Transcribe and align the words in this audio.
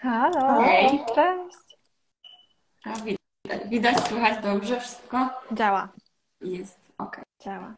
Halo, 0.00 0.62
Hej. 0.62 1.00
cześć. 1.14 1.78
A, 2.84 2.90
widać, 3.00 3.68
widać, 3.68 4.00
słychać 4.08 4.42
dobrze 4.42 4.80
wszystko? 4.80 5.28
Działa, 5.52 5.88
Jest, 6.40 6.78
okej. 6.98 7.24
działa. 7.44 7.74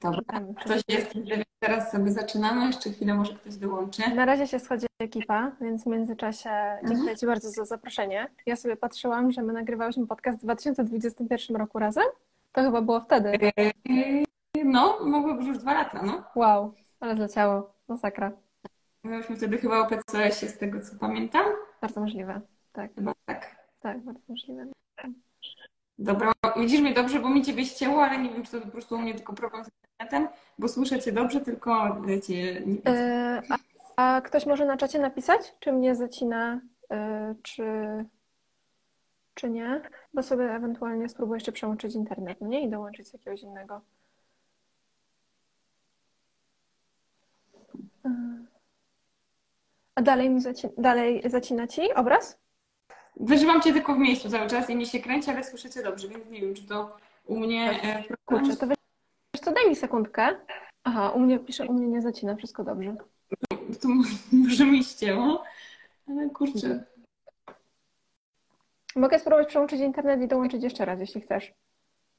Dobra. 0.00 0.40
Ktoś 0.60 0.82
jest, 0.88 1.12
teraz 1.58 1.92
sobie 1.92 2.12
zaczynamy. 2.12 2.66
Jeszcze 2.66 2.90
chwilę 2.90 3.14
może 3.14 3.34
ktoś 3.34 3.56
dołączy. 3.56 4.02
Na 4.14 4.24
razie 4.24 4.46
się 4.46 4.58
schodzi 4.58 4.86
ekipa, 4.98 5.50
więc 5.60 5.82
w 5.84 5.86
międzyczasie 5.86 6.50
dziękuję 6.88 7.16
Ci 7.16 7.26
bardzo 7.26 7.50
za 7.50 7.64
zaproszenie. 7.64 8.30
Ja 8.46 8.56
sobie 8.56 8.76
patrzyłam, 8.76 9.32
że 9.32 9.42
my 9.42 9.52
nagrywałyśmy 9.52 10.06
podcast 10.06 10.38
w 10.38 10.42
2021 10.42 11.56
roku 11.56 11.78
razem. 11.78 12.04
To 12.52 12.62
chyba 12.62 12.80
było 12.82 13.00
wtedy. 13.00 13.38
Yy, 13.56 14.24
No, 14.64 14.98
mogło 15.04 15.34
być 15.34 15.46
już 15.46 15.58
dwa 15.58 15.74
lata, 15.74 16.02
no. 16.02 16.22
Wow, 16.34 16.74
ale 17.00 17.16
zleciało. 17.16 17.70
Masakra. 17.88 18.32
Myśmy 19.04 19.36
wtedy 19.36 19.58
chyba 19.58 19.80
o 19.80 19.86
PCS-ie, 19.86 20.52
z 20.52 20.58
tego 20.58 20.80
co 20.80 20.96
pamiętam. 21.00 21.46
Bardzo 21.80 22.00
możliwe. 22.00 22.40
Tak, 22.72 22.94
Chyba 22.94 23.12
tak. 23.26 23.56
tak, 23.80 24.00
bardzo 24.00 24.20
możliwe. 24.28 24.66
Dobra, 25.98 26.32
widzisz 26.56 26.80
mnie 26.80 26.94
dobrze, 26.94 27.20
bo 27.20 27.30
mi 27.30 27.42
ciebie 27.42 27.64
ścięło, 27.64 28.04
ale 28.04 28.18
nie 28.18 28.30
wiem, 28.30 28.42
czy 28.42 28.50
to 28.50 28.60
po 28.60 28.68
prostu 28.72 28.94
u 28.94 28.98
mnie 28.98 29.14
tylko 29.14 29.32
problem 29.32 29.64
z 29.64 29.68
internetem, 29.68 30.28
bo 30.58 30.68
słyszę 30.68 31.00
cię 31.00 31.12
dobrze, 31.12 31.40
tylko 31.40 31.96
cię 32.26 32.60
nie 32.60 32.74
widzę. 32.74 32.90
Yy, 32.90 33.56
a, 33.96 34.16
a 34.16 34.20
ktoś 34.20 34.46
może 34.46 34.66
na 34.66 34.76
czacie 34.76 34.98
napisać, 34.98 35.54
czy 35.60 35.72
mnie 35.72 35.94
zacina, 35.94 36.60
yy, 36.90 36.96
czy, 37.42 37.64
czy 39.34 39.50
nie? 39.50 39.80
Bo 40.14 40.22
sobie 40.22 40.44
ewentualnie 40.54 41.08
spróbuję 41.08 41.36
jeszcze 41.36 41.52
przełączyć 41.52 41.94
internet, 41.94 42.40
no 42.40 42.48
nie? 42.48 42.60
I 42.62 42.70
dołączyć 42.70 43.08
z 43.08 43.12
jakiegoś 43.12 43.42
innego. 43.42 43.80
Yy. 48.04 48.53
A 49.94 50.02
dalej 50.02 50.30
mi 50.30 50.40
zaci 50.40 50.68
dalej 50.78 51.22
zacina 51.26 51.66
ci 51.66 51.94
obraz? 51.94 52.38
Wyżywam 53.16 53.62
cię 53.62 53.72
tylko 53.72 53.94
w 53.94 53.98
miejscu 53.98 54.30
cały 54.30 54.48
czas 54.50 54.70
i 54.70 54.76
mi 54.76 54.86
się 54.86 55.00
kręci, 55.00 55.30
ale 55.30 55.44
słyszę 55.44 55.70
cię 55.70 55.82
dobrze, 55.82 56.08
więc 56.08 56.30
nie 56.30 56.40
wiem, 56.40 56.54
czy 56.54 56.66
to 56.66 56.96
u 57.26 57.38
mnie 57.38 57.80
e. 57.82 58.04
Kurczę, 58.24 58.56
to 58.56 58.66
wiesz 58.66 58.76
co, 59.40 59.52
daj 59.52 59.68
mi 59.68 59.76
sekundkę. 59.76 60.36
Aha, 60.84 61.10
u 61.10 61.20
mnie 61.20 61.38
pisze, 61.38 61.66
u 61.66 61.72
mnie 61.72 61.86
nie 61.86 62.02
zacina, 62.02 62.36
wszystko 62.36 62.64
dobrze. 62.64 62.96
To 63.82 63.88
może 64.32 64.66
mi 64.72 64.84
ścięło, 64.84 65.42
ale 66.08 66.30
kurczę. 66.30 66.84
Mogę 68.96 69.18
spróbować 69.18 69.48
przełączyć 69.48 69.80
internet 69.80 70.22
i 70.22 70.28
dołączyć 70.28 70.62
jeszcze 70.62 70.84
raz, 70.84 71.00
jeśli 71.00 71.20
chcesz. 71.20 71.52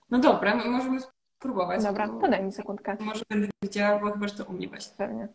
No 0.09 0.19
dobra, 0.19 0.55
możemy 0.55 0.99
spróbować. 1.37 1.83
Dobra, 1.83 2.07
to 2.07 2.27
daj 2.27 2.43
mi 2.43 2.51
sekundkę. 2.51 2.97
Może 2.99 3.23
będę 3.29 3.47
widziała, 3.63 3.99
bo 3.99 4.11
chyba, 4.11 4.27
że 4.27 4.35
to 4.35 4.45
u 4.45 4.53
mnie 4.53 4.67
właśnie. 4.67 4.97
Pewnie. 4.97 5.27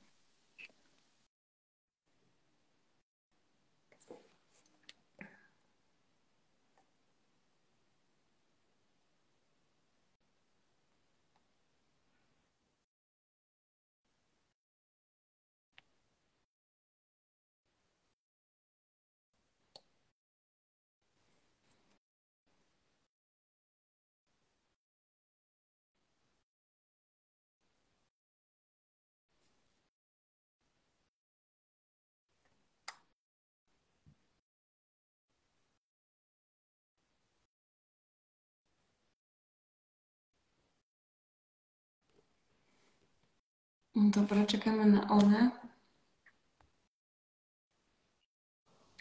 Dobra, 43.96 44.46
czekamy 44.46 44.86
na 44.86 45.08
one. 45.08 45.50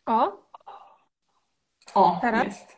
O, 0.05 0.49
O, 1.95 2.17
Teraz? 2.21 2.45
jest. 2.45 2.77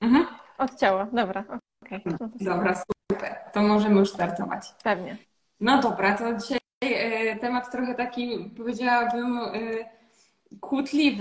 Mhm. 0.00 0.26
odcięło. 0.58 1.06
Dobra, 1.12 1.44
okej. 1.82 2.02
No 2.04 2.18
to 2.18 2.28
Dobra, 2.40 2.74
super. 2.74 3.36
To 3.52 3.62
możemy 3.62 4.00
już 4.00 4.10
startować. 4.10 4.74
Pewnie. 4.84 5.16
No 5.60 5.80
dobra, 5.80 6.18
to 6.18 6.34
dzisiaj 6.34 6.58
e, 6.80 7.36
temat 7.36 7.70
trochę 7.70 7.94
taki, 7.94 8.50
powiedziałabym, 8.56 9.38
e, 9.38 9.50
kłótliwy, 10.60 11.20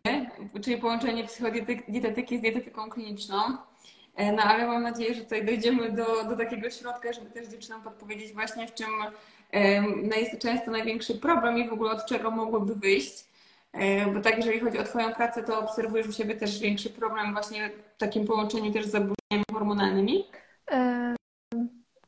czyli 0.63 0.77
połączenie 0.77 1.23
psychodietetyki 1.23 2.37
z 2.37 2.41
dietetyką 2.41 2.89
kliniczną. 2.89 3.37
E, 4.15 4.31
no 4.31 4.43
ale 4.43 4.67
mam 4.67 4.83
nadzieję, 4.83 5.13
że 5.13 5.21
tutaj 5.21 5.45
dojdziemy 5.45 5.91
do, 5.91 6.23
do 6.23 6.37
takiego 6.37 6.69
środka, 6.69 7.13
żeby 7.13 7.29
też 7.29 7.47
dziewczynom 7.47 7.81
podpowiedzieć 7.81 8.33
właśnie 8.33 8.67
w 8.67 8.73
czym 8.73 8.89
no 10.03 10.15
jest 10.15 10.39
często 10.41 10.71
największy 10.71 11.15
problem 11.19 11.57
i 11.57 11.69
w 11.69 11.73
ogóle 11.73 11.91
od 11.91 12.05
czego 12.05 12.31
mogłoby 12.31 12.75
wyjść. 12.75 13.25
Bo 14.13 14.21
tak, 14.21 14.37
jeżeli 14.37 14.59
chodzi 14.59 14.79
o 14.79 14.83
Twoją 14.83 15.13
pracę, 15.13 15.43
to 15.43 15.59
obserwujesz 15.59 16.07
u 16.07 16.11
siebie 16.11 16.35
też 16.35 16.59
większy 16.59 16.89
problem 16.89 17.33
właśnie 17.33 17.69
w 17.95 17.97
takim 17.97 18.27
połączeniu 18.27 18.71
też 18.73 18.85
z 18.85 18.91
zaburzeniami 18.91 19.43
hormonalnymi. 19.53 20.23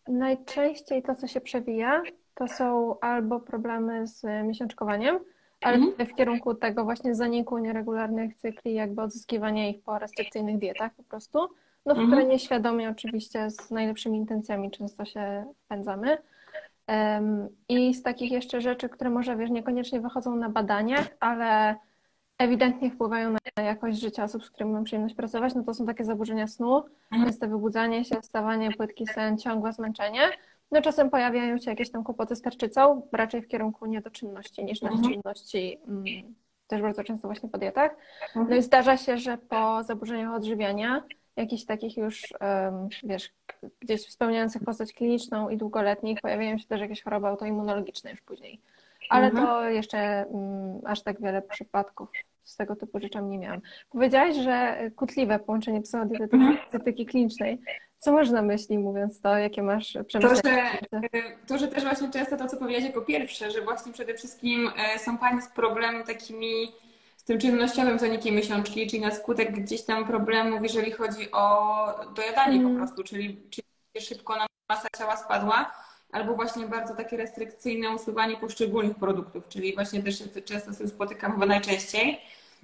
Najczęściej 0.08 1.04
to, 1.04 1.16
co 1.16 1.28
się 1.28 1.42
przewija, 1.42 2.04
to 2.36 2.48
są 2.48 3.00
albo 3.00 3.40
problemy 3.40 4.08
z 4.08 4.24
miesiączkowaniem, 4.48 5.20
ale 5.62 5.78
Mhm. 5.78 6.08
w 6.08 6.16
kierunku 6.16 6.56
tego 6.56 6.84
właśnie 6.84 7.16
zaniku 7.16 7.58
nieregularnych 7.58 8.36
cykli, 8.36 8.74
jakby 8.74 9.02
odzyskiwania 9.02 9.70
ich 9.70 9.82
po 9.84 10.00
restrykcyjnych 10.00 10.58
dietach 10.58 10.94
po 10.94 11.04
prostu, 11.04 11.40
no 11.86 11.96
w 11.96 11.98
Mhm. 11.98 12.08
które 12.08 12.26
nieświadomie 12.26 12.90
oczywiście 12.90 13.50
z 13.52 13.72
najlepszymi 13.72 14.18
intencjami 14.18 14.72
często 14.72 15.06
się 15.06 15.54
wpędzamy. 15.66 16.18
I 17.70 17.94
z 17.94 18.04
takich 18.04 18.32
jeszcze 18.32 18.62
rzeczy, 18.62 18.90
które 18.90 19.10
może, 19.10 19.36
wiesz, 19.38 19.50
niekoniecznie 19.50 20.02
wychodzą 20.02 20.36
na 20.36 20.50
badaniach, 20.50 21.08
ale 21.20 21.76
ewidentnie 22.38 22.92
wpływają 22.92 23.36
na 23.58 23.64
jakość 23.64 24.00
życia 24.00 24.24
osób, 24.24 24.46
z 24.46 24.50
którymi 24.52 24.74
mam 24.74 24.84
przyjemność 24.84 25.16
pracować, 25.16 25.56
no 25.56 25.64
to 25.64 25.74
są 25.74 25.86
takie 25.86 26.04
zaburzenia 26.04 26.48
snu, 26.48 26.84
Mhm. 27.12 27.26
częste 27.32 27.48
wybudzanie 27.48 28.06
się, 28.06 28.22
wstawanie, 28.22 28.72
płytki 28.72 29.08
sen, 29.08 29.38
ciągłe 29.38 29.74
zmęczenie. 29.74 30.22
No 30.72 30.82
czasem 30.82 31.10
pojawiają 31.10 31.58
się 31.58 31.72
jakieś 31.72 31.92
tam 31.92 32.04
kłopoty 32.04 32.36
z 32.36 32.42
tarczycą, 32.42 33.08
raczej 33.12 33.42
w 33.42 33.48
kierunku 33.48 33.86
niedoczynności 33.86 34.66
niż 34.66 34.84
Mhm. 34.84 35.02
nadczynności, 35.02 35.78
mm, 35.88 36.04
też 36.68 36.82
bardzo 36.82 37.04
często 37.04 37.28
właśnie 37.28 37.50
po 37.50 37.58
dietach. 37.58 37.96
No 38.36 38.42
Mhm. 38.42 38.60
i 38.60 38.64
zdarza 38.64 38.98
się, 38.98 39.18
że 39.18 39.38
po 39.38 39.84
zaburzeniach 39.84 40.34
odżywiania, 40.34 41.04
jakichś 41.36 41.66
takich 41.66 41.98
już, 41.98 42.22
wiesz, 43.04 43.30
gdzieś 43.80 44.02
spełniających 44.10 44.64
postać 44.64 44.94
kliniczną 44.94 45.50
i 45.50 45.58
długoletnich, 45.58 46.22
pojawiają 46.22 46.58
się 46.58 46.66
też 46.68 46.82
jakieś 46.82 47.04
choroby 47.04 47.28
autoimmunologiczne 47.28 48.12
już 48.12 48.22
później. 48.22 48.60
Ale 49.10 49.26
Mhm. 49.28 49.48
to 49.48 49.70
jeszcze 49.70 49.98
mm, 50.00 50.82
aż 50.86 51.02
tak 51.04 51.22
wiele 51.22 51.42
przypadków 51.42 52.10
z 52.44 52.56
tego 52.58 52.76
typu 52.76 53.00
rzeczami 53.00 53.30
nie 53.30 53.38
miałam. 53.40 53.62
Powiedziałaś, 53.90 54.36
że 54.36 54.78
kłótliwe 54.96 55.40
połączenie 55.40 55.82
psychodietetyki 55.82 57.02
Mhm. 57.02 57.06
klinicznej. 57.08 57.62
Co 57.98 58.12
masz 58.12 58.30
na 58.30 58.42
myśli, 58.42 58.78
mówiąc 58.80 59.22
to? 59.22 59.38
Jakie 59.38 59.64
masz 59.64 59.94
To 59.94 60.04
przemyślenia? 60.04 60.72
że, 60.94 61.02
to, 61.48 61.58
że 61.58 61.68
też 61.68 61.84
właśnie 61.84 62.10
często 62.12 62.38
to, 62.38 62.48
co 62.48 62.58
powiedziałeś 62.58 62.86
jako 62.86 63.02
pierwsze, 63.02 63.52
że 63.52 63.62
właśnie 63.62 63.94
przede 63.94 64.14
wszystkim 64.14 64.70
e, 64.96 65.00
są 65.00 65.18
panie 65.18 65.42
z 65.42 65.48
problemem 65.50 66.04
takimi 66.04 66.72
z 67.24 67.26
tym 67.26 67.40
czynnościowym 67.40 68.00
zanikiem 68.00 68.36
miesiączki, 68.36 68.88
czyli 68.88 69.02
na 69.02 69.12
skutek 69.12 69.52
gdzieś 69.52 69.82
tam 69.82 70.08
problemów, 70.08 70.64
jeżeli 70.64 70.92
chodzi 70.92 71.32
o 71.32 71.86
dojadanie 72.16 72.60
Mm. 72.60 72.72
po 72.74 72.78
prostu, 72.80 73.04
czyli, 73.04 73.42
czyli 73.50 73.68
szybko 74.00 74.36
nam 74.36 74.48
masa 74.70 74.88
ciała 74.98 75.18
spadła, 75.18 75.72
albo 76.12 76.36
właśnie 76.36 76.68
bardzo 76.68 76.96
takie 76.96 77.18
restrykcyjne 77.18 77.90
usuwanie 77.90 78.38
poszczególnych 78.38 78.98
produktów, 78.98 79.48
czyli 79.48 79.76
właśnie 79.76 80.04
też 80.04 80.24
często 80.46 80.74
się 80.74 80.88
spotykam 80.88 81.34
chyba 81.34 81.46
najczęściej. 81.46 82.22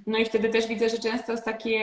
No 0.07 0.17
i 0.17 0.25
wtedy 0.25 0.49
też 0.49 0.67
widzę, 0.67 0.89
że 0.89 0.99
często 0.99 1.31
jest 1.31 1.45
takie 1.45 1.79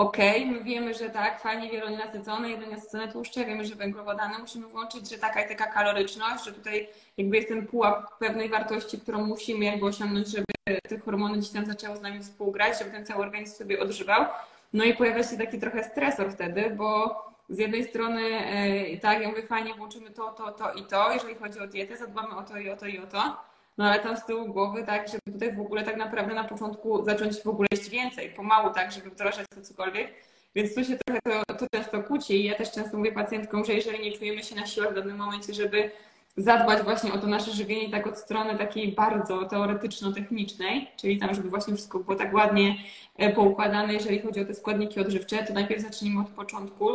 Okej, 0.00 0.46
my 0.46 0.64
wiemy, 0.64 0.94
że 0.94 1.10
tak, 1.10 1.40
fajnie 1.40 1.70
wielonienasycone, 1.70 2.50
jednonienasycone 2.50 3.12
tłuszcze, 3.12 3.44
wiemy, 3.44 3.64
że 3.64 3.74
węglowodany 3.74 4.38
musimy 4.38 4.66
włączyć, 4.66 5.10
że 5.10 5.18
taka 5.18 5.44
i 5.44 5.48
taka 5.48 5.66
kaloryczność, 5.66 6.44
że 6.44 6.52
tutaj 6.52 6.88
jakby 7.16 7.36
jest 7.36 7.48
ten 7.48 7.66
pułap 7.66 8.18
pewnej 8.18 8.48
wartości, 8.48 9.00
którą 9.00 9.26
musimy 9.26 9.64
jakby 9.64 9.86
osiągnąć, 9.86 10.28
żeby 10.28 10.44
te 10.88 10.98
hormony 10.98 11.38
gdzieś 11.38 11.50
tam 11.50 11.66
zaczęły 11.66 11.96
z 11.96 12.00
nami 12.00 12.20
współgrać, 12.20 12.78
żeby 12.78 12.90
ten 12.90 13.06
cały 13.06 13.22
organizm 13.22 13.56
sobie 13.56 13.80
odżywał. 13.80 14.24
No 14.72 14.84
i 14.84 14.94
pojawia 14.94 15.22
się 15.22 15.36
taki 15.36 15.58
trochę 15.58 15.84
stresor 15.84 16.32
wtedy, 16.32 16.70
bo 16.76 17.16
z 17.48 17.58
jednej 17.58 17.84
strony 17.84 18.22
e, 18.22 18.96
tak, 18.96 19.22
ja 19.22 19.28
mówię, 19.28 19.42
fajnie, 19.42 19.74
włączymy 19.74 20.10
to, 20.10 20.32
to, 20.32 20.52
to 20.52 20.72
i 20.72 20.84
to, 20.84 21.12
jeżeli 21.12 21.34
chodzi 21.34 21.60
o 21.60 21.66
dietę, 21.66 21.96
zadbamy 21.96 22.36
o 22.36 22.42
to 22.42 22.58
i 22.58 22.70
o 22.70 22.76
to 22.76 22.86
i 22.86 22.98
o 22.98 23.06
to, 23.06 23.36
no 23.80 23.86
ale 23.86 24.00
tam 24.00 24.16
z 24.16 24.24
tyłu 24.24 24.52
głowy, 24.52 24.84
tak, 24.86 25.08
żeby 25.08 25.32
tutaj 25.32 25.52
w 25.56 25.60
ogóle 25.60 25.82
tak 25.82 25.96
naprawdę 25.96 26.34
na 26.34 26.44
początku 26.44 27.04
zacząć 27.04 27.42
w 27.42 27.46
ogóle 27.46 27.68
jeść 27.72 27.90
więcej, 27.90 28.30
pomału, 28.30 28.74
tak, 28.74 28.92
żeby 28.92 29.10
wdrażać 29.10 29.46
to 29.54 29.60
cokolwiek. 29.60 30.14
Więc 30.54 30.74
tu 30.74 30.84
się 30.84 30.96
trochę 31.06 31.20
to, 31.46 31.54
to 31.54 31.66
często 31.72 32.02
kłóci 32.02 32.34
i 32.34 32.44
ja 32.44 32.54
też 32.54 32.70
często 32.70 32.96
mówię 32.96 33.12
pacjentkom, 33.12 33.64
że 33.64 33.72
jeżeli 33.72 34.04
nie 34.04 34.18
czujemy 34.18 34.42
się 34.42 34.56
na 34.56 34.66
siłach 34.66 34.90
w 34.90 34.94
danym 34.94 35.16
momencie, 35.16 35.54
żeby 35.54 35.90
zadbać 36.36 36.82
właśnie 36.82 37.12
o 37.12 37.18
to 37.18 37.26
nasze 37.26 37.52
żywienie 37.52 37.90
tak 37.90 38.06
od 38.06 38.18
strony 38.18 38.58
takiej 38.58 38.92
bardzo 38.92 39.44
teoretyczno-technicznej, 39.44 40.88
czyli 40.96 41.18
tam, 41.18 41.34
żeby 41.34 41.50
właśnie 41.50 41.74
wszystko 41.74 41.98
było 41.98 42.16
tak 42.16 42.34
ładnie 42.34 42.76
e, 43.16 43.32
poukładane, 43.32 43.94
jeżeli 43.94 44.20
chodzi 44.20 44.40
o 44.40 44.44
te 44.44 44.54
składniki 44.54 45.00
odżywcze, 45.00 45.44
to 45.44 45.52
najpierw 45.52 45.82
zacznijmy 45.82 46.20
od 46.20 46.28
początku 46.28 46.88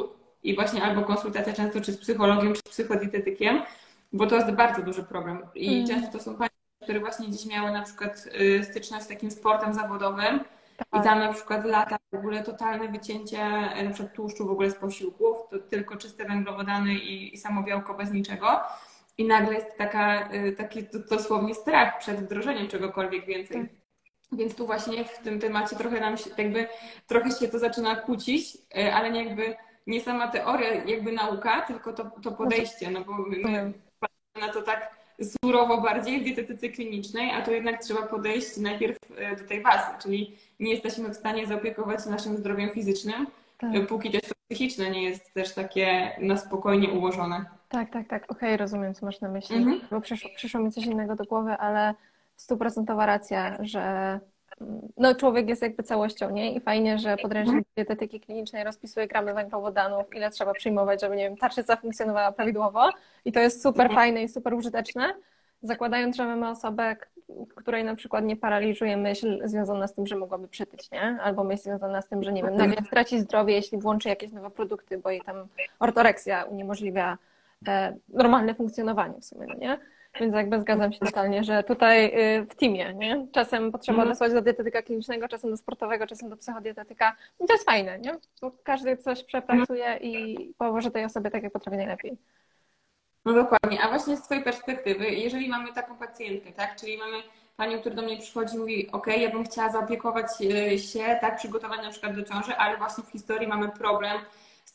i 0.44 0.56
właśnie 0.56 0.84
albo 0.84 1.02
konsultacja 1.02 1.54
często 1.54 1.82
czy 1.82 1.92
z 1.92 1.98
psychologiem, 1.98 2.54
czy 2.54 2.60
z 2.60 2.70
psychodietetykiem, 2.70 3.62
bo 4.14 4.28
to 4.28 4.36
jest 4.36 4.52
bardzo 4.52 4.82
duży 4.82 5.04
problem. 5.04 5.40
I 5.56 5.76
mm. 5.76 5.88
często 5.88 6.18
to 6.18 6.24
są 6.24 6.36
panie, 6.36 6.55
które 6.86 7.00
właśnie 7.00 7.28
gdzieś 7.28 7.46
miały 7.46 7.72
na 7.72 7.82
przykład 7.82 8.28
y, 8.40 8.64
styczność 8.64 9.06
z 9.06 9.08
takim 9.08 9.32
sportem 9.32 9.74
zawodowym 9.74 10.40
tak. 10.78 11.02
i 11.02 11.04
tam 11.04 11.20
na 11.20 11.34
przykład 11.34 11.66
lata 11.66 11.98
w 12.12 12.16
ogóle 12.16 12.44
totalne 12.44 12.88
wycięcie 12.88 13.40
e, 13.40 13.84
na 13.84 13.92
przykład 13.94 14.16
tłuszczu 14.16 14.48
w 14.48 14.52
ogóle 14.52 14.72
z 14.72 14.76
posiłków, 14.76 15.38
to 15.50 15.60
tylko 15.60 15.96
czyste 15.96 16.26
węglowodany 16.26 16.94
i, 16.94 17.34
i 17.34 17.38
samo 17.38 17.64
białko 17.64 17.94
bez 17.94 18.12
niczego. 18.12 18.62
I 19.18 19.28
nagle 19.28 19.54
jest 19.54 19.78
taka, 19.78 20.34
y, 20.34 20.52
taki 20.52 20.84
dosłownie 21.10 21.56
strach 21.56 21.98
przed 21.98 22.20
wdrożeniem 22.20 22.68
czegokolwiek 22.68 23.26
więcej. 23.26 23.62
Tak. 23.62 23.70
Więc 24.32 24.56
tu 24.56 24.66
właśnie 24.66 25.06
w 25.06 25.20
tym 25.20 25.40
temacie 25.40 25.76
trochę 25.76 26.00
nam 26.00 26.18
się 26.18 26.30
jakby 26.38 26.68
trochę 27.08 27.32
się 27.32 27.48
to 27.48 27.60
zaczyna 27.60 27.96
kłócić, 27.96 28.56
y, 28.78 28.94
ale 28.94 29.12
nie 29.12 29.26
jakby 29.26 29.56
nie 29.88 30.02
sama 30.02 30.28
teoria, 30.28 30.74
jakby 30.74 31.12
nauka, 31.12 31.62
tylko 31.62 31.94
to, 31.94 32.12
to 32.24 32.32
podejście, 32.32 32.92
no 32.92 33.02
bo 33.04 33.14
my, 33.14 33.38
my 33.38 33.74
patrzymy 34.00 34.48
na 34.48 34.54
to 34.54 34.62
tak 34.62 35.05
surowo 35.22 35.82
bardziej 35.82 36.20
w 36.20 36.24
dietetyce 36.24 36.70
klinicznej, 36.70 37.32
a 37.32 37.42
to 37.42 37.52
jednak 37.52 37.84
trzeba 37.84 38.02
podejść 38.02 38.58
najpierw 38.58 38.98
y, 39.34 39.42
do 39.42 39.48
tej 39.48 39.62
bazy, 39.62 39.92
czyli 40.04 40.36
nie 40.60 40.72
jesteśmy 40.72 41.10
w 41.10 41.16
stanie 41.16 41.48
zaopiekować 41.48 42.06
naszym 42.06 42.38
zdrowiem 42.38 42.70
fizycznym, 42.70 43.28
tak. 43.58 43.88
póki 43.88 44.12
też 44.12 44.22
to 44.22 44.36
psychiczne 44.50 44.90
nie 44.90 45.04
jest 45.04 45.34
też 45.34 45.54
takie 45.54 46.12
na 46.22 46.38
spokojnie 46.38 46.90
ułożone. 46.90 47.46
Tak, 47.70 47.90
tak, 47.90 48.08
tak. 48.08 48.24
Okej, 48.24 48.50
okay, 48.50 48.58
rozumiem, 48.58 48.94
co 48.94 49.06
masz 49.06 49.22
na 49.22 49.30
myśli. 49.30 49.56
Mhm. 49.56 49.82
Bo 49.92 50.02
przyszło, 50.02 50.30
przyszło 50.36 50.62
mi 50.62 50.72
coś 50.72 50.86
innego 50.86 51.16
do 51.16 51.24
głowy, 51.24 51.52
ale 51.52 51.94
stuprocentowa 52.36 53.06
racja, 53.06 53.58
że 53.62 54.20
no, 54.98 55.16
człowiek 55.16 55.50
jest 55.50 55.62
jakby 55.62 55.84
całością, 55.84 56.30
nie? 56.30 56.54
I 56.54 56.60
fajnie, 56.60 57.00
że 57.00 57.18
podręcznik 57.18 57.58
mhm. 57.58 57.74
dietetyki 57.76 58.20
klinicznej 58.20 58.64
rozpisuje 58.64 59.08
gramy 59.08 59.34
węglowodanów, 59.34 60.16
ile 60.16 60.32
trzeba 60.32 60.54
przyjmować, 60.54 61.02
żeby, 61.02 61.16
nie 61.16 61.24
wiem, 61.24 61.38
tarczyca 61.38 61.76
funkcjonowała 61.76 62.32
prawidłowo. 62.32 62.90
I 63.26 63.32
to 63.32 63.40
jest 63.40 63.64
super 63.64 63.86
mhm. 63.86 63.96
fajne 63.96 64.24
i 64.24 64.30
super 64.30 64.54
użyteczne. 64.54 65.14
Zakładając, 65.62 66.16
że 66.16 66.26
mamy 66.26 66.50
osobę, 66.50 66.96
której 67.56 67.84
na 67.84 67.96
przykład 67.96 68.26
nie 68.26 68.36
paraliżuje 68.36 68.98
myśl 68.98 69.42
związana 69.48 69.88
z 69.88 69.94
tym, 69.94 70.08
że 70.08 70.16
mogłaby 70.16 70.48
przytyć, 70.48 70.92
nie? 70.92 71.02
Albo 71.02 71.44
myśl 71.44 71.64
związana 71.64 72.02
z 72.02 72.10
tym, 72.10 72.24
że 72.24 72.34
nie 72.34 72.44
wiem, 72.44 72.56
nagle 72.56 72.84
straci 72.84 73.20
zdrowie, 73.20 73.54
jeśli 73.54 73.78
włączy 73.78 74.10
jakieś 74.10 74.32
nowe 74.32 74.50
produkty, 74.50 74.98
bo 74.98 75.10
jej 75.10 75.22
tam 75.22 75.48
ortoreksja 75.80 76.44
uniemożliwia 76.44 77.18
E, 77.68 77.96
normalne 78.10 78.56
funkcjonowanie 78.56 79.22
w 79.22 79.26
sumie, 79.26 79.48
no 79.48 79.56
nie? 79.56 79.78
Więc 80.20 80.36
jakby 80.36 80.60
zgadzam 80.60 80.94
się 80.94 81.00
totalnie, 81.00 81.44
że 81.44 81.64
tutaj 81.64 82.06
y, 82.06 82.46
w 82.46 82.56
teamie, 82.56 82.94
nie? 82.94 83.28
Czasem 83.32 83.72
potrzeba 83.72 83.96
mhm. 83.96 84.10
odesłać 84.10 84.34
do 84.34 84.42
dietetyka 84.42 84.82
klinicznego, 84.82 85.28
czasem 85.28 85.52
do 85.52 85.58
sportowego, 85.58 86.08
czasem 86.08 86.30
do 86.30 86.38
psychodietetyka. 86.38 87.16
I 87.40 87.46
to 87.46 87.54
jest 87.54 87.66
fajne, 87.66 88.00
nie? 88.00 88.18
Bo 88.42 88.52
każdy 88.64 88.98
coś 88.98 89.24
przepracuje 89.24 89.98
i 90.02 90.38
pomoże 90.58 90.92
tej 90.92 91.06
osobie 91.06 91.32
tak, 91.32 91.44
jak 91.44 91.54
potrafi 91.54 91.78
najlepiej. 91.78 92.18
No 93.26 93.34
dokładnie. 93.34 93.82
A 93.82 93.90
właśnie 93.90 94.18
z 94.18 94.22
Twojej 94.22 94.44
perspektywy, 94.44 95.06
jeżeli 95.10 95.50
mamy 95.50 95.74
taką 95.74 95.98
pacjentkę, 95.98 96.52
tak? 96.52 96.76
Czyli 96.76 96.98
mamy 96.98 97.18
panią, 97.58 97.80
która 97.80 97.96
do 97.96 98.02
mnie 98.02 98.18
przychodzi 98.18 98.56
i 98.56 98.60
mówi, 98.60 98.92
ok, 98.92 99.08
ja 99.08 99.30
bym 99.30 99.46
chciała 99.46 99.70
zaopiekować 99.70 100.28
y, 100.42 100.80
się, 100.80 101.18
tak, 101.22 101.38
przygotować 101.38 101.82
na 101.82 101.90
przykład 101.90 102.16
do 102.16 102.24
ciąży, 102.24 102.56
ale 102.56 102.78
właśnie 102.78 103.04
w 103.04 103.12
historii 103.12 103.48
mamy 103.48 103.70
problem 103.70 104.18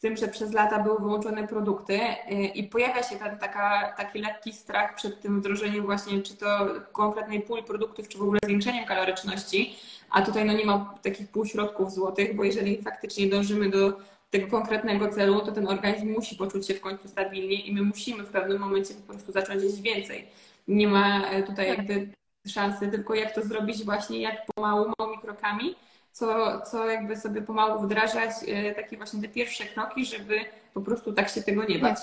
tym, 0.01 0.17
że 0.17 0.29
przez 0.29 0.53
lata 0.53 0.79
były 0.79 0.99
wyłączone 0.99 1.49
produkty 1.49 1.95
y, 1.95 2.35
i 2.35 2.65
pojawia 2.65 3.03
się 3.03 3.17
ten 3.17 3.39
taka, 3.39 3.95
taki 3.97 4.19
lekki 4.19 4.53
strach 4.53 4.95
przed 4.95 5.21
tym 5.21 5.41
wdrożeniem 5.41 5.85
właśnie, 5.85 6.23
czy 6.23 6.37
to 6.37 6.69
konkretnej 6.93 7.41
puli 7.41 7.63
produktów, 7.63 8.09
czy 8.09 8.19
w 8.19 8.23
ogóle 8.23 8.41
zwiększeniem 8.45 8.85
kaloryczności, 8.85 9.77
a 10.11 10.23
tutaj 10.23 10.45
no 10.45 10.53
nie 10.53 10.67
ma 10.67 10.95
takich 11.03 11.29
półśrodków 11.29 11.93
złotych, 11.93 12.37
bo 12.37 12.45
jeżeli 12.45 12.83
faktycznie 12.83 13.27
dążymy 13.27 13.71
do 13.71 13.93
tego 14.31 14.47
konkretnego 14.49 15.09
celu, 15.09 15.41
to 15.41 15.53
ten 15.53 15.69
organizm 15.69 16.13
musi 16.13 16.37
poczuć 16.37 16.67
się 16.67 16.75
w 16.75 16.81
końcu 16.81 17.09
stabilnie 17.09 17.67
i 17.67 17.75
my 17.75 17.83
musimy 17.83 18.23
w 18.23 18.31
pewnym 18.31 18.59
momencie 18.59 18.95
po 18.95 19.13
prostu 19.13 19.33
zacząć 19.33 19.63
jeść 19.63 19.81
więcej. 19.81 20.29
Nie 20.69 20.89
ma 20.89 21.31
e, 21.31 21.43
tutaj 21.43 21.69
tak. 21.69 21.79
jakby 21.79 22.09
szansy, 22.47 22.89
tylko 22.89 23.15
jak 23.15 23.35
to 23.35 23.43
zrobić 23.43 23.85
właśnie, 23.85 24.21
jak 24.21 24.47
pomału, 24.55 24.93
małymi 24.99 25.19
krokami, 25.19 25.75
co, 26.13 26.61
co 26.61 26.91
jakby 26.91 27.17
sobie 27.17 27.43
pomału 27.43 27.83
wdrażać, 27.83 28.31
e, 28.49 28.75
takie 28.75 28.97
właśnie 28.97 29.23
te 29.23 29.29
pierwsze 29.29 29.65
kroki, 29.65 30.05
żeby 30.05 30.41
po 30.75 30.81
prostu 30.81 31.13
tak 31.13 31.29
się 31.29 31.43
tego 31.43 31.65
nie 31.65 31.79
bać. 31.79 31.99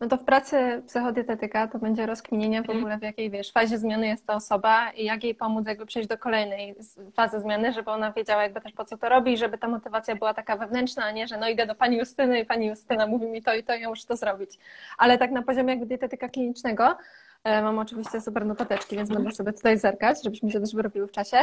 No 0.00 0.08
to 0.08 0.16
w 0.16 0.24
pracy 0.24 0.82
psychodietetyka 0.86 1.68
to 1.68 1.78
będzie 1.78 2.06
rozkminienie 2.06 2.62
w 2.62 2.70
ogóle 2.70 2.98
w 2.98 3.02
jakiej 3.02 3.30
wiesz, 3.30 3.52
fazie 3.52 3.78
zmiany 3.78 4.06
jest 4.06 4.26
ta 4.26 4.34
osoba 4.34 4.90
i 4.90 5.04
jak 5.04 5.24
jej 5.24 5.34
pomóc 5.34 5.66
jakby 5.66 5.86
przejść 5.86 6.08
do 6.08 6.18
kolejnej 6.18 6.74
fazy 7.14 7.40
zmiany, 7.40 7.72
żeby 7.72 7.90
ona 7.90 8.12
wiedziała 8.12 8.42
jakby 8.42 8.60
też 8.60 8.72
po 8.72 8.84
co 8.84 8.98
to 8.98 9.08
robi 9.08 9.36
żeby 9.36 9.58
ta 9.58 9.68
motywacja 9.68 10.16
była 10.16 10.34
taka 10.34 10.56
wewnętrzna, 10.56 11.04
a 11.04 11.10
nie, 11.10 11.26
że 11.26 11.36
no 11.36 11.48
idę 11.48 11.66
do 11.66 11.74
pani 11.74 11.96
Justyny 11.98 12.40
i 12.40 12.46
pani 12.46 12.66
Justyna 12.66 13.06
mówi 13.06 13.26
mi 13.26 13.42
to 13.42 13.54
i 13.54 13.62
to 13.64 13.74
i 13.74 13.80
ja 13.80 13.88
muszę 13.88 14.06
to 14.06 14.16
zrobić. 14.16 14.58
Ale 14.98 15.18
tak 15.18 15.30
na 15.30 15.42
poziomie 15.42 15.70
jakby 15.70 15.86
dietetyka 15.86 16.28
klinicznego 16.28 16.96
mam 17.44 17.78
oczywiście 17.78 18.20
super 18.20 18.46
notateczki, 18.46 18.96
więc 18.96 19.08
będę 19.08 19.32
sobie 19.32 19.52
tutaj 19.52 19.78
zerkać, 19.78 20.22
żebyśmy 20.24 20.50
się 20.50 20.60
też 20.60 20.74
wyrobiły 20.74 21.06
w 21.06 21.12
czasie. 21.12 21.36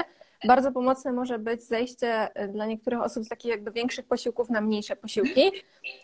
Bardzo 0.47 0.71
pomocne 0.71 1.11
może 1.11 1.39
być 1.39 1.63
zejście 1.63 2.35
e, 2.35 2.47
dla 2.47 2.65
niektórych 2.65 3.01
osób 3.01 3.23
z 3.23 3.29
takich 3.29 3.51
jakby 3.51 3.71
większych 3.71 4.05
posiłków 4.05 4.49
na 4.49 4.61
mniejsze 4.61 4.95
posiłki. 4.95 5.51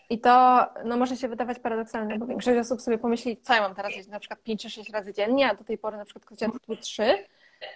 I 0.10 0.20
to 0.20 0.66
no, 0.86 0.98
może 0.98 1.18
się 1.18 1.28
wydawać 1.28 1.60
paradoksalne, 1.60 2.20
bo 2.20 2.26
większość 2.26 2.60
osób 2.60 2.82
sobie 2.82 2.98
pomyśli, 2.98 3.38
co 3.38 3.54
ja 3.54 3.62
mam 3.62 3.76
teraz 3.76 3.96
jeść 3.96 4.10
na 4.10 4.20
przykład 4.20 4.44
5 4.44 4.62
czy 4.62 4.70
6 4.70 4.90
razy 4.90 5.14
dziennie, 5.14 5.50
a 5.50 5.56
do 5.56 5.64
tej 5.64 5.78
pory 5.78 5.98
na 5.98 6.06
przykład 6.06 6.26
chodziłam 6.26 6.60
tu 6.68 6.76
3. 6.76 7.04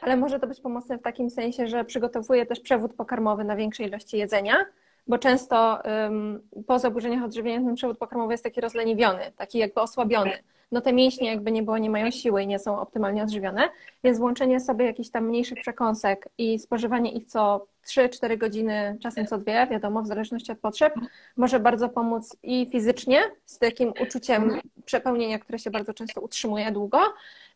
Ale 0.02 0.18
może 0.18 0.40
to 0.40 0.48
być 0.48 0.60
pomocne 0.60 0.98
w 0.98 1.02
takim 1.02 1.30
sensie, 1.30 1.68
że 1.68 1.86
przygotowuję 1.86 2.46
też 2.46 2.60
przewód 2.60 2.94
pokarmowy 2.94 3.44
na 3.44 3.56
większej 3.56 3.88
ilości 3.88 4.18
jedzenia, 4.18 4.66
bo 5.08 5.18
często 5.18 5.82
um, 5.86 6.42
po 6.68 6.80
zaburzeniach 6.80 7.24
odżywienia 7.24 7.66
ten 7.66 7.76
przewód 7.76 7.98
pokarmowy 7.98 8.34
jest 8.34 8.44
taki 8.44 8.62
rozleniwiony, 8.62 9.32
taki 9.38 9.58
jakby 9.58 9.82
osłabiony 9.82 10.44
no 10.72 10.82
te 10.82 10.94
mięśnie 10.94 11.28
jakby 11.28 11.52
nie 11.52 11.64
było, 11.64 11.78
nie 11.78 11.90
mają 11.90 12.12
siły 12.12 12.44
i 12.44 12.48
nie 12.48 12.60
są 12.60 12.80
optymalnie 12.80 13.24
odżywione, 13.24 13.70
więc 14.04 14.18
włączenie 14.18 14.60
sobie 14.60 14.86
jakichś 14.86 15.10
tam 15.10 15.28
mniejszych 15.28 15.62
przekąsek 15.62 16.30
i 16.38 16.60
spożywanie 16.60 17.12
ich 17.12 17.26
co 17.26 17.68
3-4 17.86 18.38
godziny, 18.38 18.98
czasem 19.02 19.28
co 19.28 19.38
dwie, 19.38 19.68
wiadomo, 19.72 20.02
w 20.02 20.08
zależności 20.08 20.52
od 20.52 20.60
potrzeb, 20.60 20.94
może 21.38 21.60
bardzo 21.60 21.90
pomóc 21.90 22.38
i 22.44 22.68
fizycznie, 22.72 23.22
z 23.46 23.60
takim 23.60 23.94
uczuciem 24.02 24.60
przepełnienia, 24.86 25.40
które 25.40 25.60
się 25.60 25.72
bardzo 25.72 25.94
często 25.94 26.22
utrzymuje 26.22 26.72
długo, 26.72 27.00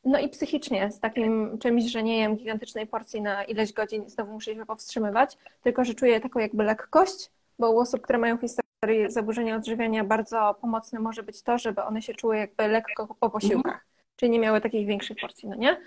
no 0.06 0.20
i 0.20 0.30
psychicznie, 0.30 0.91
z 0.91 1.00
takim 1.00 1.58
czymś, 1.58 1.84
że 1.84 2.03
nie 2.03 2.18
jem 2.18 2.36
gigantycznej 2.36 2.88
porcji 2.88 3.22
na 3.22 3.44
ileś 3.44 3.74
godzin 3.74 4.03
i 4.03 4.10
znowu 4.10 4.34
muszę 4.34 4.56
się 4.56 4.65
powstrzymywać, 4.65 5.38
tylko 5.63 5.86
że 5.86 5.94
czuję 5.94 6.20
taką 6.20 6.39
jakby 6.39 6.63
lekkość, 6.63 7.30
bo 7.60 7.72
u 7.72 7.80
osób, 7.80 8.01
które 8.01 8.20
mają 8.20 8.38
historię 8.38 8.71
zaburzenia 9.08 9.56
odżywiania 9.56 10.04
bardzo 10.04 10.56
pomocne 10.62 11.00
może 11.00 11.24
być 11.24 11.44
to, 11.44 11.58
żeby 11.58 11.84
one 11.84 12.02
się 12.02 12.14
czuły 12.14 12.38
jakby 12.38 12.68
lekko 12.68 13.16
po 13.20 13.30
posiłkach, 13.30 13.74
mhm. 13.74 13.90
czyli 14.16 14.32
nie 14.32 14.40
miały 14.40 14.62
takich 14.62 14.88
większych 14.88 15.18
porcji, 15.22 15.50
no 15.50 15.56
nie? 15.56 15.78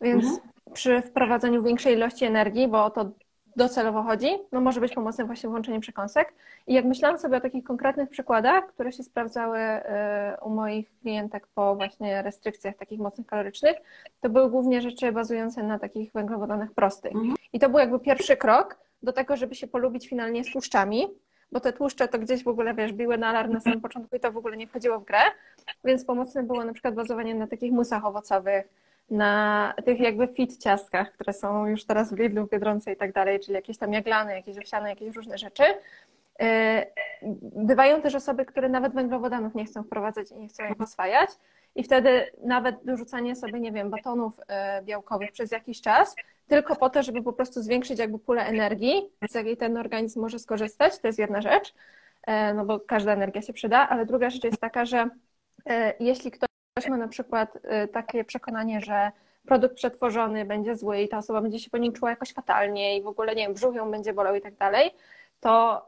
Więc 0.00 0.24
mhm. 0.24 0.40
przy 0.72 1.02
wprowadzeniu 1.02 1.62
większej 1.62 1.94
ilości 1.94 2.24
energii, 2.24 2.68
bo 2.68 2.84
o 2.84 2.90
to 2.90 3.10
docelowo 3.56 4.02
chodzi, 4.02 4.28
no 4.52 4.60
może 4.60 4.80
być 4.80 4.94
pomocne 4.94 5.24
właśnie 5.24 5.48
włączenie 5.48 5.80
przekąsek. 5.80 6.34
I 6.66 6.74
jak 6.74 6.84
myślałam 6.84 7.18
sobie 7.18 7.36
o 7.36 7.40
takich 7.40 7.64
konkretnych 7.64 8.08
przykładach, 8.08 8.66
które 8.66 8.92
się 8.92 9.02
sprawdzały 9.02 9.58
y, 9.58 9.80
u 10.42 10.50
moich 10.50 10.98
klientek 11.00 11.46
po 11.54 11.76
właśnie 11.76 12.22
restrykcjach 12.22 12.76
takich 12.76 13.00
mocnych 13.00 13.26
kalorycznych, 13.26 13.76
to 14.20 14.30
były 14.30 14.50
głównie 14.50 14.80
rzeczy 14.80 15.12
bazujące 15.12 15.62
na 15.62 15.78
takich 15.78 16.12
węglowodanach 16.12 16.72
prostych. 16.72 17.12
Mhm. 17.12 17.34
I 17.52 17.58
to 17.58 17.68
był 17.68 17.78
jakby 17.78 18.00
pierwszy 18.00 18.36
krok 18.36 18.78
do 19.02 19.12
tego, 19.12 19.36
żeby 19.36 19.54
się 19.54 19.66
polubić 19.66 20.08
finalnie 20.08 20.44
z 20.44 20.52
tłuszczami, 20.52 21.06
bo 21.52 21.60
te 21.60 21.72
tłuszcze 21.72 22.08
to 22.08 22.18
gdzieś 22.18 22.44
w 22.44 22.48
ogóle, 22.48 22.74
wiesz, 22.74 22.92
biły 22.92 23.18
na 23.18 23.28
alarm 23.28 23.52
na 23.52 23.60
samym 23.60 23.80
początku 23.80 24.16
i 24.16 24.20
to 24.20 24.32
w 24.32 24.36
ogóle 24.36 24.56
nie 24.56 24.66
wchodziło 24.66 25.00
w 25.00 25.04
grę, 25.04 25.20
więc 25.84 26.04
pomocne 26.04 26.42
było 26.42 26.64
na 26.64 26.72
przykład 26.72 26.94
bazowanie 26.94 27.34
na 27.34 27.46
takich 27.46 27.72
musach 27.72 28.04
owocowych, 28.04 28.68
na 29.10 29.74
tych 29.84 30.00
jakby 30.00 30.28
fit 30.28 30.62
ciastkach, 30.62 31.12
które 31.12 31.32
są 31.32 31.66
już 31.66 31.84
teraz 31.84 32.14
w 32.14 32.18
Lidlu, 32.18 32.46
w 32.46 32.50
Biedronce 32.50 32.92
i 32.92 32.96
tak 32.96 33.12
dalej, 33.12 33.40
czyli 33.40 33.54
jakieś 33.54 33.78
tam 33.78 33.92
jaglane, 33.92 34.36
jakieś 34.36 34.58
owsiane, 34.58 34.90
jakieś 34.90 35.16
różne 35.16 35.38
rzeczy. 35.38 35.62
Y, 36.42 36.46
bywają 37.42 38.02
też 38.02 38.14
osoby, 38.14 38.44
które 38.44 38.68
nawet 38.68 38.94
węglowodanów 38.94 39.54
nie 39.54 39.64
chcą 39.64 39.82
wprowadzać 39.82 40.30
i 40.30 40.34
nie 40.34 40.48
chcą 40.48 40.64
ich 40.64 40.80
oswajać. 40.80 41.30
I 41.74 41.82
wtedy 41.82 42.30
nawet 42.44 42.76
dorzucanie 42.84 43.36
sobie, 43.36 43.60
nie 43.60 43.72
wiem, 43.72 43.90
batonów 43.90 44.38
y, 44.38 44.82
białkowych 44.84 45.32
przez 45.32 45.50
jakiś 45.50 45.80
czas 45.80 46.16
tylko 46.52 46.76
po 46.76 46.90
to, 46.90 47.02
żeby 47.02 47.22
po 47.22 47.32
prostu 47.32 47.62
zwiększyć 47.62 47.98
jakby 47.98 48.18
pulę 48.18 48.46
energii, 48.46 49.10
z 49.30 49.34
jakiej 49.34 49.56
ten 49.56 49.76
organizm 49.76 50.20
może 50.20 50.38
skorzystać. 50.38 50.98
To 50.98 51.06
jest 51.06 51.18
jedna 51.18 51.40
rzecz, 51.40 51.74
e, 52.26 52.54
no 52.54 52.64
bo 52.64 52.80
każda 52.80 53.12
energia 53.12 53.42
się 53.42 53.52
przyda, 53.52 53.88
ale 53.88 54.06
druga 54.06 54.30
rzecz 54.30 54.44
jest 54.44 54.60
taka, 54.60 54.84
że 54.84 55.08
e, 55.66 55.94
jeśli 56.00 56.30
ktoś 56.30 56.48
ma 56.88 56.96
na 56.96 57.08
przykład 57.08 57.58
e, 57.62 57.88
takie 57.88 58.24
przekonanie, 58.24 58.80
że 58.80 59.12
produkt 59.46 59.74
przetworzony 59.74 60.44
będzie 60.44 60.76
zły 60.76 61.00
i 61.00 61.08
ta 61.08 61.18
osoba 61.18 61.40
będzie 61.40 61.58
się 61.58 61.70
po 61.70 61.78
nim 61.78 61.92
czuła 61.92 62.10
jakoś 62.10 62.32
fatalnie 62.32 62.98
i 62.98 63.02
w 63.02 63.06
ogóle, 63.06 63.34
nie 63.34 63.42
wiem, 63.42 63.54
brzuch 63.54 63.74
ją 63.74 63.90
będzie 63.90 64.12
bolał 64.12 64.34
i 64.34 64.40
tak 64.40 64.54
dalej, 64.54 64.90
to 65.40 65.82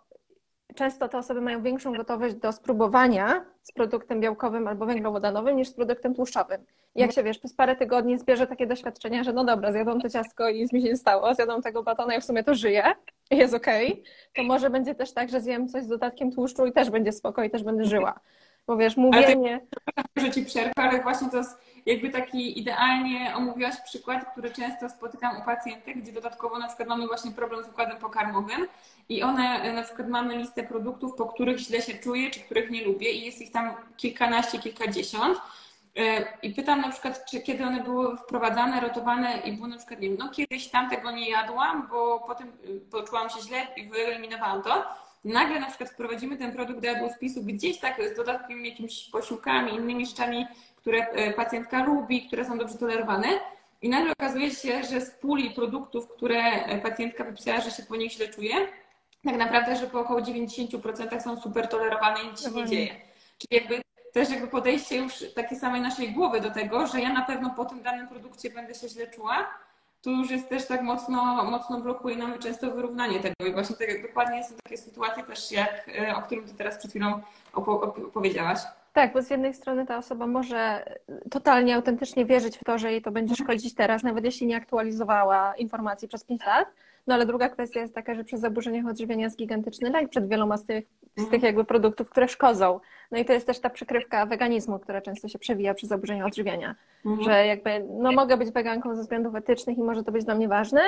często 0.74 1.08
te 1.08 1.18
osoby 1.18 1.40
mają 1.40 1.62
większą 1.62 1.92
gotowość 1.92 2.34
do 2.34 2.52
spróbowania 2.52 3.44
z 3.62 3.72
produktem 3.72 4.20
białkowym 4.20 4.68
albo 4.68 4.86
węglowodanowym 4.86 5.56
niż 5.56 5.68
z 5.68 5.74
produktem 5.74 6.14
tłuszczowym. 6.14 6.64
Jak 6.94 7.12
się 7.12 7.22
wiesz, 7.22 7.38
przez 7.38 7.54
parę 7.54 7.76
tygodni 7.76 8.18
zbierze 8.18 8.46
takie 8.46 8.66
doświadczenia, 8.66 9.24
że 9.24 9.32
no 9.32 9.44
dobra, 9.44 9.72
zjadłam 9.72 10.00
to 10.00 10.10
ciastko 10.10 10.48
i 10.48 10.60
nic 10.60 10.72
mi 10.72 10.82
się 10.82 10.88
nie 10.88 10.96
stało, 10.96 11.34
zjadłam 11.34 11.62
tego 11.62 11.82
batona 11.82 12.16
i 12.16 12.20
w 12.20 12.24
sumie 12.24 12.44
to 12.44 12.54
żyję 12.54 12.94
i 13.30 13.36
jest 13.42 13.54
okej, 13.54 13.92
okay, 13.92 14.04
to 14.34 14.42
może 14.42 14.70
będzie 14.70 14.94
też 14.94 15.12
tak, 15.12 15.28
że 15.28 15.40
zjem 15.40 15.68
coś 15.68 15.84
z 15.84 15.88
dodatkiem 15.88 16.32
tłuszczu 16.32 16.66
i 16.66 16.72
też 16.72 16.90
będzie 16.90 17.12
spoko 17.12 17.42
i 17.42 17.50
też 17.50 17.62
będę 17.62 17.84
żyła. 17.84 18.20
Bo 18.66 18.76
wiesz, 18.76 18.96
mówienie... 18.96 19.52
Ale 19.52 19.94
tak, 19.94 20.06
że 20.16 20.30
ci 20.30 20.44
przerwę, 20.44 20.72
ale 20.76 21.02
właśnie 21.02 21.30
to 21.30 21.36
jest 21.36 21.58
jakby 21.86 22.10
taki 22.10 22.58
idealnie 22.58 23.32
omówiłaś 23.36 23.74
przykład, 23.84 24.32
który 24.32 24.50
często 24.50 24.88
spotykam 24.88 25.40
u 25.40 25.44
pacjentek, 25.44 25.98
gdzie 25.98 26.12
dodatkowo 26.12 26.58
na 26.58 26.66
przykład 26.66 26.88
mamy 26.88 27.06
właśnie 27.06 27.30
problem 27.30 27.64
z 27.64 27.68
układem 27.68 27.96
pokarmowym 27.96 28.66
i 29.08 29.22
one 29.22 29.72
na 29.72 29.82
przykład 29.82 30.08
mamy 30.08 30.36
listę 30.36 30.62
produktów, 30.62 31.14
po 31.14 31.26
których 31.26 31.58
źle 31.58 31.82
się 31.82 31.94
czuję, 31.94 32.30
czy 32.30 32.40
których 32.40 32.70
nie 32.70 32.84
lubię 32.84 33.12
i 33.12 33.24
jest 33.24 33.40
ich 33.40 33.52
tam 33.52 33.74
kilkanaście, 33.96 34.58
kilkadziesiąt. 34.58 35.38
E, 35.98 36.24
I 36.42 36.54
pytam 36.54 36.80
na 36.80 36.90
przykład, 36.90 37.24
czy 37.30 37.40
kiedy 37.40 37.64
one 37.64 37.82
były 37.82 38.16
wprowadzane, 38.16 38.80
rotowane 38.80 39.38
i 39.38 39.52
było 39.52 39.66
na 39.68 39.76
przykład, 39.76 40.00
nie 40.00 40.08
wiem, 40.08 40.16
no 40.18 40.28
kiedyś 40.28 40.68
tam 40.68 40.90
tego 40.90 41.10
nie 41.10 41.30
jadłam, 41.30 41.88
bo 41.90 42.20
potem 42.26 42.48
y, 42.48 42.80
poczułam 42.90 43.30
się 43.30 43.40
źle 43.40 43.66
i 43.76 43.88
wyeliminowałam 43.88 44.62
to. 44.62 44.84
Nagle 45.24 45.60
na 45.60 45.66
przykład 45.66 45.90
wprowadzimy 45.90 46.36
ten 46.36 46.52
produkt 46.52 46.80
do 46.80 46.86
jadłospisu 46.86 47.42
gdzieś 47.42 47.78
tak 47.78 48.02
z 48.12 48.16
dodatkiem 48.16 48.66
jakimiś 48.66 49.10
posiłkami, 49.10 49.74
innymi 49.74 50.06
rzeczami, 50.06 50.46
które 50.76 50.98
e, 50.98 51.32
pacjentka 51.32 51.84
lubi, 51.84 52.26
które 52.26 52.44
są 52.44 52.58
dobrze 52.58 52.78
tolerowane. 52.78 53.28
I 53.82 53.88
nagle 53.88 54.12
okazuje 54.12 54.50
się, 54.50 54.82
że 54.84 55.00
z 55.00 55.10
puli 55.10 55.50
produktów, 55.50 56.08
które 56.08 56.42
e, 56.42 56.78
pacjentka 56.78 57.24
wypisała, 57.24 57.60
że 57.60 57.70
się 57.70 57.82
po 57.82 57.96
nich 57.96 58.12
źle 58.12 58.28
czuje, 58.28 58.54
tak 59.24 59.36
naprawdę, 59.36 59.76
że 59.76 59.86
po 59.86 60.00
około 60.00 60.20
90% 60.20 61.20
są 61.20 61.40
super 61.40 61.68
tolerowane 61.68 62.22
i 62.22 62.26
nic 62.26 62.42
się 62.42 62.50
nie 62.50 62.66
dzieje. 62.66 63.00
Czyli 63.38 63.60
jakby 63.60 63.83
też 64.14 64.30
jakby 64.30 64.46
podejście 64.46 64.96
już 64.96 65.24
takiej 65.34 65.58
samej 65.58 65.80
naszej 65.80 66.12
głowy 66.12 66.40
do 66.40 66.50
tego, 66.50 66.86
że 66.86 67.00
ja 67.00 67.12
na 67.12 67.22
pewno 67.22 67.50
po 67.50 67.64
tym 67.64 67.82
danym 67.82 68.08
produkcie 68.08 68.50
będę 68.50 68.74
się 68.74 68.88
źle 68.88 69.06
czuła, 69.06 69.46
tu 70.02 70.10
już 70.10 70.30
jest 70.30 70.48
też 70.48 70.66
tak 70.66 70.82
mocno, 70.82 71.44
mocno 71.44 71.80
blokuje 71.80 72.16
nam 72.16 72.38
często 72.38 72.70
wyrównanie 72.70 73.20
tego. 73.20 73.50
I 73.50 73.52
właśnie 73.52 73.76
tak, 73.76 74.02
dokładnie 74.02 74.44
są 74.44 74.54
takie 74.62 74.76
sytuacje 74.76 75.22
też, 75.22 75.52
jak, 75.52 75.90
e, 75.98 76.16
o 76.16 76.22
którym 76.22 76.44
Ty 76.44 76.54
teraz 76.54 76.78
przed 76.78 76.90
chwilą 76.90 77.20
opowiedziałaś. 77.52 78.58
Tak, 78.92 79.12
bo 79.12 79.22
z 79.22 79.30
jednej 79.30 79.54
strony 79.54 79.86
ta 79.86 79.98
osoba 79.98 80.26
może 80.26 80.84
totalnie 81.30 81.74
autentycznie 81.76 82.24
wierzyć 82.24 82.58
w 82.58 82.64
to, 82.64 82.78
że 82.78 82.92
jej 82.92 83.02
to 83.02 83.10
będzie 83.10 83.36
szkodzić 83.36 83.74
teraz, 83.74 84.02
nawet 84.02 84.24
jeśli 84.24 84.46
nie 84.46 84.56
aktualizowała 84.56 85.54
informacji 85.56 86.08
przez 86.08 86.24
5 86.24 86.46
lat. 86.46 86.68
No 87.06 87.14
ale 87.14 87.26
druga 87.26 87.48
kwestia 87.48 87.80
jest 87.80 87.94
taka, 87.94 88.14
że 88.14 88.24
przez 88.24 88.40
zaburzenie 88.40 88.84
odżywiania 88.90 89.24
jest 89.24 89.36
gigantyczny 89.36 89.90
lek 89.90 90.08
przed 90.08 90.28
wieloma 90.28 90.56
z 90.56 90.66
tych, 90.66 90.84
z 91.16 91.30
tych 91.30 91.42
jakby 91.42 91.64
produktów, 91.64 92.10
które 92.10 92.28
szkodzą. 92.28 92.80
No 93.10 93.18
i 93.18 93.24
to 93.24 93.32
jest 93.32 93.46
też 93.46 93.60
ta 93.60 93.70
przykrywka 93.70 94.26
weganizmu, 94.26 94.78
która 94.78 95.00
często 95.00 95.28
się 95.28 95.38
przewija 95.38 95.74
przy 95.74 95.86
zaburzeniu 95.86 96.26
odżywiania. 96.26 96.74
Mhm. 97.06 97.24
Że 97.24 97.46
jakby, 97.46 97.86
no 97.90 98.12
mogę 98.12 98.36
być 98.36 98.50
weganką 98.50 98.96
ze 98.96 99.02
względów 99.02 99.34
etycznych 99.34 99.78
i 99.78 99.82
może 99.82 100.04
to 100.04 100.12
być 100.12 100.24
dla 100.24 100.34
mnie 100.34 100.48
ważne, 100.48 100.80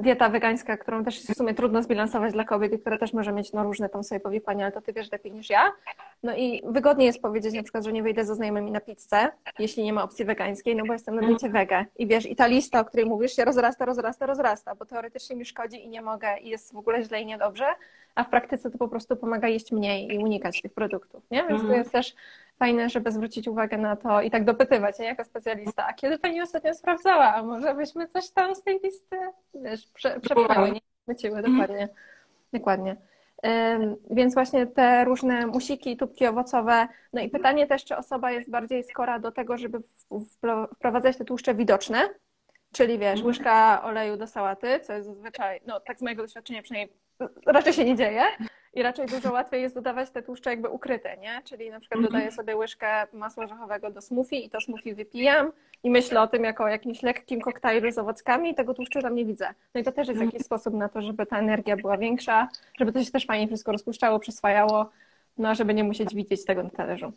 dieta 0.00 0.28
wegańska, 0.28 0.76
którą 0.76 1.04
też 1.04 1.20
w 1.20 1.34
sumie 1.34 1.54
trudno 1.54 1.82
zbilansować 1.82 2.32
dla 2.32 2.44
kobiet 2.44 2.72
i 2.72 2.78
która 2.78 2.98
też 2.98 3.12
może 3.12 3.32
mieć 3.32 3.52
no, 3.52 3.62
różne 3.62 3.88
tam 3.88 4.04
sobie 4.04 4.20
powikłania, 4.20 4.64
ale 4.64 4.72
to 4.72 4.80
ty 4.80 4.92
wiesz 4.92 5.12
lepiej 5.12 5.32
niż 5.32 5.50
ja. 5.50 5.72
No 6.22 6.36
i 6.36 6.62
wygodniej 6.64 7.06
jest 7.06 7.22
powiedzieć 7.22 7.54
na 7.54 7.62
przykład, 7.62 7.84
że 7.84 7.92
nie 7.92 8.02
wyjdę 8.02 8.24
ze 8.24 8.34
znajomymi 8.34 8.70
na 8.70 8.80
pizzę, 8.80 9.28
jeśli 9.58 9.84
nie 9.84 9.92
ma 9.92 10.02
opcji 10.02 10.24
wegańskiej, 10.24 10.76
no 10.76 10.84
bo 10.86 10.92
jestem 10.92 11.14
na 11.14 11.26
diecie 11.26 11.48
wege. 11.48 11.86
I 11.98 12.06
wiesz, 12.06 12.26
i 12.26 12.36
ta 12.36 12.46
lista, 12.46 12.80
o 12.80 12.84
której 12.84 13.06
mówisz, 13.06 13.36
się 13.36 13.44
rozrasta, 13.44 13.84
rozrasta, 13.84 14.26
rozrasta, 14.26 14.74
bo 14.74 14.84
teoretycznie 14.84 15.36
mi 15.36 15.44
szkodzi 15.44 15.84
i 15.84 15.88
nie 15.88 16.02
mogę 16.02 16.38
i 16.38 16.48
jest 16.48 16.72
w 16.72 16.76
ogóle 16.76 17.02
źle 17.02 17.20
i 17.20 17.26
niedobrze, 17.26 17.66
a 18.14 18.24
w 18.24 18.30
praktyce 18.30 18.70
to 18.70 18.78
po 18.78 18.88
prostu 18.88 19.16
pomaga 19.16 19.48
jeść 19.48 19.72
mniej 19.72 20.14
i 20.14 20.18
unikać 20.18 20.62
tych 20.62 20.74
produktów, 20.74 21.22
nie? 21.30 21.38
Więc 21.38 21.60
to 21.60 21.66
mhm. 21.66 21.78
jest 21.78 21.92
też 21.92 22.14
fajne, 22.58 22.90
żeby 22.90 23.12
zwrócić 23.12 23.48
uwagę 23.48 23.78
na 23.78 23.96
to 23.96 24.22
i 24.22 24.30
tak 24.30 24.44
dopytywać, 24.44 24.98
nie? 24.98 25.06
jako 25.06 25.24
specjalista, 25.24 25.86
a 25.86 25.92
kiedy 25.92 26.18
pani 26.18 26.42
ostatnio 26.42 26.74
sprawdzała, 26.74 27.34
a 27.34 27.42
może 27.42 27.74
byśmy 27.74 28.08
coś 28.08 28.30
tam 28.30 28.54
z 28.54 28.62
tej 28.62 28.80
listy, 28.84 29.16
wiesz, 29.54 29.86
prze, 29.86 30.20
przepchały, 30.20 30.72
nie? 30.72 30.80
Wyciły, 31.06 31.38
mhm. 31.38 31.58
dokładnie. 31.58 31.88
Dokładnie. 32.52 32.96
Więc 34.10 34.34
właśnie 34.34 34.66
te 34.66 35.04
różne 35.04 35.46
musiki, 35.46 35.96
tubki 35.96 36.26
owocowe. 36.26 36.88
No 37.12 37.20
i 37.20 37.28
pytanie 37.28 37.66
też, 37.66 37.84
czy 37.84 37.96
osoba 37.96 38.30
jest 38.30 38.50
bardziej 38.50 38.84
skora 38.84 39.18
do 39.18 39.32
tego, 39.32 39.58
żeby 39.58 39.78
wprowadzać 40.74 41.16
te 41.16 41.24
tłuszcze 41.24 41.54
widoczne, 41.54 42.08
czyli 42.72 42.98
wiesz, 42.98 43.20
mhm. 43.20 43.26
łyżka 43.26 43.82
oleju 43.84 44.16
do 44.16 44.26
sałaty, 44.26 44.80
co 44.80 44.92
jest 44.92 45.08
zazwyczaj, 45.08 45.60
no 45.66 45.80
tak 45.80 45.98
z 45.98 46.02
mojego 46.02 46.22
doświadczenia 46.22 46.62
przynajmniej 46.62 46.96
raczej 47.46 47.72
się 47.72 47.84
nie 47.84 47.96
dzieje, 47.96 48.22
i 48.74 48.82
raczej 48.82 49.06
dużo 49.06 49.32
łatwiej 49.38 49.62
jest 49.62 49.74
dodawać 49.74 50.10
te 50.10 50.22
tłuszcze 50.22 50.50
jakby 50.50 50.68
ukryte, 50.68 51.16
nie? 51.16 51.42
Czyli 51.44 51.70
na 51.70 51.80
przykład 51.80 52.02
dodaję 52.02 52.24
mhm. 52.24 52.36
sobie 52.36 52.56
łyżkę 52.56 53.06
masła 53.12 53.44
orzechowego 53.44 53.90
do 53.90 54.00
smoothie 54.00 54.38
i 54.38 54.50
to 54.50 54.60
smoothie 54.60 54.94
wypijam 54.94 55.52
i 55.82 55.90
myślę 55.90 56.20
o 56.20 56.26
tym 56.26 56.44
jako 56.44 56.64
o 56.64 56.68
jakimś 56.68 57.02
lekkim 57.02 57.40
koktajlu 57.40 57.92
z 57.92 57.98
owockami 57.98 58.50
i 58.50 58.54
tego 58.54 58.74
tłuszczu 58.74 59.00
tam 59.00 59.14
nie 59.14 59.24
widzę. 59.24 59.54
No 59.74 59.80
i 59.80 59.84
to 59.84 59.92
też 59.92 60.08
jest 60.08 60.20
mhm. 60.20 60.30
jakiś 60.30 60.46
sposób 60.46 60.74
na 60.74 60.88
to, 60.88 61.02
żeby 61.02 61.26
ta 61.26 61.38
energia 61.38 61.76
była 61.76 61.98
większa, 61.98 62.48
żeby 62.78 62.92
to 62.92 63.04
się 63.04 63.10
też 63.10 63.26
fajnie 63.26 63.46
wszystko 63.46 63.72
rozpuszczało, 63.72 64.18
przyswajało, 64.18 64.90
no 65.38 65.48
a 65.48 65.54
żeby 65.54 65.74
nie 65.74 65.84
musieć 65.84 66.14
widzieć 66.14 66.44
tego 66.44 66.62
na 66.62 66.70
talerzu. 66.70 67.12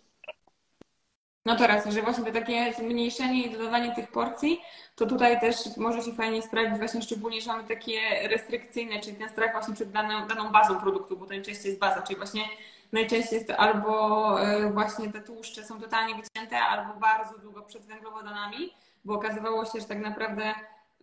No 1.45 1.55
to 1.55 1.67
raz, 1.67 1.85
że 1.85 2.01
właśnie 2.01 2.31
takie 2.31 2.73
zmniejszenie 2.73 3.43
i 3.43 3.51
dodawanie 3.51 3.95
tych 3.95 4.11
porcji, 4.11 4.61
to 4.95 5.05
tutaj 5.05 5.39
też 5.39 5.77
może 5.77 6.01
się 6.01 6.13
fajnie 6.13 6.41
sprawdzić, 6.41 6.77
właśnie 6.77 7.01
szczególnie, 7.01 7.41
że 7.41 7.51
mamy 7.51 7.63
takie 7.63 7.99
restrykcyjne, 8.27 8.99
czyli 8.99 9.17
ten 9.17 9.29
strach 9.29 9.51
właśnie 9.51 9.73
przed 9.73 9.91
daną, 9.91 10.27
daną 10.27 10.51
bazą 10.51 10.79
produktu, 10.79 11.17
bo 11.17 11.25
to 11.25 11.29
najczęściej 11.29 11.67
jest 11.67 11.79
baza, 11.79 12.01
czyli 12.01 12.17
właśnie 12.17 12.43
najczęściej 12.91 13.35
jest 13.35 13.47
to 13.47 13.57
albo 13.57 14.41
e, 14.41 14.71
właśnie 14.71 15.11
te 15.11 15.21
tłuszcze 15.21 15.63
są 15.63 15.81
totalnie 15.81 16.15
wycięte, 16.15 16.59
albo 16.59 16.99
bardzo 16.99 17.37
długo 17.37 17.61
przed 17.61 17.85
węglowodanami, 17.85 18.73
bo 19.05 19.13
okazywało 19.13 19.65
się, 19.65 19.79
że 19.79 19.85
tak 19.85 19.99
naprawdę 19.99 20.53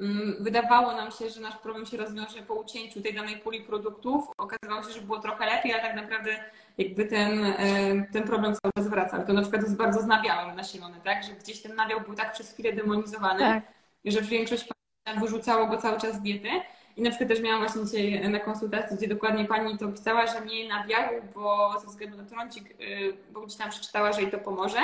Mm, 0.01 0.37
wydawało 0.41 0.93
nam 0.93 1.11
się, 1.11 1.31
że 1.31 1.41
nasz 1.41 1.57
problem 1.57 1.87
się 1.87 1.97
rozwiąże 1.97 2.43
po 2.43 2.55
ucięciu 2.55 3.03
tej 3.03 3.15
danej 3.15 3.37
puli 3.37 3.61
produktów. 3.61 4.25
Okazało 4.39 4.83
się, 4.83 4.91
że 4.91 5.01
było 5.01 5.19
trochę 5.19 5.47
lepiej, 5.47 5.73
ale 5.73 5.83
tak 5.83 5.97
naprawdę 5.97 6.45
jakby 6.79 7.05
ten, 7.05 7.45
e, 7.45 7.57
ten 8.13 8.23
problem 8.23 8.55
cały 8.55 8.73
czas 8.79 8.89
wraca. 8.89 9.19
To 9.19 9.33
na 9.33 9.43
przykład 9.43 9.63
jest 9.63 9.77
bardzo 9.77 10.03
z 10.03 10.07
nabiałem 10.07 10.57
nasilony, 10.57 10.97
tak? 11.05 11.25
Że 11.25 11.33
gdzieś 11.33 11.63
ten 11.63 11.75
nabiał 11.75 12.01
był 12.01 12.15
tak 12.15 12.33
przez 12.33 12.53
chwilę 12.53 12.73
demonizowany, 12.73 13.41
tak. 13.41 13.63
że 14.05 14.23
większość 14.23 14.69
wyrzucało 15.21 15.67
go 15.67 15.77
cały 15.77 16.01
czas 16.01 16.17
z 16.17 16.21
diety. 16.21 16.49
I 16.97 17.03
na 17.03 17.11
przykład 17.11 17.29
też 17.29 17.41
miałam 17.41 17.61
właśnie 17.61 17.85
dzisiaj 17.85 18.31
na 18.31 18.41
konsultacji, 18.41 18.97
gdzie 18.97 19.09
dokładnie 19.09 19.45
pani 19.45 19.79
to 19.79 19.89
pisała, 19.89 20.27
że 20.27 20.47
nie 20.47 20.69
nabiału, 20.69 21.23
bo 21.35 21.75
ze 21.81 21.87
względu 21.87 22.17
na 22.17 22.25
trącik, 22.25 22.71
y, 22.81 23.17
bo 23.33 23.41
gdzieś 23.41 23.59
tam 23.59 23.71
przeczytała, 23.71 24.13
że 24.13 24.23
jej 24.23 24.31
to 24.31 24.39
pomoże. 24.39 24.81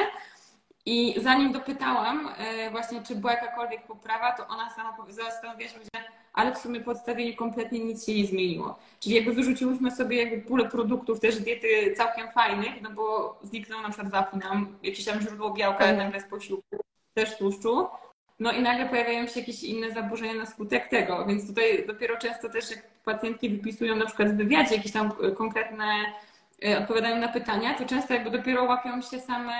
I 0.87 1.15
zanim 1.21 1.53
dopytałam 1.53 2.29
e, 2.39 2.71
właśnie, 2.71 3.03
czy 3.03 3.15
była 3.15 3.33
jakakolwiek 3.33 3.87
poprawa, 3.87 4.33
to 4.33 4.47
ona 4.47 4.71
sama 4.71 4.97
zastanowiła 5.09 5.69
się, 5.69 5.79
że 5.79 6.05
ale 6.39 6.55
w 6.55 6.59
sumie 6.59 6.81
po 6.81 6.91
odstawieniu 6.91 7.37
kompletnie 7.37 7.79
nic 7.79 8.07
się 8.07 8.15
nie 8.15 8.27
zmieniło. 8.27 8.79
Czyli 9.01 9.15
jakby 9.15 9.33
wyrzuciłyśmy 9.33 9.91
sobie 9.91 10.17
jakby 10.25 10.49
pulę 10.49 10.69
produktów 10.69 11.21
też 11.21 11.41
diety 11.41 11.95
całkiem 11.97 12.29
fajnych, 12.31 12.83
no 12.83 12.91
bo 12.91 13.39
zniknął 13.43 13.83
na 13.83 13.89
przykład 13.89 14.13
wapń 14.13 14.39
nam, 14.39 14.79
jakieś 14.83 15.05
tam 15.05 15.21
źródło 15.21 15.51
białka 15.51 15.85
mhm. 15.85 15.97
nagle 15.97 16.21
z 16.21 16.25
posiłku, 16.25 16.77
też 17.15 17.39
tłuszczu. 17.39 17.87
No 18.39 18.53
i 18.53 18.63
nagle 18.63 18.89
pojawiają 18.89 19.27
się 19.27 19.41
jakieś 19.41 19.63
inne 19.63 19.91
zaburzenia 19.91 20.35
na 20.35 20.47
skutek 20.47 20.89
tego, 20.89 21.27
więc 21.27 21.47
tutaj 21.47 21.87
dopiero 21.87 22.17
często 22.17 22.49
też 22.49 22.71
jak 22.71 22.89
pacjentki 23.05 23.51
wypisują 23.51 23.97
na 23.97 24.07
przykład 24.07 24.33
w 24.33 24.37
wywiadzie 24.37 24.77
jakieś 24.77 24.93
tam 24.93 25.13
konkretne, 25.37 25.85
e, 26.65 26.79
odpowiadają 26.79 27.17
na 27.17 27.29
pytania, 27.29 27.75
to 27.75 27.85
często 27.85 28.15
jakby 28.15 28.31
dopiero 28.31 28.65
łapią 28.65 29.01
się 29.01 29.21
same 29.21 29.53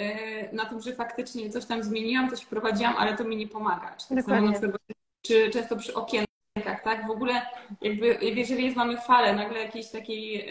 Y, 0.00 0.48
na 0.52 0.64
tym, 0.64 0.80
że 0.80 0.92
faktycznie 0.92 1.50
coś 1.50 1.64
tam 1.66 1.82
zmieniłam, 1.82 2.30
coś 2.30 2.40
wprowadziłam, 2.40 2.94
ale 2.96 3.16
to 3.16 3.24
mi 3.24 3.36
nie 3.36 3.48
pomaga. 3.48 3.96
Czy, 3.96 4.14
tak 4.14 4.24
samo, 4.24 4.52
przykład, 4.52 4.82
czy 5.22 5.50
często 5.50 5.76
przy 5.76 5.94
okienkach, 5.94 6.82
tak? 6.84 7.06
W 7.06 7.10
ogóle 7.10 7.42
jakby, 7.80 8.18
jeżeli 8.22 8.64
jest, 8.64 8.76
mamy 8.76 9.00
falę 9.00 9.34
nagle 9.34 9.58
jakiejś 9.58 9.90
takiej 9.90 10.48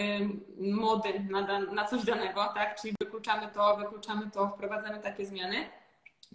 mody 0.60 1.10
na, 1.30 1.60
na 1.60 1.86
coś 1.86 2.04
danego, 2.04 2.46
tak? 2.56 2.82
Czyli 2.82 2.94
wykluczamy 3.02 3.48
to, 3.54 3.78
wykluczamy 3.78 4.32
to, 4.32 4.48
wprowadzamy 4.48 5.00
takie 5.00 5.26
zmiany, 5.26 5.56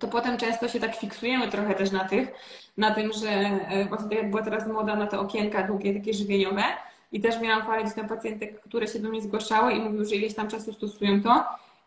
to 0.01 0.09
potem 0.09 0.39
często 0.39 0.69
się 0.69 0.81
tak 0.81 0.97
fiksujemy 0.97 1.49
trochę 1.49 1.75
też 1.75 1.91
na 1.91 2.05
tych, 2.05 2.29
na 2.77 2.95
tym, 2.95 3.13
że 3.13 3.51
właśnie 3.89 4.09
tak 4.09 4.19
jak 4.19 4.31
była 4.31 4.43
teraz 4.43 4.67
moda 4.67 4.97
na 4.97 5.07
te 5.07 5.19
okienka 5.19 5.63
długie, 5.63 5.95
takie 5.95 6.15
żywieniowe 6.15 6.63
i 7.13 7.21
też 7.21 7.41
miałam 7.41 7.67
falę 7.67 7.83
gdzieś 7.83 7.95
tam 7.95 8.09
pacjentek, 8.09 8.61
które 8.61 8.89
się 8.89 8.99
do 8.99 9.09
mnie 9.09 9.23
zgłaszały 9.23 9.73
i 9.73 9.81
mówiły, 9.81 10.05
że 10.05 10.15
ileś 10.15 10.35
tam 10.35 10.49
czasu 10.49 10.73
stosują 10.73 11.23
to 11.23 11.45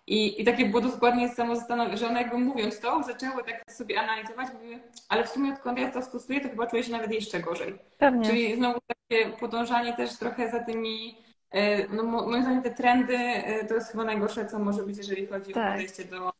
i, 0.10 0.42
I 0.42 0.46
takie 0.46 0.66
było 0.66 0.82
dokładnie 0.82 1.30
samo 1.30 1.56
zastanowienie, 1.56 1.98
że 1.98 2.08
one 2.08 2.22
jakby 2.22 2.38
mówiąc 2.38 2.80
to, 2.80 3.04
zaczęły 3.04 3.44
tak 3.44 3.72
sobie 3.72 4.00
analizować, 4.00 4.48
mówiły, 4.54 4.80
ale 5.10 5.24
w 5.24 5.30
sumie 5.30 5.54
odkąd 5.54 5.80
ja 5.80 5.92
to 5.92 6.02
stosuję, 6.02 6.42
to 6.42 6.50
chyba 6.50 6.68
czuję 6.68 6.84
się 6.84 6.92
nawet 6.92 7.12
jeszcze 7.12 7.40
gorzej. 7.40 7.76
Pewnie. 7.98 8.26
Czyli 8.26 8.56
znowu 8.56 8.80
takie 8.88 9.30
podążanie 9.30 9.94
też 9.94 10.18
trochę 10.18 10.52
za 10.52 10.60
tymi, 10.60 11.18
e, 11.52 11.88
no 11.88 12.04
moim 12.04 12.44
zdaniem 12.44 12.64
te 12.64 12.70
trendy 12.70 13.18
e, 13.18 13.66
to 13.66 13.74
jest 13.74 13.92
chyba 13.92 14.04
najgorsze, 14.04 14.46
co 14.46 14.60
może 14.60 14.84
być, 14.84 14.98
jeżeli 14.98 15.28
chodzi 15.28 15.54
tak. 15.54 15.70
o 15.70 15.72
podejście 15.72 16.06
do 16.06 16.39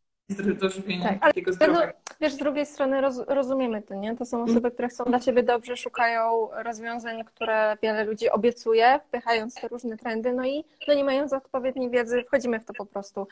do 0.60 0.68
żywienia 0.68 1.08
tak, 1.08 1.20
takiego 1.20 1.52
zdrowego. 1.52 1.92
wiesz, 2.20 2.32
z 2.32 2.36
drugiej 2.36 2.66
strony 2.66 3.00
roz, 3.00 3.18
rozumiemy 3.28 3.82
to, 3.82 3.94
nie? 3.94 4.16
To 4.16 4.24
są 4.24 4.42
osoby, 4.42 4.70
które 4.70 4.88
chcą 4.88 5.04
dla 5.04 5.20
siebie 5.20 5.42
dobrze, 5.42 5.76
szukają 5.76 6.48
rozwiązań, 6.64 7.24
które 7.24 7.76
wiele 7.82 8.04
ludzi 8.04 8.30
obiecuje, 8.30 9.00
wpychając 9.04 9.54
te 9.54 9.68
różne 9.68 9.96
trendy, 9.96 10.32
no 10.32 10.46
i 10.46 10.64
no 10.88 10.94
nie 10.94 11.04
mając 11.04 11.32
odpowiedniej 11.32 11.90
wiedzy, 11.90 12.22
wchodzimy 12.22 12.60
w 12.60 12.64
to 12.64 12.72
po 12.72 12.86
prostu. 12.86 13.26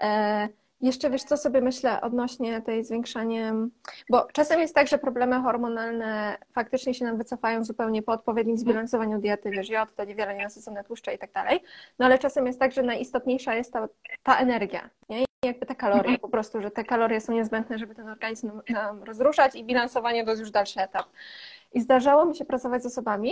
E, 0.00 0.48
jeszcze 0.82 1.10
wiesz, 1.10 1.22
co 1.22 1.36
sobie 1.36 1.60
myślę 1.60 2.00
odnośnie 2.00 2.62
tej 2.62 2.84
zwiększania, 2.84 3.54
bo 4.10 4.28
czasem 4.32 4.60
jest 4.60 4.74
tak, 4.74 4.88
że 4.88 4.98
problemy 4.98 5.40
hormonalne 5.40 6.36
faktycznie 6.52 6.94
się 6.94 7.04
nam 7.04 7.18
wycofają 7.18 7.64
zupełnie 7.64 8.02
po 8.02 8.12
odpowiednim 8.12 8.58
zbilansowaniu 8.58 9.18
diety, 9.18 9.50
wiesz, 9.50 9.68
jod, 9.68 9.94
to 9.94 10.04
niewiele 10.04 10.34
nienasycone 10.34 10.84
tłuszcze 10.84 11.14
i 11.14 11.18
tak 11.18 11.32
dalej, 11.32 11.60
no 11.98 12.06
ale 12.06 12.18
czasem 12.18 12.46
jest 12.46 12.58
tak, 12.58 12.72
że 12.72 12.82
najistotniejsza 12.82 13.54
jest 13.54 13.72
ta, 13.72 13.88
ta 14.22 14.38
energia, 14.38 14.90
nie? 15.08 15.24
Jakby 15.44 15.66
te 15.66 15.74
kalorie, 15.74 16.18
po 16.18 16.28
prostu, 16.28 16.62
że 16.62 16.70
te 16.70 16.84
kalorie 16.84 17.20
są 17.20 17.32
niezbędne, 17.32 17.78
żeby 17.78 17.94
ten 17.94 18.08
organizm 18.08 18.60
nam, 18.68 19.02
rozruszać 19.02 19.54
i 19.54 19.64
bilansowanie 19.64 20.24
to 20.24 20.30
jest 20.30 20.40
już 20.40 20.50
dalszy 20.50 20.80
etap. 20.80 21.06
I 21.72 21.80
zdarzało 21.80 22.24
mi 22.24 22.36
się 22.36 22.44
pracować 22.44 22.82
z 22.82 22.86
osobami, 22.86 23.30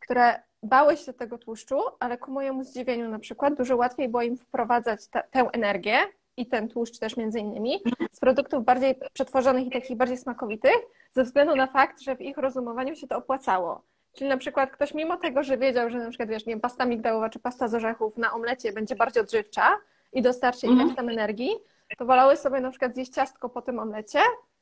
które 0.00 0.42
bały 0.62 0.96
się 0.96 1.12
tego 1.12 1.38
tłuszczu, 1.38 1.80
ale 2.00 2.18
ku 2.18 2.30
mojemu 2.30 2.64
zdziwieniu 2.64 3.08
na 3.08 3.18
przykład 3.18 3.54
dużo 3.54 3.76
łatwiej 3.76 4.08
było 4.08 4.22
im 4.22 4.36
wprowadzać 4.36 5.08
te, 5.08 5.22
tę 5.30 5.48
energię, 5.52 5.96
i 6.36 6.46
ten 6.46 6.68
tłuszcz 6.68 6.98
też 6.98 7.16
między 7.16 7.40
innymi, 7.40 7.82
z 8.12 8.20
produktów 8.20 8.64
bardziej 8.64 8.94
przetworzonych 9.12 9.66
i 9.66 9.70
takich 9.70 9.96
bardziej 9.96 10.16
smakowitych, 10.16 10.76
ze 11.10 11.24
względu 11.24 11.56
na 11.56 11.66
fakt, 11.66 12.00
że 12.00 12.16
w 12.16 12.20
ich 12.20 12.36
rozumowaniu 12.36 12.96
się 12.96 13.06
to 13.06 13.16
opłacało. 13.16 13.82
Czyli 14.12 14.30
na 14.30 14.36
przykład 14.36 14.70
ktoś 14.70 14.94
mimo 14.94 15.16
tego, 15.16 15.42
że 15.42 15.58
wiedział, 15.58 15.90
że 15.90 15.98
na 15.98 16.08
przykład 16.08 16.28
wiesz, 16.28 16.46
nie 16.46 16.52
wiem, 16.52 16.60
pasta 16.60 16.84
migdałowa 16.84 17.30
czy 17.30 17.38
pasta 17.38 17.68
z 17.68 17.74
orzechów 17.74 18.16
na 18.16 18.32
omlecie 18.32 18.72
będzie 18.72 18.96
bardziej 18.96 19.22
odżywcza 19.22 19.78
i 20.12 20.22
dostarczy 20.22 20.66
mhm. 20.66 20.86
ileś 20.86 20.96
tam 20.96 21.08
energii, 21.08 21.50
to 21.98 22.04
wolały 22.04 22.36
sobie 22.36 22.60
na 22.60 22.70
przykład 22.70 22.94
zjeść 22.94 23.12
ciastko 23.12 23.48
po 23.48 23.62
tym 23.62 23.78
omlecie, 23.78 24.18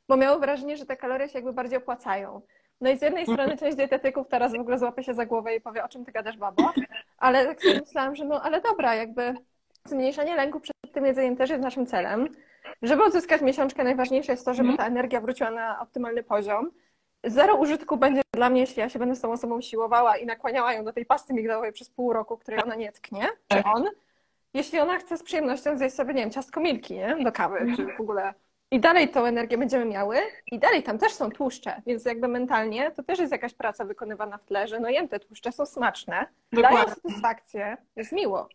bo 0.09 0.17
miały 0.17 0.41
wrażenie, 0.41 0.77
że 0.77 0.87
te 0.87 0.97
kalorie 0.97 1.29
się 1.29 1.39
jakby 1.39 1.53
bardziej 1.53 1.79
opłacają. 1.79 2.41
No 2.81 2.91
i 2.91 2.99
z 2.99 3.03
jednej 3.03 3.27
strony 3.27 3.57
część 3.57 3.77
dietetyków 3.77 4.29
teraz 4.29 4.53
w 4.53 4.61
ogóle 4.61 4.79
złapie 4.79 5.03
się 5.03 5.15
za 5.15 5.27
głowę 5.27 5.57
i 5.57 5.61
powie, 5.61 5.85
o 5.85 5.89
czym 5.89 6.05
ty 6.05 6.13
gadasz, 6.13 6.37
babo, 6.37 6.73
ale 7.19 7.47
tak 7.47 7.63
sobie 7.63 7.81
myślałam, 7.81 8.17
że 8.17 8.25
no 8.25 8.43
ale 8.43 8.61
dobra, 8.61 8.95
jakby 8.95 9.35
zmniejszanie 9.85 10.37
lęku 10.37 10.61
przed 10.61 10.77
tym 10.93 11.07
jedzeniem 11.07 11.37
też 11.37 11.51
jest 11.51 11.63
naszym 11.63 11.87
celem. 11.87 12.29
Żeby 12.83 13.05
odzyskać 13.05 13.43
miesiączkę, 13.43 13.85
najważniejsze 13.85 14.33
jest 14.33 14.45
to, 14.45 14.55
żeby 14.55 14.69
mhm. 14.69 14.79
ta 14.79 14.87
energia 14.87 15.21
wróciła 15.21 15.51
na 15.51 15.81
optymalny 15.81 16.23
poziom. 16.23 16.71
Zero 17.25 17.55
użytku 17.55 17.97
będzie 17.97 18.23
dla 18.35 18.51
mnie, 18.51 18.61
jeśli 18.61 18.81
ja 18.81 18.89
się 18.89 18.99
będę 18.99 19.15
z 19.15 19.21
tą 19.21 19.33
osobą 19.33 19.61
siłowała 19.61 20.17
i 20.17 20.27
nakłaniała 20.27 20.73
ją 20.73 20.85
do 20.85 20.93
tej 20.93 21.07
pasty 21.07 21.35
migdałowej 21.35 21.73
przez 21.73 21.91
pół 21.91 22.13
roku, 22.13 22.37
której 22.37 22.63
ona 22.63 22.75
nie 22.75 22.93
tknie, 22.93 23.23
czy 23.49 23.63
tak. 23.63 23.67
on. 23.67 23.89
Jeśli 24.55 24.79
ona 24.79 24.99
chce 24.99 25.17
z 25.17 25.23
przyjemnością 25.23 25.77
zjeść 25.77 25.95
sobie, 25.95 26.15
nie 26.15 26.21
wiem, 26.21 26.31
ciastko 26.31 26.61
milki, 26.61 26.95
nie? 26.95 27.17
Do 27.25 27.33
kawy, 27.33 27.67
czy 27.77 27.87
w 27.87 28.01
ogóle. 28.01 28.35
I 28.71 28.81
dalej 28.81 29.09
tą 29.09 29.25
energię 29.25 29.59
będziemy 29.59 29.85
miały 29.85 30.17
i 30.53 30.59
dalej 30.59 30.83
tam 30.83 30.99
też 30.99 31.13
są 31.13 31.31
tłuszcze, 31.31 31.83
więc 31.87 32.05
jakby 32.05 32.29
mentalnie 32.29 32.91
to 32.91 33.03
też 33.03 33.19
jest 33.19 33.33
jakaś 33.33 33.55
praca 33.55 33.85
wykonywana 33.85 34.39
w 34.39 34.45
tle, 34.45 34.69
że 34.69 34.81
no 34.81 34.89
jem 34.89 35.09
te 35.09 35.21
tłuszcze, 35.21 35.53
są 35.53 35.67
smaczne, 35.67 36.27
Dokładnie. 36.53 36.79
dają 36.79 36.89
satysfakcję, 36.95 37.77
jest 37.97 38.13
miło. 38.13 38.49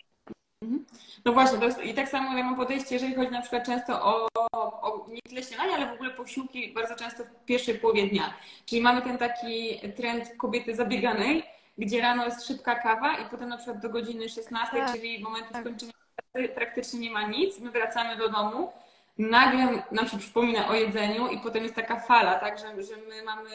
Mhm. 0.61 0.85
No 1.25 1.33
właśnie, 1.33 1.65
jest, 1.65 1.83
i 1.83 1.93
tak 1.93 2.09
samo 2.09 2.37
ja 2.37 2.43
mam 2.43 2.55
podejście, 2.55 2.95
jeżeli 2.95 3.15
chodzi 3.15 3.31
na 3.31 3.41
przykład 3.41 3.65
często 3.65 4.03
o, 4.03 4.27
o 4.61 5.05
nie 5.09 5.21
tyle 5.21 5.43
śniadanie, 5.43 5.73
ale 5.73 5.87
w 5.87 5.93
ogóle 5.93 6.09
posiłki 6.11 6.73
bardzo 6.73 6.95
często 6.95 7.23
w 7.23 7.45
pierwszej 7.45 7.75
połowie 7.75 8.07
dnia. 8.07 8.33
Czyli 8.65 8.81
mamy 8.81 9.01
ten 9.01 9.17
taki 9.17 9.79
trend 9.95 10.31
kobiety 10.37 10.75
zabieganej, 10.75 11.43
gdzie 11.77 12.01
rano 12.01 12.25
jest 12.25 12.47
szybka 12.47 12.75
kawa 12.75 13.17
i 13.17 13.29
potem 13.29 13.49
na 13.49 13.57
przykład 13.57 13.79
do 13.79 13.89
godziny 13.89 14.29
16, 14.29 14.77
tak. 14.77 14.91
czyli 14.91 15.23
momentu 15.23 15.53
tak. 15.53 15.61
skończenia 15.61 15.93
pracy 16.15 16.49
praktycznie 16.49 16.99
nie 16.99 17.11
ma 17.11 17.27
nic. 17.27 17.59
My 17.59 17.71
wracamy 17.71 18.17
do 18.17 18.29
domu, 18.29 18.71
nagle 19.17 19.83
nam 19.91 20.07
się 20.07 20.17
przypomina 20.17 20.67
o 20.67 20.73
jedzeniu 20.73 21.27
i 21.27 21.39
potem 21.39 21.63
jest 21.63 21.75
taka 21.75 21.99
fala, 21.99 22.35
tak, 22.35 22.59
że, 22.59 22.83
że 22.83 22.97
my 22.97 23.23
mamy 23.23 23.49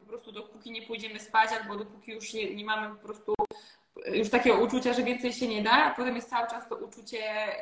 po 0.00 0.06
prostu 0.06 0.32
dopóki 0.32 0.70
nie 0.70 0.82
pójdziemy 0.82 1.20
spać 1.20 1.50
albo 1.62 1.76
dopóki 1.76 2.12
już 2.12 2.34
nie, 2.34 2.54
nie 2.54 2.64
mamy 2.64 2.96
po 2.96 3.02
prostu 3.02 3.34
już 4.06 4.30
takiego 4.30 4.58
uczucia, 4.58 4.92
że 4.92 5.02
więcej 5.02 5.32
się 5.32 5.48
nie 5.48 5.62
da, 5.62 5.72
a 5.72 5.94
potem 5.94 6.16
jest 6.16 6.30
cały 6.30 6.48
czas 6.48 6.68
to 6.68 6.76
uczucie 6.76 7.18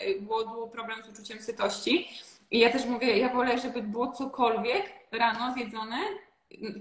y, 0.08 0.20
głodu, 0.20 0.68
problem 0.72 1.02
z 1.02 1.08
uczuciem 1.08 1.40
sytości. 1.40 2.08
I 2.50 2.58
ja 2.58 2.70
też 2.70 2.84
mówię, 2.84 3.18
ja 3.18 3.28
wolę, 3.28 3.58
żeby 3.58 3.82
było 3.82 4.12
cokolwiek 4.12 4.92
rano 5.12 5.52
zjedzone, 5.54 5.96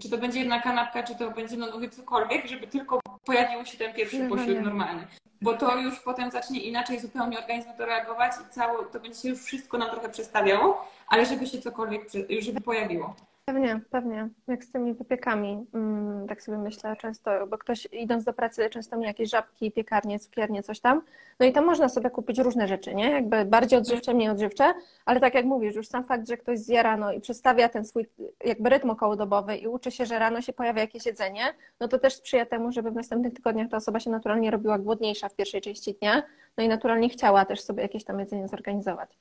czy 0.01 0.09
to 0.09 0.17
będzie 0.17 0.39
jedna 0.39 0.61
kanapka, 0.61 1.03
czy 1.03 1.15
to 1.15 1.31
będzie, 1.31 1.57
no 1.57 1.71
mówię, 1.71 1.89
cokolwiek, 1.89 2.47
żeby 2.47 2.67
tylko 2.67 2.99
pojawił 3.25 3.65
się 3.65 3.77
ten 3.77 3.93
pierwszy 3.93 4.27
posiłek 4.29 4.61
normalny. 4.63 5.07
Bo 5.41 5.53
to 5.53 5.77
już 5.77 5.99
potem 5.99 6.31
zacznie 6.31 6.59
inaczej 6.59 6.99
zupełnie 6.99 7.39
organizm 7.39 7.69
to 7.77 7.85
reagować 7.85 8.31
i 8.47 8.53
cało, 8.53 8.83
to 8.83 8.99
będzie 8.99 9.21
się 9.21 9.29
już 9.29 9.39
wszystko 9.39 9.77
nam 9.77 9.89
trochę 9.89 10.09
przestawiało, 10.09 10.91
ale 11.07 11.25
żeby 11.25 11.47
się 11.47 11.61
cokolwiek, 11.61 12.01
żeby 12.39 12.61
pojawiło. 12.61 13.15
Pewnie, 13.47 13.81
pewnie. 13.89 14.29
Jak 14.47 14.63
z 14.63 14.71
tymi 14.71 14.93
wypiekami, 14.93 15.65
mm, 15.73 16.27
tak 16.27 16.41
sobie 16.41 16.57
myślę 16.57 16.95
często, 16.95 17.47
bo 17.47 17.57
ktoś 17.57 17.87
idąc 17.91 18.23
do 18.23 18.33
pracy 18.33 18.69
często 18.69 18.97
mi 18.97 19.05
jakieś 19.05 19.29
żabki, 19.29 19.71
piekarnie, 19.71 20.19
cukiernie, 20.19 20.63
coś 20.63 20.79
tam. 20.79 21.01
No 21.39 21.45
i 21.45 21.53
tam 21.53 21.65
można 21.65 21.89
sobie 21.89 22.09
kupić 22.09 22.39
różne 22.39 22.67
rzeczy, 22.67 22.95
nie? 22.95 23.11
Jakby 23.11 23.45
bardziej 23.45 23.79
odżywcze, 23.79 24.13
mniej 24.13 24.29
odżywcze, 24.29 24.73
ale 25.05 25.19
tak 25.19 25.33
jak 25.33 25.45
mówisz, 25.45 25.75
już 25.75 25.87
sam 25.87 26.03
fakt, 26.03 26.27
że 26.27 26.37
ktoś 26.37 26.59
zje 26.59 26.83
rano 26.83 27.11
i 27.11 27.21
przedstawia 27.21 27.69
ten 27.69 27.85
swój 27.85 28.07
jakby 28.45 28.69
rytm 28.69 28.89
okołodobowy 28.89 29.57
i 29.57 29.67
uczy 29.67 29.91
się, 29.91 30.05
że 30.05 30.19
rano 30.19 30.41
się 30.41 30.53
pojawia 30.53 30.81
jakieś 30.81 31.05
jedzenie, 31.05 31.43
no 31.79 31.87
to 31.87 31.99
też 31.99 32.15
sprzyja 32.15 32.45
temu, 32.45 32.71
żeby 32.71 32.91
w 32.91 32.95
następnych 32.95 33.33
tygodniach 33.33 33.69
ta 33.69 33.77
osoba 33.77 33.99
się 33.99 34.09
naturalnie 34.09 34.51
robiła 34.51 34.79
głodniejsza 34.79 35.29
w 35.29 35.35
pierwszej 35.35 35.61
części 35.61 35.93
dnia, 35.93 36.23
no 36.57 36.63
i 36.63 36.67
naturalnie 36.67 37.09
chciała 37.09 37.45
też 37.45 37.61
sobie 37.61 37.81
jakieś 37.81 38.03
tam 38.03 38.19
jedzenie 38.19 38.47
zorganizować. 38.47 39.17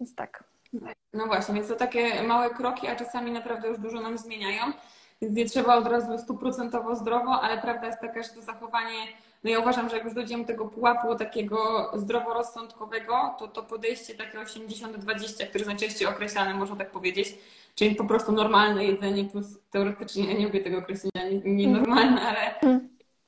Więc 0.00 0.14
tak. 0.14 0.44
No 1.12 1.26
właśnie, 1.26 1.54
więc 1.54 1.68
to 1.68 1.76
takie 1.76 2.22
małe 2.22 2.50
kroki, 2.50 2.88
a 2.88 2.96
czasami 2.96 3.30
naprawdę 3.32 3.68
już 3.68 3.78
dużo 3.78 4.00
nam 4.00 4.18
zmieniają. 4.18 4.62
Więc 5.22 5.34
nie 5.34 5.44
trzeba 5.44 5.76
od 5.76 5.86
razu 5.86 6.18
stuprocentowo 6.18 6.96
zdrowo, 6.96 7.40
ale 7.40 7.58
prawda 7.62 7.86
jest 7.86 8.00
taka, 8.00 8.22
że 8.22 8.28
to 8.28 8.42
zachowanie, 8.42 8.98
no 9.44 9.50
ja 9.50 9.58
uważam, 9.58 9.88
że 9.88 9.96
jak 9.96 10.04
już 10.04 10.14
dojdziemy 10.14 10.42
do 10.42 10.46
tego 10.46 10.64
pułapu 10.66 11.14
takiego 11.14 11.90
zdroworozsądkowego, 11.94 13.34
to 13.38 13.48
to 13.48 13.62
podejście 13.62 14.14
takie 14.14 14.38
80-20, 14.38 15.46
które 15.46 15.48
jest 15.54 15.66
najczęściej 15.66 16.08
określane, 16.08 16.54
można 16.54 16.76
tak 16.76 16.90
powiedzieć, 16.90 17.34
czyli 17.74 17.94
po 17.94 18.04
prostu 18.04 18.32
normalne 18.32 18.84
jedzenie 18.84 19.24
plus 19.24 19.46
teoretycznie, 19.70 20.32
ja 20.32 20.38
nie 20.38 20.46
lubię 20.46 20.60
tego 20.60 20.78
określenia, 20.78 21.40
nienormalne, 21.44 22.20
ale 22.22 22.54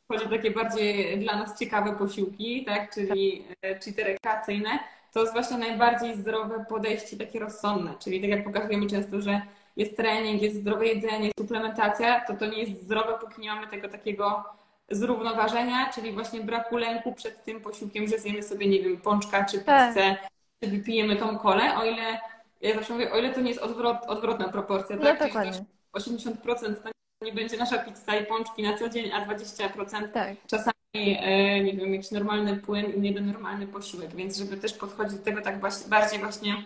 chodzi 0.08 0.24
o 0.24 0.28
takie 0.28 0.50
bardziej 0.50 1.18
dla 1.18 1.36
nas 1.36 1.58
ciekawe 1.58 1.96
posiłki, 1.96 2.64
tak, 2.64 2.94
czyli, 2.94 3.44
e, 3.62 3.78
czyli 3.78 3.96
te 3.96 4.04
rekreacyjne, 4.04 4.78
to 5.12 5.20
jest 5.20 5.32
właśnie 5.32 5.58
najbardziej 5.58 6.16
zdrowe 6.16 6.64
podejście, 6.68 7.16
takie 7.16 7.38
rozsądne. 7.38 7.94
Czyli 7.98 8.20
tak 8.20 8.30
jak 8.30 8.44
pokazujemy 8.44 8.86
często, 8.86 9.20
że 9.20 9.42
jest 9.76 9.96
trening, 9.96 10.42
jest 10.42 10.56
zdrowe 10.56 10.86
jedzenie, 10.86 11.30
suplementacja, 11.38 12.20
to 12.20 12.34
to 12.34 12.46
nie 12.46 12.58
jest 12.58 12.82
zdrowe, 12.82 13.18
póki 13.20 13.40
nie 13.40 13.54
mamy 13.54 13.66
tego 13.66 13.88
takiego 13.88 14.44
zrównoważenia, 14.90 15.90
czyli 15.94 16.12
właśnie 16.12 16.40
braku 16.40 16.76
lęku 16.76 17.12
przed 17.12 17.44
tym 17.44 17.60
posiłkiem, 17.60 18.06
że 18.06 18.18
zjemy 18.18 18.42
sobie, 18.42 18.68
nie 18.68 18.82
wiem, 18.82 18.96
pączka 18.96 19.44
czy 19.44 19.58
tak. 19.58 19.88
pizzę, 19.88 20.16
czy 20.62 20.70
wypijemy 20.70 21.16
tą 21.16 21.38
kolę, 21.38 21.76
o 21.76 21.84
ile, 21.84 22.20
ja 22.60 22.74
zawsze 22.74 22.92
mówię, 22.92 23.12
o 23.12 23.18
ile 23.18 23.30
to 23.30 23.40
nie 23.40 23.48
jest 23.48 23.62
odwrot, 23.62 23.96
odwrotna 24.06 24.48
proporcja, 24.48 24.98
tak? 24.98 25.20
No, 25.20 25.26
dokładnie. 25.26 25.64
80% 25.96 26.74
to 26.74 26.90
nie 27.24 27.32
będzie 27.32 27.56
nasza 27.56 27.78
pizza 27.78 28.16
i 28.16 28.26
pączki 28.26 28.62
na 28.62 28.78
co 28.78 28.88
dzień, 28.88 29.12
a 29.12 29.26
20% 29.26 30.08
tak. 30.08 30.36
czasami 30.46 30.81
nie 30.94 31.72
wiem, 31.76 31.94
jakiś 31.94 32.10
normalny 32.10 32.56
płyn 32.56 33.04
i 33.04 33.06
jeden 33.06 33.26
normalny 33.26 33.66
posiłek, 33.66 34.14
więc 34.14 34.36
żeby 34.36 34.56
też 34.56 34.72
podchodzić 34.72 35.18
do 35.18 35.24
tego 35.24 35.42
tak 35.42 35.60
bardziej 35.88 36.18
właśnie 36.18 36.64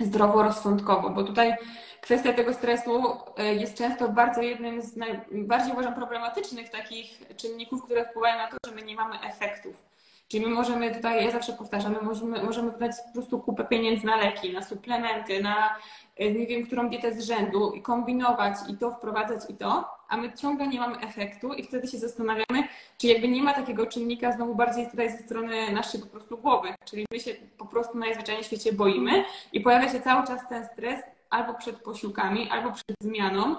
zdroworozsądkowo, 0.00 1.10
bo 1.10 1.22
tutaj 1.22 1.54
kwestia 2.00 2.32
tego 2.32 2.54
stresu 2.54 3.16
e, 3.36 3.54
jest 3.54 3.78
często 3.78 4.08
bardzo 4.08 4.42
jednym 4.42 4.82
z 4.82 4.96
najbardziej 4.96 5.72
uważam 5.72 5.94
problematycznych 5.94 6.68
takich 6.68 7.22
czynników, 7.36 7.84
które 7.84 8.04
wpływają 8.04 8.36
na 8.36 8.48
to, 8.48 8.56
że 8.66 8.74
my 8.74 8.82
nie 8.82 8.96
mamy 8.96 9.20
efektów. 9.20 9.91
Czyli 10.32 10.46
my 10.46 10.50
możemy 10.50 10.94
tutaj, 10.94 11.24
ja 11.24 11.30
zawsze 11.30 11.52
powtarzam, 11.52 11.92
my 11.92 12.02
możemy, 12.02 12.42
możemy 12.42 12.70
wydać 12.70 12.92
po 13.06 13.12
prostu 13.12 13.40
kupę 13.40 13.64
pieniędzy 13.64 14.06
na 14.06 14.16
leki, 14.16 14.52
na 14.52 14.62
suplementy, 14.62 15.42
na 15.42 15.76
e, 16.16 16.30
nie 16.30 16.46
wiem, 16.46 16.66
którą 16.66 16.88
dietę 16.88 17.14
z 17.14 17.24
rzędu 17.26 17.72
i 17.72 17.82
kombinować 17.82 18.54
i 18.68 18.76
to 18.76 18.90
wprowadzać 18.90 19.50
i 19.50 19.54
to, 19.54 19.84
a 20.08 20.16
my 20.16 20.32
ciągle 20.32 20.66
nie 20.66 20.80
mamy 20.80 20.98
efektu 21.00 21.52
i 21.52 21.62
wtedy 21.62 21.88
się 21.88 21.98
zastanawiamy, 21.98 22.68
czy 22.98 23.06
jakby 23.06 23.28
nie 23.28 23.42
ma 23.42 23.54
takiego 23.54 23.86
czynnika 23.86 24.32
znowu 24.32 24.54
bardziej 24.54 24.90
tutaj 24.90 25.10
ze 25.10 25.18
strony 25.18 25.72
naszej 25.72 26.00
po 26.00 26.06
prostu 26.06 26.38
głowy, 26.38 26.68
czyli 26.84 27.06
my 27.12 27.20
się 27.20 27.34
po 27.58 27.66
prostu 27.66 27.98
najzwyczajniej 27.98 28.44
w 28.44 28.46
świecie 28.46 28.72
boimy 28.72 29.24
i 29.52 29.60
pojawia 29.60 29.88
się 29.88 30.00
cały 30.00 30.26
czas 30.26 30.48
ten 30.48 30.66
stres 30.66 31.00
albo 31.30 31.54
przed 31.54 31.76
posiłkami, 31.76 32.50
albo 32.50 32.72
przed 32.72 32.96
zmianą, 33.00 33.56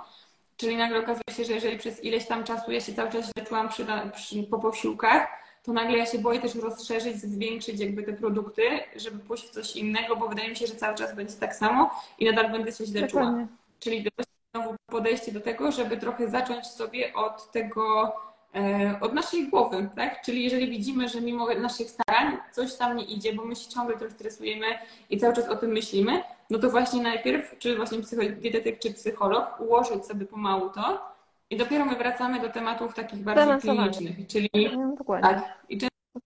czyli 0.57 0.77
nagle 0.77 0.99
okazuje 0.99 1.37
się, 1.37 1.45
że 1.45 1.53
jeżeli 1.53 1.77
przez 1.77 2.03
ileś 2.03 2.27
tam 2.27 2.43
czasu 2.43 2.71
ja 2.71 2.81
się 2.81 2.93
cały 2.93 3.11
czas 3.11 3.25
źle 3.25 3.45
czułam 3.45 3.69
przy, 3.69 3.85
przy, 4.15 4.43
po 4.43 4.59
posiłkach, 4.59 5.43
to 5.63 5.73
nagle 5.73 5.97
ja 5.97 6.05
się 6.05 6.19
boję 6.19 6.39
też 6.39 6.55
rozszerzyć, 6.55 7.17
zwiększyć 7.17 7.79
jakby 7.79 8.03
te 8.03 8.13
produkty, 8.13 8.61
żeby 8.95 9.19
pójść 9.19 9.47
w 9.47 9.49
coś 9.49 9.75
innego, 9.75 10.15
bo 10.15 10.27
wydaje 10.27 10.49
mi 10.49 10.55
się, 10.55 10.67
że 10.67 10.75
cały 10.75 10.95
czas 10.95 11.15
będzie 11.15 11.33
tak 11.33 11.55
samo 11.55 11.91
i 12.19 12.25
nadal 12.25 12.51
będę 12.51 12.71
się 12.71 12.85
źle 12.85 13.01
Dokładnie. 13.01 13.31
czuła. 13.31 13.47
Czyli 13.79 14.09
znowu 14.55 14.75
podejście 14.85 15.31
do 15.31 15.41
tego, 15.41 15.71
żeby 15.71 15.97
trochę 15.97 16.29
zacząć 16.29 16.67
sobie 16.67 17.13
od 17.13 17.51
tego 17.51 18.13
e, 18.55 18.95
od 19.01 19.13
naszej 19.13 19.47
głowy, 19.47 19.89
tak? 19.95 20.21
Czyli 20.21 20.43
jeżeli 20.43 20.69
widzimy, 20.69 21.09
że 21.09 21.21
mimo 21.21 21.53
naszych 21.53 21.89
starań 21.89 22.37
coś 22.51 22.75
tam 22.75 22.97
nie 22.97 23.03
idzie, 23.03 23.33
bo 23.33 23.45
my 23.45 23.55
się 23.55 23.69
ciągle 23.69 23.97
tym 23.97 24.11
stresujemy 24.11 24.65
i 25.09 25.17
cały 25.17 25.33
czas 25.35 25.49
o 25.49 25.55
tym 25.55 25.71
myślimy, 25.71 26.23
no 26.49 26.59
to 26.59 26.69
właśnie 26.69 27.03
najpierw, 27.03 27.57
czy 27.59 27.75
właśnie 27.75 27.97
dietetyk, 28.29 28.79
czy 28.79 28.93
psycholog, 28.93 29.59
ułożyć 29.59 30.05
sobie 30.05 30.25
pomału 30.25 30.69
to 30.69 31.12
i 31.49 31.57
dopiero 31.57 31.85
my 31.85 31.95
wracamy 31.95 32.39
do 32.39 32.49
tematów 32.49 32.93
takich 32.93 33.19
bardziej 33.19 33.71
klinicznych, 33.71 34.27
czyli 34.27 34.49
no, 34.77 34.95
Dokładnie. 34.97 35.29
tak. 35.29 35.57
I 35.69 35.77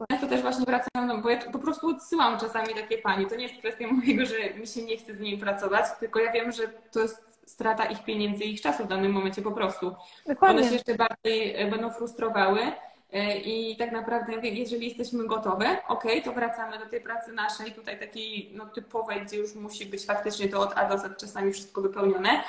często 0.09 0.27
też 0.27 0.41
właśnie 0.41 0.65
wracam, 0.65 1.07
no 1.07 1.17
bo 1.17 1.29
ja 1.29 1.51
po 1.51 1.59
prostu 1.59 1.89
odsyłam 1.89 2.39
czasami 2.39 2.73
takie 2.73 2.97
pani. 2.97 3.27
To 3.27 3.35
nie 3.35 3.43
jest 3.43 3.57
kwestia 3.57 3.87
mojego, 3.93 4.25
że 4.25 4.53
mi 4.59 4.67
się 4.67 4.81
nie 4.81 4.97
chce 4.97 5.13
z 5.13 5.19
nimi 5.19 5.37
pracować, 5.37 5.85
tylko 5.99 6.19
ja 6.19 6.31
wiem, 6.31 6.51
że 6.51 6.63
to 6.91 6.99
jest 6.99 7.27
strata 7.45 7.85
ich 7.85 8.03
pieniędzy 8.03 8.43
i 8.43 8.53
ich 8.53 8.61
czasu 8.61 8.83
w 8.83 8.87
danym 8.87 9.11
momencie 9.11 9.41
po 9.41 9.51
prostu. 9.51 9.95
Dokładnie. 10.27 10.59
One 10.59 10.67
się 10.67 10.73
jeszcze 10.73 10.95
bardziej 10.95 11.55
e, 11.55 11.71
będą 11.71 11.89
frustrowały. 11.89 12.59
E, 13.13 13.37
I 13.37 13.77
tak 13.77 13.91
naprawdę, 13.91 14.47
jeżeli 14.47 14.87
jesteśmy 14.87 15.27
gotowe, 15.27 15.77
ok, 15.87 16.03
to 16.23 16.33
wracamy 16.33 16.79
do 16.79 16.85
tej 16.85 17.01
pracy 17.01 17.33
naszej, 17.33 17.71
tutaj 17.71 17.99
takiej 17.99 18.51
no, 18.53 18.65
typowej, 18.65 19.21
gdzie 19.21 19.37
już 19.37 19.55
musi 19.55 19.85
być 19.85 20.05
faktycznie 20.05 20.49
to 20.49 20.59
od 20.59 20.77
A 20.77 20.89
do 20.89 20.97
Z 20.97 21.17
czasami 21.17 21.53
wszystko 21.53 21.81
wypełnione. 21.81 22.43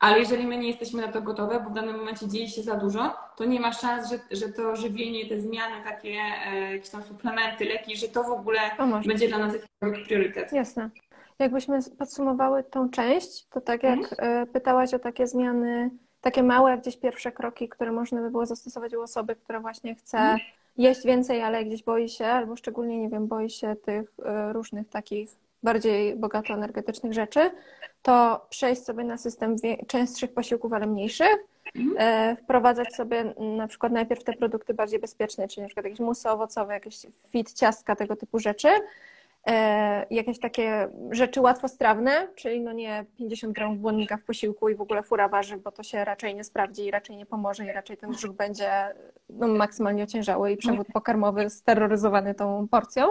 Ale 0.00 0.18
jeżeli 0.18 0.46
my 0.46 0.56
nie 0.56 0.68
jesteśmy 0.68 1.02
na 1.02 1.12
to 1.12 1.22
gotowe, 1.22 1.60
bo 1.60 1.70
w 1.70 1.74
danym 1.74 1.96
momencie 1.96 2.28
dzieje 2.28 2.48
się 2.48 2.62
za 2.62 2.76
dużo, 2.76 3.14
to 3.36 3.44
nie 3.44 3.60
ma 3.60 3.72
szans, 3.72 4.10
że, 4.10 4.18
że 4.30 4.48
to 4.48 4.76
żywienie, 4.76 5.26
te 5.26 5.40
zmiany, 5.40 5.84
takie 5.84 6.18
e, 6.46 6.72
jakieś 6.72 6.90
tam 6.90 7.02
suplementy, 7.02 7.64
leki, 7.64 7.96
że 7.96 8.08
to 8.08 8.24
w 8.24 8.30
ogóle 8.30 8.60
będzie 9.06 9.28
dla 9.28 9.38
nas 9.38 9.54
jakiś 9.82 10.06
priorytet. 10.06 10.52
Jasne. 10.52 10.90
Jakbyśmy 11.38 11.78
podsumowały 11.98 12.64
tą 12.64 12.90
część, 12.90 13.46
to 13.46 13.60
tak 13.60 13.82
jak 13.82 13.98
mhm. 13.98 14.46
pytałaś 14.46 14.94
o 14.94 14.98
takie 14.98 15.26
zmiany, 15.26 15.90
takie 16.20 16.42
małe 16.42 16.78
gdzieś 16.78 16.96
pierwsze 16.96 17.32
kroki, 17.32 17.68
które 17.68 17.92
można 17.92 18.20
by 18.20 18.30
było 18.30 18.46
zastosować 18.46 18.94
u 18.94 19.02
osoby, 19.02 19.36
która 19.36 19.60
właśnie 19.60 19.94
chce 19.94 20.18
mhm. 20.18 20.40
jeść 20.76 21.04
więcej, 21.04 21.42
ale 21.42 21.64
gdzieś 21.64 21.82
boi 21.82 22.08
się, 22.08 22.26
albo 22.26 22.56
szczególnie, 22.56 22.98
nie 22.98 23.08
wiem, 23.08 23.26
boi 23.26 23.50
się 23.50 23.76
tych 23.76 24.10
e, 24.24 24.52
różnych 24.52 24.88
takich 24.88 25.30
bardziej 25.62 26.16
bogato 26.16 26.54
energetycznych 26.54 27.12
rzeczy, 27.12 27.50
to 28.02 28.46
przejść 28.50 28.84
sobie 28.84 29.04
na 29.04 29.16
system 29.16 29.56
częstszych 29.86 30.34
posiłków, 30.34 30.72
ale 30.72 30.86
mniejszych, 30.86 31.36
mhm. 31.74 31.96
e, 31.98 32.36
wprowadzać 32.36 32.94
sobie 32.94 33.34
na 33.56 33.68
przykład 33.68 33.92
najpierw 33.92 34.24
te 34.24 34.32
produkty 34.32 34.74
bardziej 34.74 35.00
bezpieczne, 35.00 35.48
czyli 35.48 35.62
na 35.62 35.68
przykład 35.68 35.84
jakieś 35.84 36.00
musy 36.00 36.30
owocowe, 36.30 36.74
jakieś 36.74 36.96
fit 37.30 37.52
ciastka, 37.52 37.96
tego 37.96 38.16
typu 38.16 38.38
rzeczy, 38.38 38.68
e, 39.46 40.06
jakieś 40.10 40.38
takie 40.38 40.88
rzeczy 41.10 41.40
łatwostrawne, 41.40 42.28
czyli 42.36 42.60
no 42.60 42.72
nie 42.72 43.04
50 43.18 43.54
gramów 43.54 43.78
błonnika 43.78 44.16
w 44.16 44.24
posiłku 44.24 44.68
i 44.68 44.74
w 44.74 44.80
ogóle 44.80 45.02
fura 45.02 45.28
warzyw, 45.28 45.62
bo 45.62 45.72
to 45.72 45.82
się 45.82 46.04
raczej 46.04 46.34
nie 46.34 46.44
sprawdzi 46.44 46.86
i 46.86 46.90
raczej 46.90 47.16
nie 47.16 47.26
pomoże 47.26 47.64
i 47.64 47.72
raczej 47.72 47.96
ten 47.96 48.10
brzuch 48.10 48.36
będzie 48.36 48.70
no, 49.28 49.48
maksymalnie 49.48 50.02
ociężały 50.02 50.52
i 50.52 50.56
przewód 50.56 50.86
pokarmowy 50.92 51.50
steroryzowany 51.50 52.34
tą 52.34 52.68
porcją. 52.68 53.06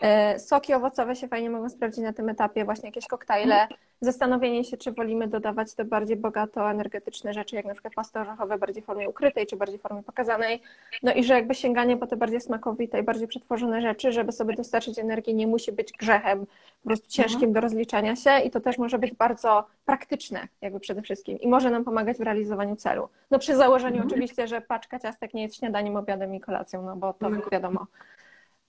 E, 0.00 0.38
soki 0.38 0.74
owocowe 0.74 1.16
się 1.16 1.28
fajnie 1.28 1.50
mogą 1.50 1.68
sprawdzić 1.68 2.04
na 2.04 2.12
tym 2.12 2.28
etapie, 2.28 2.64
właśnie 2.64 2.88
jakieś 2.88 3.06
koktajle. 3.06 3.68
Zastanowienie 4.00 4.64
się, 4.64 4.76
czy 4.76 4.92
wolimy 4.92 5.28
dodawać 5.28 5.74
te 5.74 5.84
bardziej 5.84 6.16
bogato 6.16 6.70
energetyczne 6.70 7.34
rzeczy, 7.34 7.56
jak 7.56 7.64
na 7.64 7.72
przykład 7.72 7.94
pasty 7.94 8.18
orzechowe 8.18 8.58
bardziej 8.58 8.82
w 8.82 8.86
formie 8.86 9.08
ukrytej, 9.08 9.46
czy 9.46 9.56
bardziej 9.56 9.78
w 9.78 9.82
formie 9.82 10.02
pokazanej. 10.02 10.62
No 11.02 11.12
i 11.12 11.24
że 11.24 11.34
jakby 11.34 11.54
sięganie 11.54 11.96
po 11.96 12.06
te 12.06 12.16
bardziej 12.16 12.40
smakowite 12.40 13.00
i 13.00 13.02
bardziej 13.02 13.28
przetworzone 13.28 13.82
rzeczy, 13.82 14.12
żeby 14.12 14.32
sobie 14.32 14.54
dostarczyć 14.54 14.98
energii, 14.98 15.34
nie 15.34 15.46
musi 15.46 15.72
być 15.72 15.92
grzechem 15.92 16.46
po 16.82 16.88
prostu 16.88 17.08
ciężkim 17.08 17.36
mhm. 17.36 17.52
do 17.52 17.60
rozliczania 17.60 18.16
się 18.16 18.38
i 18.38 18.50
to 18.50 18.60
też 18.60 18.78
może 18.78 18.98
być 18.98 19.14
bardzo 19.14 19.66
praktyczne 19.84 20.48
jakby 20.60 20.80
przede 20.80 21.02
wszystkim 21.02 21.40
i 21.40 21.48
może 21.48 21.70
nam 21.70 21.84
pomagać 21.84 22.16
w 22.16 22.20
realizowaniu 22.20 22.76
celu. 22.76 23.08
No 23.30 23.38
przy 23.38 23.56
założeniu 23.56 23.96
mhm. 23.96 24.10
oczywiście, 24.10 24.48
że 24.48 24.60
paczka 24.60 24.98
ciastek 24.98 25.34
nie 25.34 25.42
jest 25.42 25.56
śniadaniem, 25.56 25.96
obiadem 25.96 26.34
i 26.34 26.40
kolacją, 26.40 26.82
no 26.82 26.96
bo 26.96 27.12
to 27.12 27.30
wiadomo. 27.52 27.86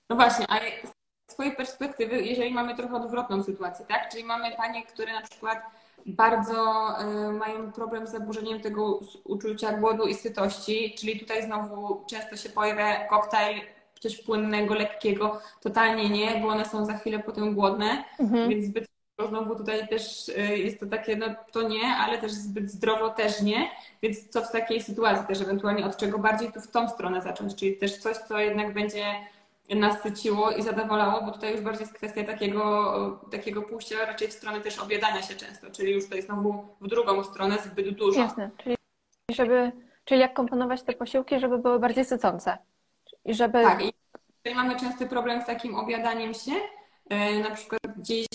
No 0.10 0.16
właśnie, 0.16 0.46
a 0.50 0.60
swojej 1.38 1.56
perspektywy, 1.56 2.21
jeżeli 2.21 2.54
mamy 2.54 2.76
trochę 2.76 2.95
odwrotną 2.95 3.43
sytuację, 3.43 3.86
tak? 3.86 4.10
Czyli 4.12 4.23
mamy 4.23 4.52
panie, 4.58 4.86
które 4.86 5.13
na 5.13 5.21
przykład 5.21 5.62
bardzo 6.06 6.56
y, 7.02 7.32
mają 7.32 7.71
problem 7.71 8.08
z 8.08 8.12
zaburzeniem 8.12 8.60
tego 8.60 9.00
uczucia 9.23 9.73
głodu 9.73 10.04
i 10.04 10.13
sytości, 10.13 10.95
czyli 11.00 11.19
tutaj 11.19 11.43
znowu 11.43 12.06
często 12.10 12.38
się 12.38 12.50
pojawia 12.50 13.08
koktajl 13.08 13.62
coś 14.00 14.23
płynnego, 14.23 14.73
lekkiego, 14.73 15.41
totalnie 15.62 16.10
nie, 16.10 16.41
bo 16.41 16.47
one 16.47 16.65
są 16.65 16.86
za 16.86 16.97
chwilę 16.97 17.19
potem 17.19 17.56
głodne, 17.56 18.04
mhm. 18.19 18.50
więc 18.50 18.65
zbyt 18.65 18.88
znowu 19.30 19.56
tutaj 19.56 19.88
też 19.88 20.30
y, 20.30 20.58
jest 20.58 20.80
to 20.80 20.86
takie, 20.86 21.15
no 21.15 21.26
to 21.52 21.62
nie, 21.62 21.88
ale 21.88 22.17
też 22.17 22.32
zbyt 22.32 22.71
zdrowo 22.71 23.10
też 23.10 23.41
nie, 23.41 23.69
więc 24.02 24.30
co 24.30 24.41
w 24.41 24.52
takiej 24.52 24.82
sytuacji 24.82 25.28
też 25.28 25.41
ewentualnie 25.41 25.86
od 25.86 25.97
czego 25.97 26.19
bardziej 26.19 26.52
tu 26.52 26.62
w 26.62 26.71
tą 26.71 26.89
stronę 26.89 27.21
zacząć, 27.21 27.56
czyli 27.56 27.78
też 27.78 27.97
coś, 27.97 28.17
co 28.17 28.39
jednak 28.39 28.73
będzie 28.73 29.04
nasyciło 29.75 30.51
i 30.51 30.63
zadowalało, 30.63 31.25
bo 31.25 31.32
tutaj 31.32 31.51
już 31.51 31.62
bardziej 31.62 31.82
jest 31.82 31.93
kwestia 31.93 32.23
takiego, 32.23 33.19
takiego 33.32 33.62
pójścia 33.62 34.06
raczej 34.06 34.27
w 34.27 34.34
stronę 34.34 34.62
też 34.62 34.80
obiadania 34.80 35.21
się 35.21 35.36
często, 35.36 35.71
czyli 35.71 35.91
już 35.93 36.10
to 36.10 36.15
jest 36.15 36.27
znowu 36.27 36.67
w 36.82 36.88
drugą 36.88 37.23
stronę 37.23 37.58
zbyt 37.58 37.89
dużo. 37.89 38.19
Jasne, 38.19 38.49
czyli, 38.58 38.75
żeby, 39.32 39.71
czyli 40.06 40.21
jak 40.21 40.34
komponować 40.34 40.84
te 40.84 40.93
posiłki, 40.93 41.39
żeby 41.39 41.58
były 41.58 41.80
bardziej 41.80 42.06
sycące. 42.06 42.58
I 43.25 43.34
żeby... 43.34 43.63
Tak, 43.63 43.86
i 43.86 43.93
tutaj 44.38 44.56
mamy 44.56 44.80
częsty 44.80 45.06
problem 45.06 45.41
z 45.41 45.45
takim 45.45 45.75
obiadaniem 45.75 46.34
się, 46.34 46.51
e, 47.10 47.39
na 47.39 47.51
przykład 47.51 47.82
gdzieś 47.97 48.27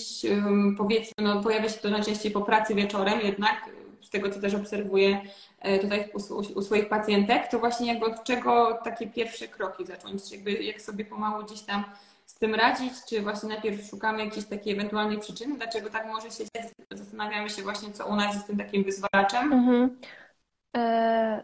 powiedzmy, 0.77 1.23
no, 1.23 1.43
pojawia 1.43 1.69
się 1.69 1.79
to 1.79 1.89
najczęściej 1.89 2.31
po 2.31 2.41
pracy 2.41 2.75
wieczorem 2.75 3.19
jednak, 3.21 3.69
z 4.03 4.09
tego 4.09 4.29
co 4.29 4.41
też 4.41 4.55
obserwuję 4.55 5.21
e, 5.59 5.79
tutaj 5.79 6.11
u, 6.55 6.61
swoich 6.61 6.89
pacjentek, 6.89 7.47
to 7.47 7.59
właśnie 7.59 7.87
jakby 7.87 8.05
od 8.05 8.23
czego 8.23 8.79
takie 8.83 9.07
pierwsze 9.07 9.47
kroki 9.47 9.85
zacząć, 9.85 10.31
jakby 10.31 10.51
jak 10.51 10.81
sobie 10.81 11.05
pomału 11.05 11.43
gdzieś 11.43 11.61
tam 11.61 11.83
z 12.25 12.35
tym 12.35 12.55
radzić, 12.55 12.93
czy 13.09 13.21
właśnie 13.21 13.49
najpierw 13.49 13.89
szukamy 13.89 14.25
jakiejś 14.25 14.45
takiej 14.45 14.73
ewentualnej 14.73 15.19
przyczyny, 15.19 15.57
dlaczego 15.57 15.89
tak 15.89 16.07
może 16.07 16.31
się 16.31 16.43
zastanawiamy 16.91 17.49
się 17.49 17.61
właśnie, 17.61 17.91
co 17.91 18.05
u 18.05 18.15
nas 18.15 18.33
jest 18.33 18.47
tym 18.47 18.57
takim 18.57 18.83
wyzwalaczem. 18.83 19.53
Mhm. 19.53 19.97
E, 20.77 21.43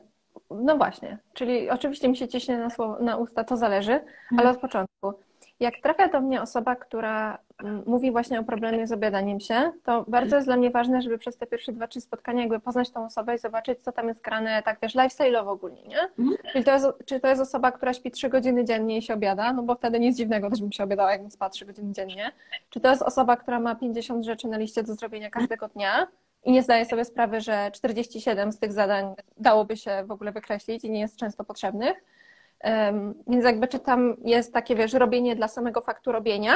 no 0.50 0.78
właśnie, 0.78 1.18
czyli 1.34 1.70
oczywiście 1.70 2.10
mi 2.10 2.18
się 2.18 2.28
ciśnie 2.28 2.58
na, 2.58 2.70
słowo, 2.70 3.00
na 3.00 3.18
usta, 3.18 3.44
to 3.44 3.58
zależy, 3.58 3.94
mhm. 3.94 4.40
ale 4.40 4.50
od 4.50 4.58
początku. 4.58 5.14
Jak 5.60 5.74
trafia 5.84 6.08
do 6.08 6.22
mnie 6.22 6.42
osoba, 6.42 6.76
która 6.76 7.38
mm, 7.64 7.84
mówi 7.86 8.12
właśnie 8.12 8.40
o 8.40 8.44
problemie 8.44 8.88
z 8.88 8.92
obiadaniem 8.92 9.40
się, 9.40 9.72
to 9.84 10.06
bardzo 10.08 10.36
jest 10.36 10.48
dla 10.48 10.58
mnie 10.58 10.70
ważne, 10.72 11.02
żeby 11.02 11.18
przez 11.18 11.38
te 11.38 11.48
pierwsze 11.48 11.72
dwa, 11.74 11.88
trzy 11.88 12.02
spotkania 12.02 12.42
jakby 12.42 12.60
poznać 12.60 12.92
tą 12.92 13.06
osobę 13.06 13.36
i 13.36 13.38
zobaczyć, 13.38 13.80
co 13.84 13.92
tam 13.92 14.08
jest 14.08 14.22
grane, 14.22 14.64
tak 14.64 14.78
wiesz, 14.82 14.96
lifestyle'owo 14.96 15.48
ogólnie, 15.48 15.82
nie? 15.84 16.02
Mhm. 16.02 16.38
Czyli 16.52 16.64
to 16.64 16.72
jest, 16.72 16.88
czy 17.06 17.20
to 17.20 17.28
jest 17.28 17.42
osoba, 17.42 17.72
która 17.72 17.94
śpi 17.94 18.12
trzy 18.12 18.30
godziny 18.30 18.66
dziennie 18.66 18.98
i 18.98 19.02
się 19.02 19.14
obiada, 19.14 19.54
no 19.54 19.64
bo 19.64 19.76
wtedy 19.76 20.00
nic 20.00 20.18
dziwnego, 20.18 20.50
też 20.50 20.62
bym 20.62 20.72
się 20.72 20.84
obiadała, 20.84 21.12
jakbym 21.12 21.32
spała 21.32 21.50
trzy 21.50 21.66
godziny 21.66 21.94
dziennie. 21.94 22.32
Czy 22.70 22.80
to 22.80 22.90
jest 22.90 23.02
osoba, 23.02 23.38
która 23.38 23.60
ma 23.60 23.76
50 23.76 24.26
rzeczy 24.26 24.48
na 24.48 24.58
liście 24.58 24.84
do 24.84 24.96
zrobienia 24.96 25.30
każdego 25.30 25.68
dnia 25.68 26.08
i 26.44 26.52
nie 26.52 26.64
zdaje 26.64 26.86
sobie 26.86 27.06
sprawy, 27.06 27.42
że 27.42 27.72
47 27.74 28.52
z 28.52 28.60
tych 28.60 28.74
zadań 28.74 29.14
dałoby 29.38 29.78
się 29.78 30.04
w 30.06 30.12
ogóle 30.12 30.32
wykreślić 30.32 30.84
i 30.84 30.92
nie 30.92 31.00
jest 31.00 31.16
często 31.16 31.44
potrzebnych 31.44 32.04
więc 33.28 33.46
jakby 33.46 33.68
czy 33.68 33.80
tam 33.80 34.16
jest 34.24 34.54
takie, 34.54 34.76
wiesz, 34.76 34.94
robienie 34.94 35.36
dla 35.36 35.48
samego 35.48 35.82
faktu 35.82 36.12
robienia, 36.12 36.54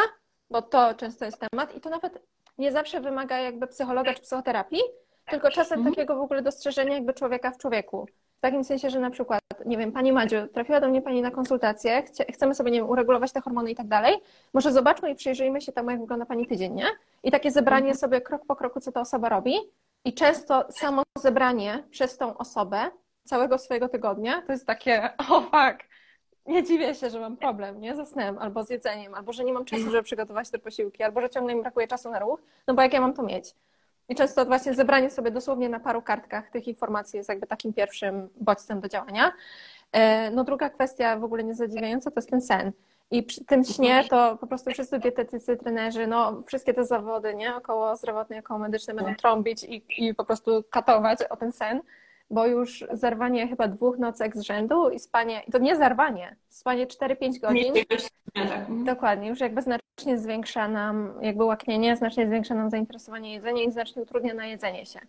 bo 0.49 0.61
to 0.61 0.93
często 0.93 1.25
jest 1.25 1.41
temat 1.51 1.75
i 1.75 1.81
to 1.81 1.89
nawet 1.89 2.21
nie 2.57 2.71
zawsze 2.71 3.01
wymaga 3.01 3.37
jakby 3.37 3.67
psychologa 3.67 4.13
czy 4.13 4.21
psychoterapii, 4.21 4.81
tylko 5.25 5.51
czasem 5.51 5.77
mhm. 5.77 5.95
takiego 5.95 6.15
w 6.15 6.21
ogóle 6.21 6.41
dostrzeżenia 6.41 6.93
jakby 6.93 7.13
człowieka 7.13 7.51
w 7.51 7.57
człowieku. 7.57 8.07
W 8.37 8.41
takim 8.41 8.63
sensie, 8.63 8.89
że 8.89 8.99
na 8.99 9.09
przykład, 9.09 9.41
nie 9.65 9.77
wiem, 9.77 9.91
Pani 9.91 10.11
Madziu, 10.11 10.47
trafiła 10.47 10.79
do 10.79 10.89
mnie 10.89 11.01
Pani 11.01 11.21
na 11.21 11.31
konsultację, 11.31 12.03
chcemy 12.33 12.55
sobie, 12.55 12.71
nie 12.71 12.79
wiem, 12.79 12.89
uregulować 12.89 13.31
te 13.31 13.41
hormony 13.41 13.71
i 13.71 13.75
tak 13.75 13.87
dalej, 13.87 14.15
może 14.53 14.71
zobaczmy 14.71 15.11
i 15.11 15.15
przyjrzyjmy 15.15 15.61
się 15.61 15.71
temu, 15.71 15.89
jak 15.89 15.99
wygląda 15.99 16.25
Pani 16.25 16.47
tydzień, 16.47 16.73
nie? 16.73 16.85
I 17.23 17.31
takie 17.31 17.51
zebranie 17.51 17.87
mhm. 17.87 17.97
sobie 17.97 18.21
krok 18.21 18.45
po 18.45 18.55
kroku, 18.55 18.79
co 18.79 18.91
ta 18.91 19.01
osoba 19.01 19.29
robi 19.29 19.55
i 20.05 20.13
często 20.13 20.65
samo 20.71 21.03
zebranie 21.17 21.83
przez 21.89 22.17
tą 22.17 22.37
osobę 22.37 22.91
całego 23.23 23.57
swojego 23.57 23.89
tygodnia 23.89 24.41
to 24.41 24.51
jest 24.51 24.67
takie, 24.67 25.09
o 25.29 25.37
oh, 25.37 25.41
fuck, 25.41 25.89
nie 26.45 26.63
dziwię 26.63 26.95
się, 26.95 27.09
że 27.09 27.19
mam 27.19 27.37
problem, 27.37 27.81
nie? 27.81 27.95
Ze 27.95 28.05
snem, 28.05 28.37
albo 28.37 28.63
z 28.63 28.69
jedzeniem, 28.69 29.13
albo 29.13 29.33
że 29.33 29.43
nie 29.43 29.53
mam 29.53 29.65
czasu, 29.65 29.83
żeby 29.83 30.03
przygotować 30.03 30.49
te 30.49 30.59
posiłki, 30.59 31.03
albo 31.03 31.21
że 31.21 31.29
ciągle 31.29 31.55
mi 31.55 31.61
brakuje 31.61 31.87
czasu 31.87 32.11
na 32.11 32.19
ruch, 32.19 32.39
no 32.67 32.73
bo 32.73 32.81
jak 32.81 32.93
ja 32.93 33.01
mam 33.01 33.13
to 33.13 33.23
mieć? 33.23 33.55
I 34.09 34.15
często 34.15 34.45
właśnie 34.45 34.73
zebranie 34.73 35.09
sobie 35.09 35.31
dosłownie 35.31 35.69
na 35.69 35.79
paru 35.79 36.01
kartkach 36.01 36.49
tych 36.49 36.67
informacji 36.67 37.17
jest 37.17 37.29
jakby 37.29 37.47
takim 37.47 37.73
pierwszym 37.73 38.29
bodźcem 38.35 38.81
do 38.81 38.87
działania. 38.87 39.31
E, 39.91 40.31
no 40.31 40.43
druga 40.43 40.69
kwestia 40.69 41.17
w 41.17 41.23
ogóle 41.23 41.43
niezadziwiająca 41.43 42.11
to 42.11 42.17
jest 42.17 42.29
ten 42.29 42.41
sen. 42.41 42.71
I 43.11 43.23
przy 43.23 43.45
tym 43.45 43.63
śnie 43.63 44.03
to 44.09 44.37
po 44.37 44.47
prostu 44.47 44.71
wszyscy 44.71 44.99
dietetycy, 44.99 45.57
trenerzy, 45.57 46.07
no 46.07 46.41
wszystkie 46.47 46.73
te 46.73 46.85
zawody, 46.85 47.35
nie? 47.35 47.55
Około 47.55 47.95
zdrowotne, 47.95 48.39
około 48.39 48.59
medyczne 48.59 48.93
będą 48.93 49.15
trąbić 49.15 49.63
i, 49.63 49.83
i 49.97 50.15
po 50.15 50.25
prostu 50.25 50.63
katować 50.69 51.19
o 51.29 51.37
ten 51.37 51.51
sen 51.51 51.81
bo 52.29 52.45
już 52.45 52.85
zerwanie 52.91 53.47
chyba 53.47 53.67
dwóch 53.67 53.97
nocek 53.97 54.37
z 54.37 54.41
rzędu 54.41 54.89
i 54.89 54.99
spanie, 54.99 55.43
to 55.51 55.57
nie 55.57 55.75
zerwanie, 55.75 56.35
spanie 56.49 56.87
4-5 56.87 57.39
godzin. 57.39 57.73
Tak. 58.33 58.83
Dokładnie, 58.83 59.29
już 59.29 59.39
jakby 59.39 59.61
znacznie 59.61 60.17
zwiększa 60.17 60.67
nam 60.67 61.13
jakby 61.21 61.43
łaknienie, 61.43 61.95
znacznie 61.95 62.27
zwiększa 62.27 62.55
nam 62.55 62.69
zainteresowanie 62.69 63.33
jedzeniem 63.33 63.69
i 63.69 63.71
znacznie 63.71 64.01
utrudnia 64.01 64.33
na 64.33 64.45
jedzenie 64.45 64.85
się. 64.85 64.99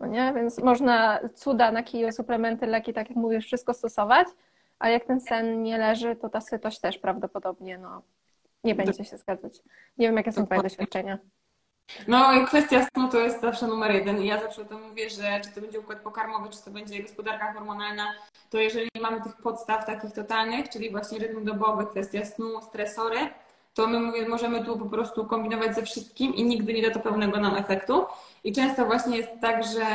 No 0.00 0.06
nie? 0.06 0.32
Więc 0.36 0.58
można 0.58 1.20
cuda 1.34 1.72
na 1.72 1.82
kiju, 1.82 2.12
suplementy, 2.12 2.66
leki, 2.66 2.92
tak 2.92 3.08
jak 3.08 3.16
mówisz, 3.16 3.46
wszystko 3.46 3.74
stosować, 3.74 4.28
a 4.78 4.88
jak 4.88 5.04
ten 5.04 5.20
sen 5.20 5.62
nie 5.62 5.78
leży, 5.78 6.16
to 6.16 6.28
ta 6.28 6.40
sytość 6.40 6.80
też 6.80 6.98
prawdopodobnie 6.98 7.78
no, 7.78 8.02
nie 8.64 8.74
będzie 8.74 9.04
się 9.04 9.18
zgadzać. 9.18 9.62
Nie 9.98 10.06
wiem, 10.06 10.16
jakie 10.16 10.32
są 10.32 10.46
Twoje 10.46 10.62
doświadczenia. 10.62 11.18
No, 12.08 12.46
kwestia 12.46 12.86
snu 12.94 13.08
to 13.08 13.18
jest 13.18 13.40
zawsze 13.40 13.66
numer 13.66 13.94
jeden. 13.94 14.22
Ja 14.22 14.40
zawsze 14.40 14.62
o 14.62 14.64
tym 14.64 14.82
mówię, 14.88 15.10
że 15.10 15.40
czy 15.44 15.50
to 15.50 15.60
będzie 15.60 15.80
układ 15.80 16.00
pokarmowy, 16.00 16.48
czy 16.50 16.64
to 16.64 16.70
będzie 16.70 17.02
gospodarka 17.02 17.52
hormonalna, 17.52 18.14
to 18.50 18.58
jeżeli 18.58 18.88
nie 18.94 19.02
mamy 19.02 19.22
tych 19.22 19.36
podstaw 19.36 19.86
takich 19.86 20.12
totalnych, 20.12 20.68
czyli 20.68 20.90
właśnie 20.90 21.18
rytm 21.18 21.44
dobowy, 21.44 21.86
kwestia 21.86 22.24
snu, 22.24 22.62
stresory, 22.62 23.18
to 23.74 23.86
my 23.86 24.00
mówię, 24.00 24.28
możemy 24.28 24.64
tu 24.64 24.78
po 24.78 24.86
prostu 24.86 25.24
kombinować 25.26 25.74
ze 25.74 25.82
wszystkim 25.82 26.34
i 26.34 26.44
nigdy 26.44 26.74
nie 26.74 26.82
da 26.82 26.90
to 26.90 27.00
pełnego 27.00 27.40
nam 27.40 27.56
efektu. 27.56 28.04
I 28.44 28.52
często 28.52 28.86
właśnie 28.86 29.16
jest 29.16 29.30
tak, 29.40 29.64
że 29.64 29.86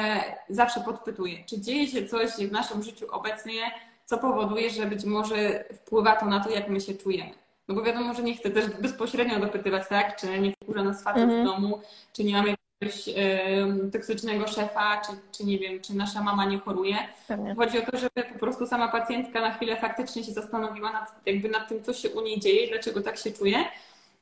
zawsze 0.50 0.80
podpytuję, 0.80 1.46
czy 1.46 1.62
dzieje 1.62 1.88
się 1.88 2.08
coś 2.08 2.32
w 2.32 2.52
naszym 2.52 2.84
życiu 2.84 3.08
obecnie, 3.12 3.72
co 4.06 4.18
powoduje, 4.18 4.70
że 4.70 4.86
być 4.86 5.06
może 5.06 5.64
wpływa 5.74 6.16
to 6.16 6.26
na 6.26 6.44
to, 6.44 6.50
jak 6.50 6.70
my 6.70 6.82
się 6.82 6.94
czujemy. 6.94 7.34
No 7.70 7.76
bo 7.76 7.84
wiadomo, 7.84 8.14
że 8.14 8.24
nie 8.24 8.36
chcę 8.36 8.50
też 8.50 8.70
bezpośrednio 8.70 9.40
dopytywać, 9.40 9.88
tak? 9.88 10.16
Czy 10.16 10.40
nie 10.40 10.54
wkurza 10.64 10.84
nas 10.84 11.04
facet 11.04 11.24
mm 11.24 11.30
-hmm. 11.30 11.44
w 11.44 11.48
mhm. 11.48 11.62
domu, 11.62 11.82
czy 12.14 12.24
nie 12.24 12.34
mamy 12.34 12.56
jakiegoś 12.82 13.08
y, 13.08 13.92
toksycznego 13.92 14.48
szefa, 14.48 15.02
czy, 15.02 15.12
czy 15.38 15.46
nie 15.46 15.60
wiem, 15.60 15.80
czy 15.82 15.96
nasza 15.96 16.24
mama 16.24 16.46
nie 16.46 16.60
choruje. 16.60 16.96
Pewnie. 17.28 17.56
Chodzi 17.56 17.80
o 17.80 17.92
to, 17.92 17.98
żeby 17.98 18.34
po 18.34 18.40
prostu 18.40 18.68
sama 18.68 18.88
pacjentka 18.88 19.42
na 19.42 19.52
chwilę 19.52 19.78
faktycznie 19.78 20.24
się 20.24 20.32
zastanowiła 20.32 20.92
nad, 20.92 21.16
jakby 21.26 21.50
nad 21.50 21.70
tym, 21.70 21.84
co 21.84 21.94
się 21.94 22.10
u 22.10 22.22
niej 22.22 22.40
dzieje, 22.40 22.68
dlaczego 22.68 23.02
tak 23.02 23.18
się 23.18 23.32
czuje. 23.32 23.58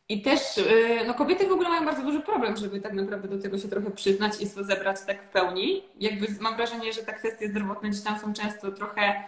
I 0.09 0.21
też 0.21 0.57
y, 0.57 0.99
no 1.07 1.13
kobiety 1.13 1.47
w 1.47 1.51
ogóle 1.51 1.69
mają 1.69 1.85
bardzo 1.85 2.03
duży 2.03 2.19
problem, 2.19 2.57
żeby 2.57 2.81
tak 2.81 2.93
naprawdę 2.93 3.27
do 3.27 3.41
tego 3.41 3.57
się 3.57 3.67
trochę 3.67 3.91
przyznać 3.91 4.41
i 4.41 4.45
zebrać 4.45 4.97
tak 5.07 5.23
w 5.23 5.29
pełni. 5.29 5.83
Jakby 5.99 6.27
mam 6.39 6.55
wrażenie, 6.55 6.93
że 6.93 7.01
te 7.01 7.13
kwestie 7.13 7.49
zdrowotne 7.49 7.89
gdzieś 7.89 8.03
tam 8.03 8.19
są 8.19 8.33
często 8.33 8.71
trochę 8.71 9.23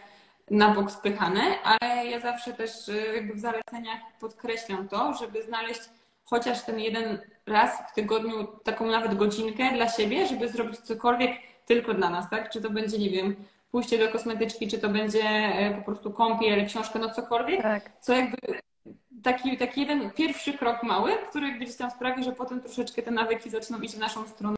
na 0.51 0.73
bok 0.73 0.91
spychane, 0.91 1.41
ale 1.63 2.05
ja 2.05 2.19
zawsze 2.19 2.53
też 2.53 2.87
y, 2.87 3.11
jakby 3.15 3.33
w 3.33 3.39
zaleceniach 3.39 3.99
podkreślam 4.19 4.87
to, 4.87 5.13
żeby 5.13 5.43
znaleźć 5.43 5.81
chociaż 6.25 6.61
ten 6.63 6.79
jeden 6.79 7.19
raz 7.45 7.71
w 7.91 7.93
tygodniu 7.93 8.47
taką 8.63 8.85
nawet 8.85 9.15
godzinkę 9.15 9.71
dla 9.73 9.89
siebie, 9.89 10.27
żeby 10.27 10.49
zrobić 10.49 10.79
cokolwiek 10.79 11.31
tylko 11.65 11.93
dla 11.93 12.09
nas, 12.09 12.29
tak? 12.29 12.49
Czy 12.49 12.61
to 12.61 12.69
będzie, 12.69 12.97
nie 12.97 13.09
wiem, 13.09 13.35
pójście 13.71 13.97
do 13.97 14.11
kosmetyczki, 14.11 14.67
czy 14.67 14.79
to 14.79 14.89
będzie 14.89 15.23
e, 15.23 15.75
po 15.75 15.81
prostu 15.81 16.11
kąpiel, 16.11 16.65
książkę, 16.67 16.99
no 16.99 17.09
cokolwiek, 17.09 17.61
tak. 17.61 17.91
co 17.99 18.13
jakby 18.13 18.37
taki, 19.23 19.57
taki 19.57 19.81
jeden 19.81 20.11
pierwszy 20.11 20.53
krok 20.53 20.83
mały, 20.83 21.11
który 21.29 21.51
gdzieś 21.51 21.75
tam 21.75 21.91
sprawi, 21.91 22.23
że 22.23 22.31
potem 22.31 22.61
troszeczkę 22.61 23.01
te 23.01 23.11
nawyki 23.11 23.49
zaczną 23.49 23.79
iść 23.79 23.95
w 23.95 23.99
naszą 23.99 24.27
stronę 24.27 24.55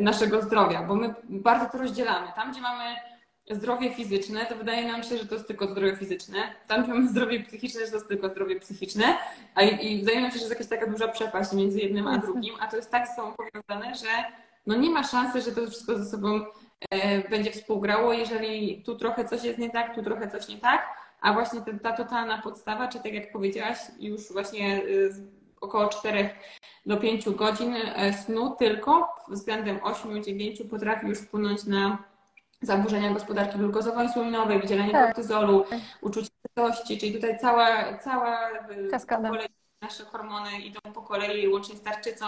naszego 0.00 0.42
zdrowia, 0.42 0.82
bo 0.82 0.94
my 0.94 1.14
bardzo 1.24 1.66
to 1.66 1.78
rozdzielamy. 1.78 2.26
Tam, 2.36 2.52
gdzie 2.52 2.60
mamy 2.60 2.96
zdrowie 3.50 3.94
fizyczne, 3.94 4.46
to 4.46 4.56
wydaje 4.56 4.92
nam 4.92 5.02
się, 5.02 5.18
że 5.18 5.26
to 5.26 5.34
jest 5.34 5.46
tylko 5.46 5.66
zdrowie 5.66 5.96
fizyczne. 5.96 6.38
Tam, 6.68 6.82
gdzie 6.82 6.92
mamy 6.92 7.08
zdrowie 7.08 7.40
psychiczne, 7.40 7.80
że 7.80 7.90
to 7.90 7.96
jest 7.96 8.08
tylko 8.08 8.28
zdrowie 8.28 8.60
psychiczne. 8.60 9.04
A 9.54 9.62
i, 9.62 10.00
wydaje 10.00 10.20
nam 10.20 10.30
się, 10.30 10.38
że 10.38 10.44
jest 10.44 10.52
jakaś 10.52 10.66
taka 10.66 10.86
duża 10.86 11.08
przepaść 11.08 11.52
między 11.52 11.80
jednym 11.80 12.06
a 12.06 12.18
drugim, 12.18 12.54
a 12.60 12.66
to 12.66 12.76
jest 12.76 12.90
tak 12.90 13.08
sobą 13.08 13.32
powiązane, 13.32 13.94
że 13.94 14.08
no 14.66 14.76
nie 14.76 14.90
ma 14.90 15.04
szansy, 15.04 15.40
że 15.40 15.52
to 15.52 15.70
wszystko 15.70 15.98
ze 15.98 16.04
sobą 16.04 16.40
e, 16.90 17.28
będzie 17.28 17.50
współgrało, 17.50 18.12
jeżeli 18.12 18.82
tu 18.82 18.96
trochę 18.96 19.24
coś 19.24 19.44
jest 19.44 19.58
nie 19.58 19.70
tak, 19.70 19.94
tu 19.94 20.02
trochę 20.02 20.30
coś 20.30 20.48
nie 20.48 20.58
tak, 20.58 20.88
a 21.20 21.32
właśnie 21.32 21.60
ta, 21.60 21.78
ta 21.78 21.92
totalna 21.92 22.42
podstawa, 22.42 22.88
czy 22.88 22.98
tak 23.00 23.12
jak 23.12 23.32
powiedziałaś, 23.32 23.78
już 23.98 24.32
właśnie 24.32 24.84
y, 24.84 25.10
około 25.60 25.88
4 25.88 26.30
do 26.86 26.96
5 26.96 27.30
godzin 27.30 27.74
e, 27.74 28.12
snu 28.12 28.56
tylko 28.58 29.08
względem 29.28 29.78
8-9 29.78 30.68
potrafi 30.68 31.06
już 31.06 31.18
wpłynąć 31.18 31.64
na 31.64 31.98
zaburzenia 32.62 33.10
gospodarki 33.10 33.58
glukozowo-insulinowej, 33.58 34.60
wydzielanie 34.60 34.92
tak. 34.92 35.06
kortyzolu, 35.06 35.64
uczucie 36.00 36.30
sytości, 36.48 36.98
czyli 36.98 37.12
tutaj 37.12 37.38
cała, 37.38 37.98
cała 37.98 38.38
Kaskada. 38.90 39.28
Kolei, 39.28 39.48
nasze 39.82 40.04
hormony 40.04 40.60
idą 40.60 40.80
po 40.94 41.02
kolei, 41.02 41.48
łącznie 41.48 41.76
z 41.76 41.82
tarczycą, 41.82 42.26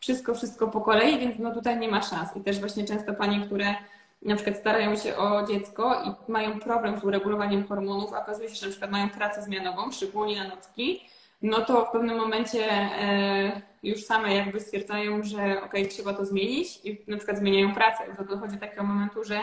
wszystko, 0.00 0.34
wszystko 0.34 0.68
po 0.68 0.80
kolei, 0.80 1.18
więc 1.18 1.38
no 1.38 1.54
tutaj 1.54 1.78
nie 1.78 1.88
ma 1.88 2.02
szans. 2.02 2.36
I 2.36 2.40
też 2.40 2.60
właśnie 2.60 2.84
często 2.84 3.14
panie, 3.14 3.46
które 3.46 3.74
na 4.22 4.34
przykład 4.34 4.56
starają 4.56 4.96
się 4.96 5.16
o 5.16 5.46
dziecko 5.46 6.02
i 6.04 6.32
mają 6.32 6.60
problem 6.60 7.00
z 7.00 7.04
uregulowaniem 7.04 7.66
hormonów, 7.66 8.12
a 8.12 8.22
okazuje 8.22 8.48
się, 8.48 8.54
że 8.54 8.66
na 8.66 8.70
przykład 8.70 8.90
mają 8.90 9.10
pracę 9.10 9.42
zmianową, 9.42 9.92
szczególnie 9.92 10.36
na 10.36 10.48
nocki, 10.48 11.08
no 11.42 11.60
to 11.60 11.84
w 11.84 11.90
pewnym 11.90 12.16
momencie 12.16 12.70
e, 12.72 13.62
już 13.82 14.04
same 14.04 14.34
jakby 14.34 14.60
stwierdzają, 14.60 15.22
że 15.22 15.62
ok, 15.62 15.72
trzeba 15.90 16.14
to 16.14 16.24
zmienić 16.24 16.80
i 16.84 17.04
na 17.06 17.16
przykład 17.16 17.38
zmieniają 17.38 17.74
pracę. 17.74 18.04
To 18.16 18.24
dochodzi 18.24 18.54
do 18.54 18.60
takiego 18.60 18.82
momentu, 18.82 19.24
że 19.24 19.42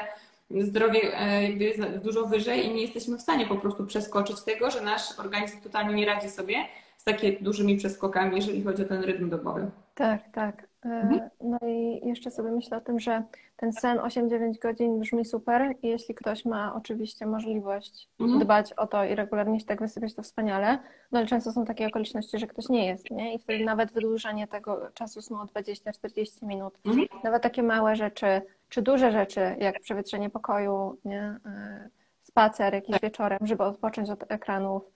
zdrowie 0.51 1.19
e, 1.19 1.43
jakby 1.43 1.63
jest 1.63 1.81
dużo 2.03 2.25
wyżej 2.25 2.65
i 2.65 2.73
nie 2.73 2.81
jesteśmy 2.81 3.17
w 3.17 3.21
stanie 3.21 3.47
po 3.47 3.55
prostu 3.55 3.85
przeskoczyć 3.85 4.43
tego, 4.43 4.71
że 4.71 4.81
nasz 4.81 5.19
organizm 5.19 5.61
totalnie 5.61 5.93
nie 5.93 6.05
radzi 6.05 6.29
sobie 6.29 6.55
z 6.97 7.03
takimi 7.03 7.37
dużymi 7.41 7.77
przeskokami, 7.77 8.35
jeżeli 8.35 8.63
chodzi 8.63 8.83
o 8.83 8.85
ten 8.85 9.03
rytm 9.03 9.29
dobowy. 9.29 9.71
Tak, 9.95 10.21
tak. 10.31 10.67
E, 10.85 10.89
mhm. 10.89 11.29
No 11.41 11.57
i 11.67 12.07
jeszcze 12.07 12.31
sobie 12.31 12.51
myślę 12.51 12.77
o 12.77 12.81
tym, 12.81 12.99
że 12.99 13.23
ten 13.57 13.73
sen 13.73 13.97
8-9 13.97 14.59
godzin 14.61 14.99
brzmi 14.99 15.25
super 15.25 15.75
i 15.81 15.87
jeśli 15.87 16.15
ktoś 16.15 16.45
ma 16.45 16.75
oczywiście 16.75 17.25
możliwość 17.25 18.07
mhm. 18.19 18.39
dbać 18.39 18.73
o 18.73 18.87
to 18.87 19.05
i 19.05 19.15
regularnie 19.15 19.59
się 19.59 19.65
tak 19.65 19.79
wysypiać, 19.79 20.15
to 20.15 20.21
wspaniale, 20.21 20.79
no 21.11 21.19
ale 21.19 21.27
często 21.27 21.51
są 21.51 21.65
takie 21.65 21.87
okoliczności, 21.87 22.39
że 22.39 22.47
ktoś 22.47 22.69
nie 22.69 22.87
jest, 22.87 23.11
nie? 23.11 23.35
I 23.35 23.39
wtedy 23.39 23.65
nawet 23.65 23.91
wydłużanie 23.91 24.47
tego 24.47 24.91
czasu 24.93 25.21
snu 25.21 25.37
o 25.37 25.45
20-40 25.45 26.47
minut, 26.47 26.73
mhm. 26.85 27.07
nawet 27.23 27.43
takie 27.43 27.63
małe 27.63 27.95
rzeczy, 27.95 28.41
czy 28.69 28.81
duże 28.81 29.11
rzeczy, 29.11 29.55
jak 29.59 29.79
przewietrzenie 29.79 30.29
pokoju, 30.29 30.97
nie? 31.05 31.39
E, 31.45 31.89
spacer 32.23 32.73
jakiś 32.73 32.91
tak. 32.91 33.01
wieczorem, 33.01 33.39
żeby 33.41 33.63
odpocząć 33.63 34.09
od 34.09 34.31
ekranów, 34.31 34.95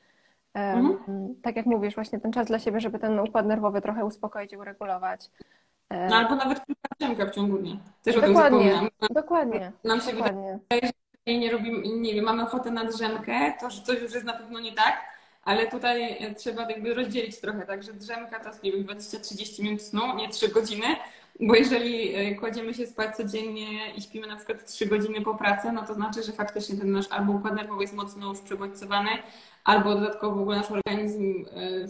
Mhm. 0.53 1.35
Tak 1.41 1.55
jak 1.55 1.65
mówisz, 1.65 1.95
właśnie 1.95 2.19
ten 2.19 2.31
czas 2.31 2.47
dla 2.47 2.59
siebie, 2.59 2.79
żeby 2.79 2.99
ten 2.99 3.19
układ 3.19 3.45
nerwowy 3.45 3.81
trochę 3.81 4.05
uspokoić 4.05 4.53
i 4.53 4.57
uregulować. 4.57 5.29
No 6.09 6.15
albo 6.15 6.35
nawet 6.35 6.65
kilka 6.65 6.89
drzemka 6.99 7.25
w 7.25 7.35
ciągu 7.35 7.57
dnia. 7.57 7.77
Też 8.03 8.15
dokładnie, 8.15 8.75
o 8.75 8.79
tym. 8.79 8.89
Dokładnie. 9.11 9.71
Nam 9.83 10.01
się 10.01 10.13
dokładnie. 10.13 10.59
wydaje, 10.69 10.91
że 11.27 11.33
nie 11.37 11.51
robimy, 11.51 11.87
nie 11.99 12.13
wiem, 12.13 12.25
mamy 12.25 12.43
ochotę 12.43 12.71
na 12.71 12.85
drzemkę, 12.85 13.53
to 13.59 13.69
że 13.69 13.81
coś 13.81 14.01
już 14.01 14.13
jest 14.13 14.25
na 14.25 14.33
pewno 14.33 14.59
nie 14.59 14.71
tak, 14.71 15.01
ale 15.43 15.67
tutaj 15.67 16.17
trzeba 16.37 16.69
jakby 16.69 16.93
rozdzielić 16.93 17.41
trochę, 17.41 17.65
także 17.65 17.93
drzemka 17.93 18.39
to 18.39 18.49
jest, 18.49 18.63
nie 18.63 18.71
wiem, 18.71 18.83
20-30 18.83 19.63
minut 19.63 19.81
snu, 19.81 20.15
nie 20.15 20.29
3 20.29 20.49
godziny, 20.49 20.85
bo 21.39 21.55
jeżeli 21.55 22.15
e, 22.15 22.35
kładziemy 22.35 22.73
się 22.73 22.87
spać 22.87 23.15
codziennie 23.15 23.93
i 23.97 24.01
śpimy 24.01 24.27
na 24.27 24.35
przykład 24.35 24.65
3 24.65 24.85
godziny 24.85 25.21
po 25.21 25.35
pracy, 25.35 25.71
no 25.71 25.85
to 25.85 25.93
znaczy, 25.93 26.23
że 26.23 26.31
faktycznie 26.31 26.77
ten 26.77 26.91
nasz 26.91 27.05
albo 27.09 27.33
układ 27.33 27.55
nerwowy 27.55 27.81
jest 27.81 27.95
mocno 27.95 28.29
już 28.29 28.39
przebodźcowany, 28.39 29.09
albo 29.63 29.95
dodatkowo 29.95 30.35
w 30.35 30.41
ogóle 30.41 30.57
nasz 30.57 30.71
organizm, 30.71 31.45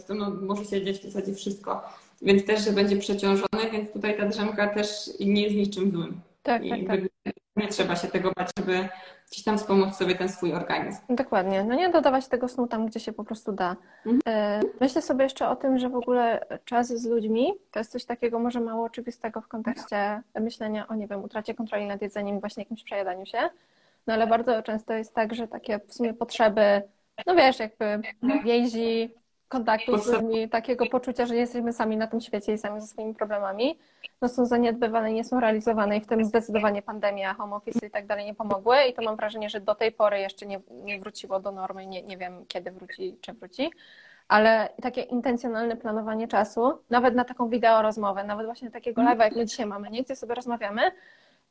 e, 0.09 0.13
no, 0.13 0.29
może 0.41 0.65
się 0.65 0.85
dziać 0.85 0.99
w 0.99 1.03
zasadzie 1.03 1.33
wszystko 1.33 1.83
więc 2.21 2.45
też, 2.45 2.65
że 2.65 2.71
będzie 2.71 2.97
przeciążony, 2.97 3.71
więc 3.71 3.91
tutaj 3.91 4.17
ta 4.17 4.25
drzemka 4.25 4.67
też 4.67 5.09
nie 5.19 5.41
jest 5.41 5.55
niczym 5.55 5.91
złym. 5.91 6.21
Tak, 6.43 6.65
I 6.65 6.85
tak, 6.85 7.01
tak. 7.23 7.33
Nie 7.59 7.67
trzeba 7.67 7.95
się 7.95 8.07
tego 8.07 8.31
bać, 8.37 8.49
żeby 8.59 8.89
gdzieś 9.31 9.43
tam 9.43 9.57
wspomóc 9.57 9.95
sobie 9.95 10.15
ten 10.15 10.29
swój 10.29 10.53
organizm. 10.53 11.01
Dokładnie. 11.09 11.63
No 11.63 11.75
nie 11.75 11.89
dodawać 11.89 12.27
tego 12.27 12.47
snu 12.47 12.67
tam, 12.67 12.85
gdzie 12.85 12.99
się 12.99 13.13
po 13.13 13.23
prostu 13.23 13.51
da. 13.51 13.75
Mhm. 14.05 14.21
E, 14.27 14.61
myślę 14.81 15.01
sobie 15.01 15.23
jeszcze 15.23 15.49
o 15.49 15.55
tym, 15.55 15.79
że 15.79 15.89
w 15.89 15.95
ogóle 15.95 16.45
czas 16.65 16.87
z 16.87 17.05
ludźmi 17.05 17.53
to 17.71 17.79
jest 17.79 17.91
coś 17.91 18.05
takiego 18.05 18.39
może 18.39 18.61
mało 18.61 18.85
oczywistego 18.85 19.41
w 19.41 19.47
kontekście 19.47 20.21
myślenia 20.39 20.87
o, 20.87 20.95
nie 20.95 21.07
wiem, 21.07 21.23
utracie 21.23 21.53
kontroli 21.53 21.85
nad 21.85 22.01
jedzeniem 22.01 22.39
właśnie 22.39 22.63
jakimś 22.63 22.83
przejadaniu 22.83 23.25
się. 23.25 23.49
No 24.07 24.13
ale 24.13 24.27
bardzo 24.27 24.63
często 24.63 24.93
jest 24.93 25.15
tak, 25.15 25.35
że 25.35 25.47
takie 25.47 25.79
w 25.87 25.93
sumie 25.93 26.13
potrzeby, 26.13 26.81
no 27.27 27.35
wiesz, 27.35 27.59
jakby 27.59 28.01
więzi, 28.43 29.13
kontaktu 29.49 29.97
z 29.97 30.07
ludźmi, 30.07 30.49
takiego 30.49 30.85
poczucia, 30.85 31.25
że 31.25 31.33
nie 31.33 31.39
jesteśmy 31.39 31.73
sami 31.73 31.97
na 31.97 32.07
tym 32.07 32.21
świecie 32.21 32.53
i 32.53 32.57
sami 32.57 32.81
ze 32.81 32.87
swoimi 32.87 33.13
problemami, 33.13 33.79
no 34.21 34.29
są 34.29 34.45
zaniedbywane, 34.45 35.13
nie 35.13 35.23
są 35.23 35.39
realizowane 35.39 35.97
i 35.97 36.01
w 36.01 36.07
tym 36.07 36.25
zdecydowanie 36.25 36.81
pandemia, 36.81 37.33
home 37.33 37.55
office 37.55 37.87
i 37.87 37.91
tak 37.91 38.05
dalej 38.05 38.25
nie 38.25 38.35
pomogły. 38.35 38.75
I 38.89 38.93
to 38.93 39.01
mam 39.01 39.15
wrażenie, 39.15 39.49
że 39.49 39.59
do 39.59 39.75
tej 39.75 39.91
pory 39.91 40.19
jeszcze 40.19 40.45
nie, 40.45 40.59
nie 40.71 40.99
wróciło 40.99 41.39
do 41.39 41.51
normy, 41.51 41.87
nie, 41.87 42.01
nie 42.03 42.17
wiem 42.17 42.45
kiedy 42.47 42.71
wróci, 42.71 43.17
czy 43.21 43.33
wróci, 43.33 43.71
ale 44.27 44.69
takie 44.81 45.01
intencjonalne 45.01 45.75
planowanie 45.75 46.27
czasu, 46.27 46.79
nawet 46.89 47.15
na 47.15 47.25
taką 47.25 47.49
wideo 47.49 47.81
rozmowę, 47.81 48.23
nawet 48.23 48.45
właśnie 48.45 48.71
takiego 48.71 49.01
live'a, 49.01 49.23
jak 49.23 49.35
my 49.35 49.45
dzisiaj 49.45 49.65
mamy, 49.65 49.89
nie? 49.89 50.03
Gdzie 50.03 50.15
sobie 50.15 50.35
rozmawiamy, 50.35 50.81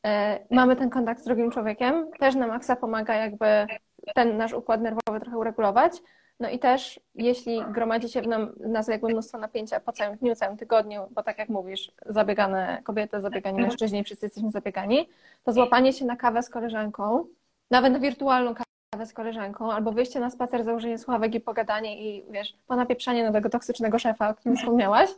e, 0.07 0.39
mamy 0.51 0.77
ten 0.77 0.91
kontakt 0.91 1.21
z 1.21 1.25
drugim 1.25 1.51
człowiekiem, 1.51 2.11
też 2.19 2.35
na 2.35 2.47
maksa 2.47 2.77
pomaga 2.77 3.15
jakby 3.15 3.67
ten 4.15 4.37
nasz 4.37 4.53
układ 4.53 4.81
nerwowy 4.81 5.21
trochę 5.21 5.39
uregulować, 5.39 5.93
no 6.41 6.49
i 6.49 6.59
też, 6.59 7.01
jeśli 7.15 7.63
gromadzi 7.73 8.09
się 8.09 8.23
w 8.23 8.27
nam, 8.27 8.53
nas 8.61 8.89
jakby 8.89 9.09
mnóstwo 9.09 9.39
napięcia 9.39 9.81
po 9.81 9.93
całym 9.93 10.17
dniu, 10.17 10.35
całym 10.35 10.57
tygodniu, 10.57 11.09
bo 11.11 11.23
tak 11.23 11.39
jak 11.39 11.49
mówisz, 11.49 11.93
zabiegane 12.07 12.83
kobiety, 12.85 13.21
zabiegani 13.21 13.61
mężczyźni, 13.61 14.05
wszyscy 14.05 14.27
jesteśmy 14.27 14.51
zabiegani, 14.51 15.09
to 15.45 15.53
złapanie 15.53 15.93
się 15.93 16.05
na 16.05 16.17
kawę 16.17 16.43
z 16.43 16.51
koleżanką, 16.51 17.27
nawet 17.71 17.93
na 17.93 17.99
wirtualną 17.99 18.55
kawę 18.95 19.07
z 19.07 19.13
koleżanką, 19.13 19.73
albo 19.73 19.93
wyjście 19.93 20.21
na 20.21 20.31
spacer, 20.31 20.65
założenie 20.65 20.99
słuchawek 20.99 21.35
i 21.35 21.41
pogadanie 21.41 22.03
i 22.03 22.25
wiesz, 22.31 22.55
ponapieprzanie 22.67 23.25
na 23.25 23.33
tego 23.33 23.51
toksycznego 23.51 23.99
szefa, 23.99 24.29
o 24.29 24.35
którym 24.35 24.57
wspomniałaś, 24.57 25.11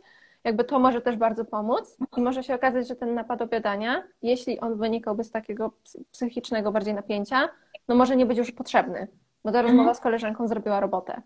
jakby 0.43 0.63
to 0.63 0.79
może 0.79 1.01
też 1.01 1.15
bardzo 1.15 1.45
pomóc. 1.45 1.97
I 2.17 2.21
może 2.21 2.43
się 2.43 2.55
okazać, 2.55 2.87
że 2.87 2.95
ten 2.95 3.13
napad 3.13 3.41
obiadania, 3.41 4.03
jeśli 4.21 4.59
on 4.59 4.77
wynikałby 4.77 5.23
z 5.23 5.31
takiego 5.31 5.71
psychicznego 6.11 6.71
bardziej 6.71 6.93
napięcia, 6.93 7.49
no 7.87 7.95
może 7.95 8.15
nie 8.15 8.25
być 8.25 8.37
już 8.37 8.51
potrzebny 8.51 9.07
bo 9.45 9.51
ta 9.51 9.61
rozmowa 9.61 9.93
z 9.93 9.99
koleżanką 9.99 10.47
zrobiła 10.47 10.79
robotę. 10.79 11.21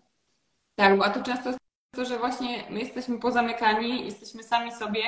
Tak, 0.74 0.98
bo 0.98 1.04
a 1.04 1.10
to 1.10 1.22
często 1.22 1.48
jest 1.48 1.60
to, 1.94 2.04
że 2.04 2.18
właśnie 2.18 2.64
my 2.70 2.80
jesteśmy 2.80 3.18
pozamykani, 3.18 4.04
jesteśmy 4.04 4.42
sami 4.42 4.72
sobie 4.72 5.02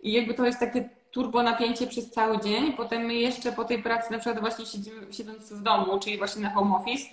i 0.00 0.12
jakby 0.12 0.34
to 0.34 0.46
jest 0.46 0.60
takie 0.60 0.88
turbo 1.10 1.42
napięcie 1.42 1.86
przez 1.86 2.10
cały 2.10 2.40
dzień. 2.40 2.72
Potem 2.72 3.02
my 3.02 3.14
jeszcze 3.14 3.52
po 3.52 3.64
tej 3.64 3.82
pracy, 3.82 4.12
na 4.12 4.18
przykład 4.18 4.40
właśnie 4.40 4.66
siedzimy, 4.66 5.12
siedząc 5.12 5.52
w 5.52 5.62
domu, 5.62 5.98
czyli 5.98 6.18
właśnie 6.18 6.42
na 6.42 6.50
home 6.50 6.76
office, 6.76 7.04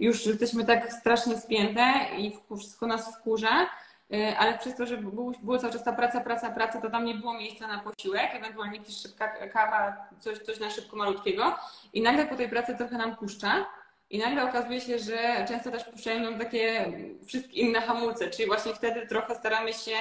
już 0.00 0.26
jesteśmy 0.26 0.64
tak 0.64 0.92
strasznie 0.92 1.38
spięte 1.38 1.92
i 2.18 2.38
wszystko 2.58 2.86
nas 2.86 3.16
wkurza, 3.16 3.66
y, 4.12 4.38
ale 4.38 4.58
przez 4.58 4.76
to, 4.76 4.86
że 4.86 4.96
było, 4.96 5.32
było 5.42 5.58
cały 5.58 5.72
czas 5.72 5.84
ta 5.84 5.92
praca, 5.92 6.20
praca, 6.20 6.50
praca, 6.50 6.80
to 6.80 6.90
tam 6.90 7.04
nie 7.04 7.14
było 7.14 7.34
miejsca 7.34 7.66
na 7.66 7.78
posiłek, 7.78 8.30
ewentualnie 8.34 8.78
jakaś 8.78 8.96
szybka 8.96 9.28
kawa, 9.48 9.96
coś, 10.20 10.38
coś 10.38 10.60
na 10.60 10.70
szybko 10.70 10.96
malutkiego 10.96 11.56
i 11.92 12.02
nagle 12.02 12.26
po 12.26 12.36
tej 12.36 12.48
pracy 12.48 12.76
trochę 12.76 12.98
nam 12.98 13.16
puszcza 13.16 13.66
i 14.10 14.18
nagle 14.18 14.44
okazuje 14.44 14.80
się, 14.80 14.98
że 14.98 15.46
często 15.48 15.70
też 15.70 15.84
puszczają 15.84 16.20
nam 16.20 16.38
takie 16.38 16.92
wszystkie 17.26 17.60
inne 17.60 17.80
hamulce, 17.80 18.30
czyli 18.30 18.48
właśnie 18.48 18.74
wtedy 18.74 19.06
trochę 19.06 19.34
staramy 19.34 19.72
się 19.72 19.92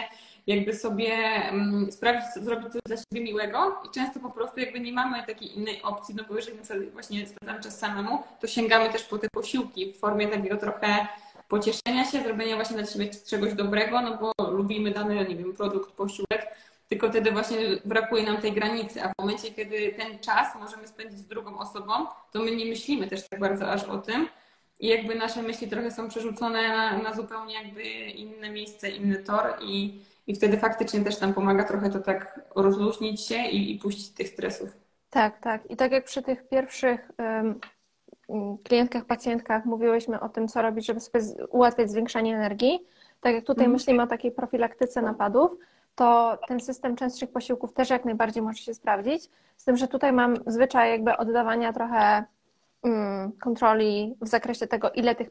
jakby 0.48 0.74
sobie 0.74 1.14
um, 1.52 1.92
sprawić, 1.92 2.24
zrobić 2.42 2.72
coś 2.72 2.82
dla 2.86 2.98
siebie 2.98 3.24
miłego 3.24 3.82
i 3.86 3.90
często 3.90 4.20
po 4.20 4.30
prostu 4.30 4.60
jakby 4.60 4.80
nie 4.80 4.94
mamy 4.94 5.24
takiej 5.28 5.58
innej 5.58 5.82
opcji, 5.82 6.16
no 6.16 6.24
bo 6.30 6.36
jeżeli 6.36 6.58
na 6.58 6.64
właśnie 6.94 7.28
spędzamy 7.28 7.64
czas 7.64 7.80
samemu, 7.80 8.24
to 8.42 8.48
sięgamy 8.48 8.90
też 8.90 9.04
po 9.04 9.18
te 9.18 9.28
posiłki 9.30 9.92
w 9.92 10.00
formie 10.00 10.28
takiego 10.28 10.58
trochę 10.58 11.08
pocieszenia 11.48 12.06
się, 12.12 12.24
zrobienia 12.24 12.56
właśnie 12.56 12.78
dla 12.78 12.86
siebie 12.86 13.10
czegoś 13.28 13.54
dobrego, 13.54 14.02
no 14.02 14.18
bo 14.18 14.52
lubimy 14.52 14.92
dany, 14.92 15.16
nie 15.16 15.36
wiem, 15.36 15.54
produkt, 15.54 15.92
posiłek, 15.92 16.56
tylko 16.88 17.10
wtedy 17.10 17.32
właśnie 17.32 17.58
brakuje 17.86 18.24
nam 18.24 18.38
tej 18.38 18.52
granicy, 18.52 19.04
a 19.04 19.08
w 19.08 19.14
momencie, 19.20 19.52
kiedy 19.52 19.94
ten 19.98 20.20
czas 20.20 20.56
możemy 20.60 20.88
spędzić 20.88 21.20
z 21.20 21.28
drugą 21.28 21.58
osobą, 21.58 21.94
to 22.32 22.40
my 22.40 22.56
nie 22.56 22.66
myślimy 22.66 23.08
też 23.08 23.30
tak 23.30 23.40
bardzo 23.40 23.72
aż 23.72 23.84
o 23.84 23.98
tym 23.98 24.28
i 24.80 24.88
jakby 24.88 25.16
nasze 25.16 25.42
myśli 25.42 25.68
trochę 25.68 25.92
są 25.92 26.10
przerzucone 26.10 26.68
na, 26.68 26.98
na 26.98 27.14
zupełnie 27.14 27.54
jakby 27.54 27.84
inne 28.10 28.50
miejsce, 28.50 28.90
inny 28.90 29.16
tor 29.16 29.44
i, 29.62 30.02
i 30.28 30.36
wtedy 30.36 30.58
faktycznie 30.58 31.02
też 31.02 31.22
nam 31.22 31.34
pomaga 31.34 31.64
trochę 31.64 31.90
to 31.90 32.00
tak 32.00 32.40
rozluźnić 32.56 33.22
się 33.22 33.48
i, 33.48 33.76
i 33.76 33.80
puścić 33.80 34.10
tych 34.10 34.28
stresów. 34.28 34.70
Tak, 35.10 35.40
tak. 35.40 35.72
I 35.72 35.76
tak 35.76 35.92
jak 35.92 36.06
przy 36.06 36.22
tych 36.22 36.48
pierwszych 36.48 37.12
um, 37.18 37.60
klientkach, 38.64 39.06
pacjentkach 39.06 39.66
mówiłyśmy 39.66 40.20
o 40.20 40.30
tym, 40.30 40.48
co 40.48 40.62
robić, 40.62 40.86
żeby 40.86 41.00
sobie 41.00 41.26
ułatwiać 41.50 41.92
zwiększanie 41.92 42.36
energii, 42.36 42.80
tak 43.22 43.36
jak 43.36 43.46
tutaj 43.46 43.66
mm. 43.66 43.74
myślimy 43.74 44.04
o 44.04 44.08
takiej 44.08 44.32
profilaktyce 44.32 45.02
napadów, 45.02 45.58
to 45.96 46.38
ten 46.48 46.60
system 46.60 46.96
częstszych 46.96 47.32
posiłków 47.32 47.74
też 47.74 47.90
jak 47.90 48.06
najbardziej 48.06 48.44
może 48.44 48.58
się 48.58 48.74
sprawdzić. 48.74 49.30
Z 49.58 49.64
tym, 49.64 49.78
że 49.78 49.88
tutaj 49.88 50.14
mam 50.14 50.36
zwyczaj 50.48 50.92
jakby 50.92 51.18
oddawania 51.18 51.74
trochę 51.74 52.24
mm, 52.84 53.32
kontroli 53.32 54.16
w 54.22 54.28
zakresie 54.28 54.68
tego, 54.68 54.92
ile 54.92 55.16
tych, 55.16 55.30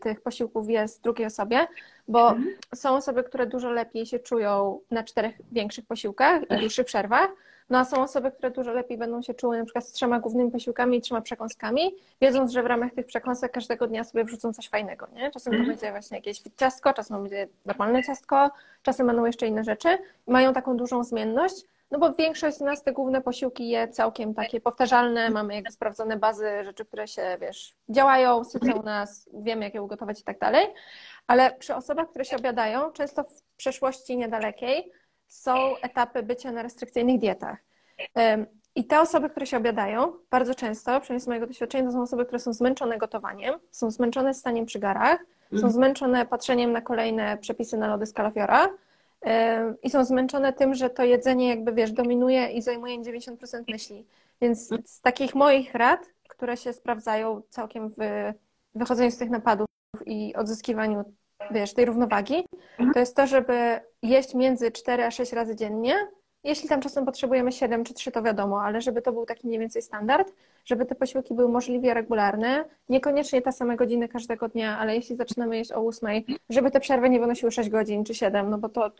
tych 0.00 0.20
posiłków 0.20 0.70
jest 0.70 1.02
drugiej 1.02 1.26
osobie, 1.26 1.66
bo 2.08 2.30
mhm. 2.30 2.56
są 2.74 2.90
osoby, 2.90 3.24
które 3.24 3.46
dużo 3.46 3.70
lepiej 3.70 4.06
się 4.06 4.18
czują 4.18 4.80
na 4.90 5.04
czterech 5.04 5.34
większych 5.52 5.86
posiłkach 5.86 6.42
i 6.50 6.60
dłuższych 6.60 6.86
przerwach, 6.86 7.30
no 7.70 7.78
a 7.78 7.84
są 7.84 8.02
osoby, 8.02 8.32
które 8.32 8.50
dużo 8.50 8.72
lepiej 8.72 8.98
będą 8.98 9.22
się 9.22 9.34
czuły 9.34 9.58
na 9.58 9.64
przykład 9.64 9.86
z 9.86 9.92
trzema 9.92 10.20
głównymi 10.20 10.50
posiłkami 10.50 10.98
i 10.98 11.00
trzema 11.00 11.20
przekąskami, 11.20 11.94
wiedząc, 12.20 12.52
że 12.52 12.62
w 12.62 12.66
ramach 12.66 12.92
tych 12.92 13.06
przekąsek 13.06 13.52
każdego 13.52 13.86
dnia 13.86 14.04
sobie 14.04 14.24
wrzucą 14.24 14.52
coś 14.52 14.68
fajnego, 14.68 15.06
nie? 15.12 15.30
Czasem 15.30 15.54
mm. 15.54 15.66
to 15.66 15.72
będzie 15.72 15.90
właśnie 15.90 16.16
jakieś 16.16 16.42
ciastko, 16.56 16.92
czasem 16.92 17.22
będzie 17.22 17.48
normalne 17.66 18.02
ciastko, 18.04 18.50
czasem 18.82 19.06
będą 19.06 19.24
jeszcze 19.24 19.46
inne 19.46 19.64
rzeczy. 19.64 19.98
Mają 20.26 20.52
taką 20.52 20.76
dużą 20.76 21.04
zmienność, 21.04 21.64
no 21.90 21.98
bo 21.98 22.12
większość 22.12 22.56
z 22.56 22.60
nas 22.60 22.82
te 22.82 22.92
główne 22.92 23.20
posiłki 23.20 23.68
je 23.68 23.88
całkiem 23.88 24.34
takie 24.34 24.60
powtarzalne, 24.60 25.30
mamy 25.30 25.54
jakby 25.54 25.70
sprawdzone 25.70 26.16
bazy 26.16 26.64
rzeczy, 26.64 26.84
które 26.84 27.08
się, 27.08 27.36
wiesz, 27.40 27.76
działają, 27.88 28.44
sycą 28.44 28.82
nas, 28.82 29.28
wiemy 29.34 29.64
jak 29.64 29.74
je 29.74 29.82
ugotować 29.82 30.20
i 30.20 30.24
tak 30.24 30.38
dalej. 30.38 30.66
Ale 31.26 31.50
przy 31.58 31.74
osobach, 31.74 32.10
które 32.10 32.24
się 32.24 32.36
obiadają, 32.36 32.92
często 32.92 33.24
w 33.24 33.42
przeszłości 33.56 34.16
niedalekiej 34.16 34.92
są 35.30 35.76
etapy 35.82 36.22
bycia 36.22 36.52
na 36.52 36.62
restrykcyjnych 36.62 37.20
dietach. 37.20 37.58
I 38.74 38.84
te 38.84 39.00
osoby, 39.00 39.30
które 39.30 39.46
się 39.46 39.56
obiadają, 39.56 40.12
bardzo 40.30 40.54
często, 40.54 41.00
przynajmniej 41.00 41.24
z 41.24 41.26
mojego 41.26 41.46
doświadczenia, 41.46 41.84
to 41.84 41.92
są 41.92 42.02
osoby, 42.02 42.24
które 42.24 42.38
są 42.38 42.52
zmęczone 42.52 42.98
gotowaniem, 42.98 43.54
są 43.70 43.90
zmęczone 43.90 44.34
staniem 44.34 44.66
przy 44.66 44.78
garach, 44.78 45.18
są 45.50 45.56
mhm. 45.56 45.72
zmęczone 45.72 46.26
patrzeniem 46.26 46.72
na 46.72 46.80
kolejne 46.80 47.38
przepisy 47.38 47.76
na 47.76 47.88
lody 47.88 48.06
z 48.06 48.12
kalafiora 48.12 48.68
i 49.82 49.90
są 49.90 50.04
zmęczone 50.04 50.52
tym, 50.52 50.74
że 50.74 50.90
to 50.90 51.04
jedzenie 51.04 51.48
jakby, 51.48 51.72
wiesz, 51.72 51.92
dominuje 51.92 52.48
i 52.48 52.62
zajmuje 52.62 52.98
90% 52.98 53.64
myśli. 53.68 54.06
Więc 54.40 54.72
mhm. 54.72 54.82
z 54.86 55.00
takich 55.00 55.34
moich 55.34 55.74
rad, 55.74 56.06
które 56.28 56.56
się 56.56 56.72
sprawdzają 56.72 57.42
całkiem 57.50 57.88
w 57.88 57.96
wychodzeniu 58.74 59.10
z 59.10 59.16
tych 59.16 59.30
napadów 59.30 59.66
i 60.06 60.34
odzyskiwaniu 60.34 61.04
wiesz, 61.50 61.74
tej 61.74 61.84
równowagi, 61.84 62.44
mhm. 62.78 62.94
to 62.94 63.00
jest 63.00 63.16
to, 63.16 63.26
żeby 63.26 63.80
jeść 64.02 64.34
między 64.34 64.70
4 64.70 65.04
a 65.04 65.10
6 65.10 65.32
razy 65.32 65.56
dziennie. 65.56 65.94
Jeśli 66.44 66.68
tam 66.68 66.80
czasem 66.80 67.04
potrzebujemy 67.04 67.52
7 67.52 67.84
czy 67.84 67.94
3, 67.94 68.12
to 68.12 68.22
wiadomo, 68.22 68.62
ale 68.62 68.80
żeby 68.80 69.02
to 69.02 69.12
był 69.12 69.26
taki 69.26 69.46
mniej 69.46 69.58
więcej 69.58 69.82
standard, 69.82 70.32
żeby 70.64 70.86
te 70.86 70.94
posiłki 70.94 71.34
były 71.34 71.48
możliwie 71.48 71.94
regularne, 71.94 72.64
niekoniecznie 72.88 73.42
ta 73.42 73.52
same 73.52 73.76
godziny 73.76 74.08
każdego 74.08 74.48
dnia, 74.48 74.78
ale 74.78 74.94
jeśli 74.94 75.16
zaczynamy 75.16 75.56
jeść 75.56 75.72
o 75.72 75.86
8, 75.86 76.10
żeby 76.50 76.70
te 76.70 76.80
przerwy 76.80 77.10
nie 77.10 77.20
wynosiły 77.20 77.52
6 77.52 77.68
godzin 77.68 78.04
czy 78.04 78.14
7, 78.14 78.50
no 78.50 78.58
bo 78.58 78.68
to 78.68 78.90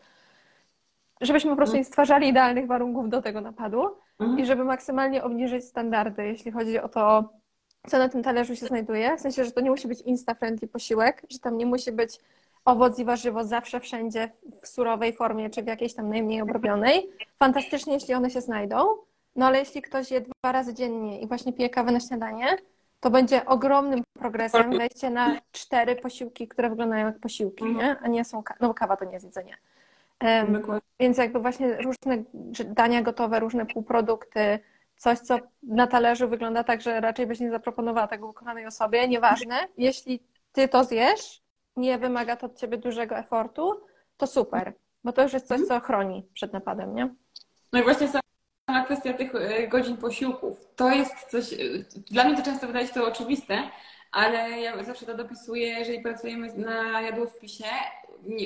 żebyśmy 1.21 1.51
po 1.51 1.57
prostu 1.57 1.77
nie 1.77 1.83
stwarzali 1.83 2.27
idealnych 2.27 2.67
warunków 2.67 3.09
do 3.09 3.21
tego 3.21 3.41
napadu 3.41 3.95
mhm. 4.19 4.39
i 4.39 4.45
żeby 4.45 4.63
maksymalnie 4.63 5.23
obniżyć 5.23 5.65
standardy, 5.65 6.25
jeśli 6.25 6.51
chodzi 6.51 6.79
o 6.79 6.89
to, 6.89 7.29
co 7.87 7.97
na 7.97 8.09
tym 8.09 8.23
talerzu 8.23 8.55
się 8.55 8.65
znajduje. 8.65 9.17
W 9.17 9.21
sensie, 9.21 9.45
że 9.45 9.51
to 9.51 9.61
nie 9.61 9.69
musi 9.69 9.87
być 9.87 10.01
insta-friendly 10.01 10.67
posiłek, 10.67 11.21
że 11.29 11.39
tam 11.39 11.57
nie 11.57 11.65
musi 11.65 11.91
być 11.91 12.19
owoc 12.65 12.99
i 12.99 13.05
warzywo 13.05 13.43
zawsze, 13.43 13.79
wszędzie 13.79 14.29
w 14.61 14.67
surowej 14.67 15.13
formie, 15.13 15.49
czy 15.49 15.63
w 15.63 15.67
jakiejś 15.67 15.93
tam 15.93 16.09
najmniej 16.09 16.41
obrobionej. 16.41 17.09
Fantastycznie, 17.39 17.93
jeśli 17.93 18.13
one 18.13 18.29
się 18.29 18.41
znajdą, 18.41 18.85
no 19.35 19.45
ale 19.45 19.59
jeśli 19.59 19.81
ktoś 19.81 20.11
je 20.11 20.21
dwa 20.21 20.51
razy 20.51 20.73
dziennie 20.73 21.21
i 21.21 21.27
właśnie 21.27 21.53
pije 21.53 21.69
kawę 21.69 21.91
na 21.91 21.99
śniadanie, 21.99 22.57
to 22.99 23.09
będzie 23.09 23.45
ogromnym 23.45 24.03
progresem 24.13 24.77
wejście 24.77 25.09
na 25.09 25.37
cztery 25.51 25.95
posiłki, 25.95 26.47
które 26.47 26.69
wyglądają 26.69 27.05
jak 27.05 27.19
posiłki, 27.19 27.65
nie? 27.65 27.95
a 28.01 28.07
nie 28.07 28.25
są, 28.25 28.43
no 28.59 28.67
bo 28.67 28.73
kawa 28.73 28.97
to 28.97 29.05
nie 29.05 29.13
jest 29.13 29.25
jedzenie. 29.25 29.57
Um, 30.23 30.63
więc 30.99 31.17
jakby 31.17 31.39
właśnie 31.39 31.77
różne 31.77 32.23
dania 32.65 33.01
gotowe, 33.01 33.39
różne 33.39 33.65
półprodukty, 33.65 34.59
coś, 35.01 35.19
co 35.19 35.39
na 35.63 35.87
talerzu 35.87 36.29
wygląda 36.29 36.63
tak, 36.63 36.81
że 36.81 37.01
raczej 37.01 37.27
byś 37.27 37.39
nie 37.39 37.51
zaproponowała 37.51 38.07
tego 38.07 38.27
ukochanej 38.27 38.65
osobie, 38.65 39.07
nieważne. 39.07 39.67
Jeśli 39.77 40.19
ty 40.51 40.67
to 40.67 40.83
zjesz, 40.83 41.41
nie 41.75 41.97
wymaga 41.97 42.35
to 42.35 42.45
od 42.45 42.59
ciebie 42.59 42.77
dużego 42.77 43.17
efortu, 43.17 43.81
to 44.17 44.27
super, 44.27 44.73
bo 45.03 45.11
to 45.11 45.23
już 45.23 45.33
jest 45.33 45.47
coś, 45.47 45.61
co 45.61 45.79
chroni 45.79 46.25
przed 46.33 46.53
napadem, 46.53 46.95
nie? 46.95 47.15
No 47.73 47.79
i 47.79 47.83
właśnie 47.83 48.07
sama 48.07 48.85
kwestia 48.85 49.13
tych 49.13 49.35
e, 49.35 49.67
godzin 49.67 49.97
posiłków. 49.97 50.67
To 50.75 50.89
jest 50.89 51.29
coś, 51.29 51.53
e, 51.53 51.57
dla 52.11 52.23
mnie 52.23 52.37
to 52.37 52.43
często 52.43 52.67
wydaje 52.67 52.87
się 52.87 52.93
to 52.93 53.07
oczywiste, 53.07 53.63
ale 54.11 54.61
ja 54.61 54.83
zawsze 54.83 55.05
to 55.05 55.17
dopisuję, 55.17 55.67
jeżeli 55.67 56.01
pracujemy 56.01 56.53
na 56.53 57.01
jadłowpisie, 57.01 57.65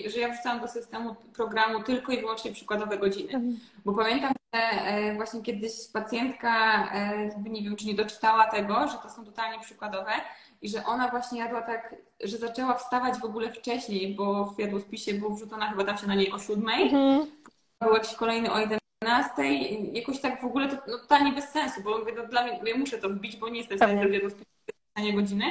że 0.06 0.20
ja 0.20 0.30
wrzucam 0.30 0.62
do 0.62 0.68
systemu 0.68 1.16
programu 1.34 1.84
tylko 1.84 2.12
i 2.12 2.20
wyłącznie 2.20 2.52
przykładowe 2.52 2.98
godziny. 2.98 3.34
Mhm. 3.34 3.60
Bo 3.86 3.94
pamiętam, 3.94 4.34
że 4.54 4.62
e, 4.62 5.16
właśnie 5.16 5.42
kiedyś 5.42 5.72
pacjentka, 5.94 6.84
nie 7.50 7.62
wiem, 7.62 7.76
czy 7.76 7.86
nie 7.86 7.94
doczytała 7.94 8.48
tego, 8.48 8.88
że 8.88 8.98
to 8.98 9.10
są 9.10 9.26
totalnie 9.26 9.60
przykładowe 9.60 10.12
i 10.62 10.70
że 10.70 10.86
ona 10.86 11.08
właśnie 11.08 11.40
jadła 11.40 11.62
tak, 11.62 11.96
że 12.24 12.38
zaczęła 12.38 12.74
wstawać 12.74 13.20
w 13.20 13.26
ogóle 13.26 13.54
wcześniej, 13.54 14.16
bo 14.16 14.46
w 14.46 14.60
jadłospisie 14.60 15.14
było 15.14 15.36
wrzucona 15.36 15.70
chyba 15.70 15.84
tam 15.84 15.98
się 15.98 16.08
na 16.08 16.16
niej 16.16 16.32
o 16.32 16.40
siódmej, 16.40 16.84
mhm. 16.84 17.26
był 17.82 17.94
jakiś 17.94 18.16
kolejny 18.16 18.52
o 18.52 18.60
11, 18.60 19.54
jakoś 19.94 20.20
tak 20.20 20.42
w 20.42 20.46
ogóle 20.46 20.70
to 20.70 20.76
no, 20.88 20.98
totalnie 20.98 21.32
bez 21.32 21.50
sensu, 21.50 21.82
bo 21.84 21.98
mówię, 21.98 22.14
no, 22.18 22.28
dla 22.28 22.44
mnie, 22.44 22.60
ja 22.66 22.78
muszę 22.78 22.98
to 22.98 23.10
wbić, 23.10 23.38
bo 23.38 23.50
nie 23.50 23.58
jestem 23.58 23.78
w 23.78 23.80
stanie 23.80 24.00
zrobić 24.00 24.22
jadłospisie 24.96 25.14
godziny, 25.14 25.46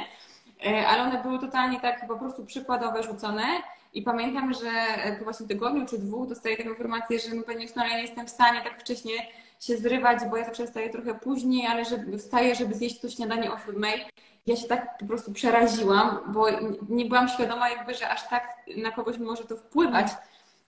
e, 0.65 0.87
ale 0.87 1.03
one 1.03 1.23
były 1.23 1.39
totalnie 1.39 1.79
tak 1.79 2.07
po 2.07 2.17
prostu 2.17 2.45
przykładowe 2.45 3.03
rzucone 3.03 3.43
i 3.93 4.01
pamiętam, 4.01 4.53
że 4.53 4.71
po 5.17 5.23
właśnie 5.23 5.47
tygodniu 5.47 5.85
czy 5.85 5.97
dwóch 5.97 6.29
dostaję 6.29 6.57
taką 6.57 6.69
informację, 6.69 7.19
że 7.19 7.43
pani 7.43 7.67
no, 7.75 7.85
ja 7.85 7.95
nie 7.95 8.01
jestem 8.01 8.27
w 8.27 8.29
stanie 8.29 8.61
tak 8.61 8.79
wcześnie 8.79 9.13
się 9.59 9.77
zrywać, 9.77 10.19
bo 10.29 10.37
ja 10.37 10.45
zawsze 10.45 10.67
wstaję 10.67 10.89
trochę 10.89 11.15
później, 11.15 11.67
ale 11.67 11.85
żeby, 11.85 12.17
wstaję, 12.17 12.55
żeby 12.55 12.73
zjeść 12.73 12.99
to 12.99 13.09
śniadanie 13.09 13.51
o 13.51 13.57
siódmej 13.57 14.05
ja 14.45 14.55
się 14.55 14.67
tak 14.67 14.97
po 14.97 15.05
prostu 15.05 15.33
przeraziłam, 15.33 16.19
bo 16.27 16.47
nie 16.89 17.05
byłam 17.05 17.29
świadoma 17.29 17.69
jakby, 17.69 17.93
że 17.93 18.09
aż 18.09 18.27
tak 18.27 18.57
na 18.77 18.91
kogoś 18.91 19.17
może 19.17 19.43
to 19.43 19.57
wpływać. 19.57 20.07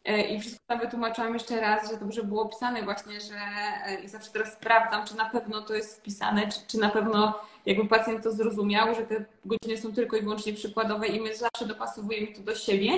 E, 0.05 0.21
I 0.21 0.39
wszystko 0.39 0.63
tam 0.67 0.79
wytłumaczyłam 0.79 1.33
jeszcze 1.33 1.61
raz, 1.61 1.91
że 1.91 1.97
dobrze 1.97 2.23
było 2.23 2.41
opisane 2.41 2.83
właśnie, 2.83 3.21
że 3.21 3.35
e, 3.85 3.95
i 3.95 4.07
zawsze 4.07 4.31
teraz 4.31 4.53
sprawdzam, 4.53 5.05
czy 5.05 5.15
na 5.15 5.25
pewno 5.25 5.61
to 5.61 5.73
jest 5.73 5.99
wpisane, 5.99 6.47
czy, 6.47 6.59
czy 6.67 6.77
na 6.79 6.89
pewno 6.89 7.39
jakby 7.67 7.87
pacjent 7.87 8.23
to 8.23 8.31
zrozumiał, 8.31 8.95
że 8.95 9.01
te 9.01 9.25
godziny 9.45 9.77
są 9.77 9.93
tylko 9.93 10.17
i 10.17 10.21
wyłącznie 10.21 10.53
przykładowe 10.53 11.07
i 11.07 11.21
my 11.21 11.35
zawsze 11.35 11.65
dopasowujemy 11.65 12.27
to 12.27 12.41
do 12.41 12.55
siebie. 12.55 12.91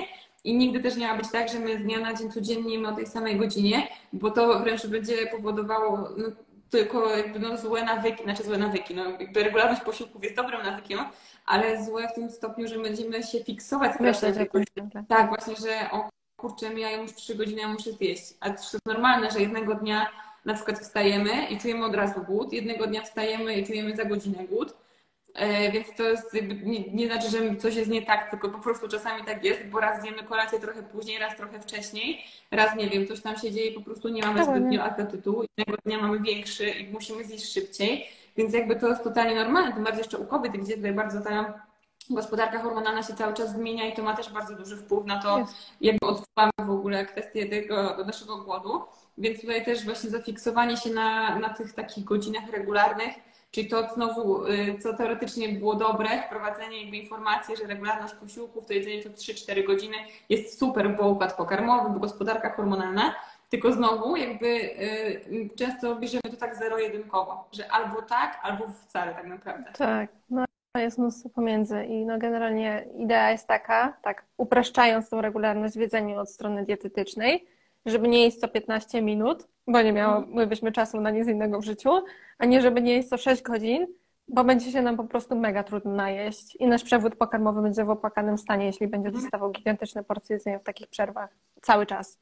I 0.44 0.56
nigdy 0.56 0.80
też 0.80 0.96
nie 0.96 1.08
ma 1.08 1.16
być 1.16 1.30
tak, 1.32 1.48
że 1.48 1.58
my 1.58 1.78
z 1.78 1.82
dnia 1.82 2.00
na 2.00 2.14
dzień 2.14 2.30
codziennie 2.30 2.74
jemy 2.74 2.88
o 2.88 2.96
tej 2.96 3.06
samej 3.06 3.36
godzinie, 3.36 3.88
bo 4.12 4.30
to 4.30 4.60
wręcz 4.60 4.86
będzie 4.86 5.26
powodowało 5.26 6.08
no, 6.16 6.28
tylko 6.70 7.16
jakby 7.16 7.38
no, 7.38 7.56
złe 7.56 7.84
nawyki, 7.84 8.24
znaczy 8.24 8.42
złe 8.42 8.58
nawyki, 8.58 8.94
no 8.94 9.10
jakby 9.10 9.42
regularność 9.42 9.82
posiłków 9.82 10.24
jest 10.24 10.36
dobrym 10.36 10.62
nawykiem, 10.62 10.98
ale 11.46 11.84
złe 11.84 12.08
w 12.08 12.14
tym 12.14 12.30
stopniu, 12.30 12.68
że 12.68 12.78
będziemy 12.78 13.22
się 13.22 13.44
fiksować. 13.44 14.00
Myśleć 14.00 14.36
o 14.38 14.58
tym. 14.74 14.90
Tak, 15.08 15.28
właśnie, 15.28 15.54
że 15.56 15.90
o 15.90 16.08
kurczę, 16.36 16.74
mijają 16.74 17.02
już 17.02 17.14
trzy 17.14 17.34
godziny, 17.34 17.60
ja 17.60 17.68
muszę 17.68 17.92
zjeść. 17.92 18.34
A 18.40 18.50
to 18.50 18.54
jest 18.54 18.86
normalne, 18.86 19.30
że 19.30 19.40
jednego 19.40 19.74
dnia 19.74 20.06
na 20.44 20.54
przykład 20.54 20.78
wstajemy 20.78 21.46
i 21.50 21.58
czujemy 21.58 21.84
od 21.84 21.94
razu 21.94 22.20
głód, 22.20 22.52
jednego 22.52 22.86
dnia 22.86 23.02
wstajemy 23.02 23.54
i 23.54 23.66
czujemy 23.66 23.96
za 23.96 24.04
godzinę 24.04 24.44
głód, 24.44 24.74
e, 25.34 25.72
więc 25.72 25.86
to 25.96 26.02
jest, 26.02 26.36
nie, 26.62 26.80
nie, 26.92 27.06
znaczy, 27.06 27.30
że 27.30 27.56
coś 27.56 27.74
jest 27.74 27.90
nie 27.90 28.02
tak, 28.02 28.30
tylko 28.30 28.48
po 28.48 28.58
prostu 28.58 28.88
czasami 28.88 29.24
tak 29.24 29.44
jest, 29.44 29.64
bo 29.64 29.80
raz 29.80 30.02
zjemy 30.02 30.22
kolację 30.22 30.60
trochę 30.60 30.82
później, 30.82 31.18
raz 31.18 31.36
trochę 31.36 31.60
wcześniej, 31.60 32.24
raz 32.50 32.76
nie 32.76 32.88
wiem, 32.88 33.06
coś 33.06 33.20
tam 33.20 33.36
się 33.36 33.52
dzieje, 33.52 33.72
po 33.72 33.80
prostu 33.80 34.08
nie 34.08 34.22
mamy 34.22 34.44
zbytnio 34.44 34.82
apetytu, 34.82 35.44
jednego 35.58 35.82
dnia 35.84 35.98
mamy 35.98 36.20
większy 36.20 36.70
i 36.70 36.92
musimy 36.92 37.24
zjeść 37.24 37.52
szybciej, 37.52 38.06
więc 38.36 38.54
jakby 38.54 38.76
to 38.76 38.88
jest 38.88 39.04
totalnie 39.04 39.34
normalne, 39.34 39.72
tym 39.72 39.84
bardziej 39.84 40.00
jeszcze 40.00 40.18
u 40.18 40.26
kobiet, 40.26 40.52
gdzie 40.52 40.76
tutaj 40.76 40.92
bardzo 40.92 41.20
ta 41.20 41.69
gospodarka 42.10 42.62
hormonalna 42.62 43.02
się 43.02 43.14
cały 43.14 43.34
czas 43.34 43.52
zmienia 43.52 43.86
i 43.86 43.92
to 43.92 44.02
ma 44.02 44.16
też 44.16 44.32
bardzo 44.32 44.54
duży 44.54 44.76
wpływ 44.76 45.06
na 45.06 45.22
to, 45.22 45.38
yes. 45.38 45.72
jak 45.80 45.96
odczuwamy 46.02 46.52
w 46.58 46.70
ogóle 46.70 47.06
kwestię 47.06 47.46
tego 47.46 48.04
naszego 48.06 48.36
głodu. 48.36 48.82
Więc 49.18 49.40
tutaj 49.40 49.64
też 49.64 49.84
właśnie 49.84 50.10
zafiksowanie 50.10 50.76
się 50.76 50.90
na, 50.90 51.38
na 51.38 51.48
tych 51.48 51.72
takich 51.72 52.04
godzinach 52.04 52.50
regularnych, 52.50 53.14
czyli 53.50 53.68
to 53.68 53.94
znowu, 53.94 54.46
y, 54.46 54.78
co 54.82 54.96
teoretycznie 54.96 55.48
było 55.48 55.74
dobre, 55.74 56.22
wprowadzenie 56.26 56.82
jakby 56.82 56.96
informacji, 56.96 57.56
że 57.56 57.64
regularność 57.64 58.14
posiłków, 58.14 58.66
to 58.66 58.72
jedzenie 58.72 59.02
co 59.02 59.08
3-4 59.08 59.66
godziny 59.66 59.96
jest 60.28 60.58
super, 60.58 60.96
bo 60.96 61.08
układ 61.08 61.36
pokarmowy, 61.36 61.90
bo 61.90 62.00
gospodarka 62.00 62.50
hormonalna, 62.50 63.14
tylko 63.50 63.72
znowu 63.72 64.16
jakby 64.16 64.46
y, 64.46 65.50
często 65.56 65.96
bierzemy 65.96 66.22
to 66.30 66.36
tak 66.36 66.56
zero-jedynkowo, 66.56 67.48
że 67.52 67.72
albo 67.72 68.02
tak, 68.02 68.40
albo 68.42 68.64
wcale 68.68 69.14
tak 69.14 69.26
naprawdę. 69.26 69.72
Tak, 69.72 70.10
no 70.30 70.44
jest 70.78 70.98
mnóstwo 70.98 71.28
pomiędzy 71.28 71.84
i 71.84 72.06
no 72.06 72.18
generalnie 72.18 72.86
idea 72.98 73.30
jest 73.30 73.46
taka, 73.46 73.96
tak 74.02 74.24
upraszczając 74.36 75.10
tą 75.10 75.20
regularność 75.20 75.74
w 75.74 75.80
jedzeniu 75.80 76.18
od 76.18 76.30
strony 76.30 76.64
dietetycznej, 76.64 77.46
żeby 77.86 78.08
nie 78.08 78.24
jeść 78.24 78.36
co 78.36 78.48
15 78.48 79.02
minut, 79.02 79.48
bo 79.66 79.82
nie 79.82 79.92
miałybyśmy 79.92 80.72
czasu 80.72 81.00
na 81.00 81.10
nic 81.10 81.28
innego 81.28 81.60
w 81.60 81.64
życiu, 81.64 81.90
a 82.38 82.44
nie 82.46 82.62
żeby 82.62 82.82
nie 82.82 82.92
jeść 82.92 83.08
co 83.08 83.16
6 83.16 83.42
godzin, 83.42 83.86
bo 84.28 84.44
będzie 84.44 84.72
się 84.72 84.82
nam 84.82 84.96
po 84.96 85.04
prostu 85.04 85.36
mega 85.36 85.62
trudno 85.62 85.92
najeść 85.92 86.56
i 86.56 86.66
nasz 86.66 86.84
przewód 86.84 87.16
pokarmowy 87.16 87.62
będzie 87.62 87.84
w 87.84 87.90
opłakanym 87.90 88.38
stanie, 88.38 88.66
jeśli 88.66 88.88
będzie 88.88 89.08
mhm. 89.08 89.22
dostawał 89.24 89.50
gigantyczne 89.50 90.04
porcje 90.04 90.34
jedzenia 90.34 90.58
w 90.58 90.64
takich 90.64 90.88
przerwach 90.88 91.30
cały 91.62 91.86
czas. 91.86 92.18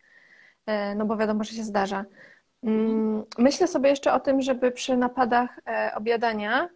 E, 0.66 0.94
no 0.94 1.07
bo 1.07 1.16
wiadomo, 1.16 1.44
że 1.44 1.53
się 1.53 1.64
zdarza. 1.64 2.05
Mm, 2.62 3.24
myślę 3.38 3.66
sobie 3.66 3.90
jeszcze 3.90 4.12
o 4.12 4.20
tym, 4.20 4.42
żeby 4.42 4.70
przy 4.70 4.96
napadach 4.96 5.61
e, 5.66 5.92
obiadania 5.94 6.68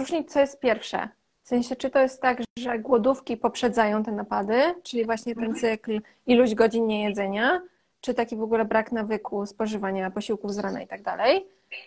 rozróżnić, 0.00 0.32
co 0.32 0.40
jest 0.40 0.60
pierwsze. 0.60 1.08
W 1.42 1.48
sensie, 1.48 1.76
czy 1.76 1.90
to 1.90 1.98
jest 1.98 2.22
tak, 2.22 2.42
że 2.58 2.78
głodówki 2.78 3.36
poprzedzają 3.36 4.04
te 4.04 4.12
napady, 4.12 4.62
czyli 4.82 5.04
właśnie 5.04 5.34
ten 5.34 5.44
mhm. 5.44 5.60
cykl 5.60 6.00
iluś 6.26 6.54
godzin 6.54 6.86
niejedzenia, 6.86 7.60
czy 8.00 8.14
taki 8.14 8.36
w 8.36 8.42
ogóle 8.42 8.64
brak 8.64 8.92
nawyku 8.92 9.46
spożywania 9.46 10.10
posiłków 10.10 10.54
z 10.54 10.58
rana 10.58 10.82
i 10.82 10.86
tak 10.86 11.02
dalej. 11.02 11.46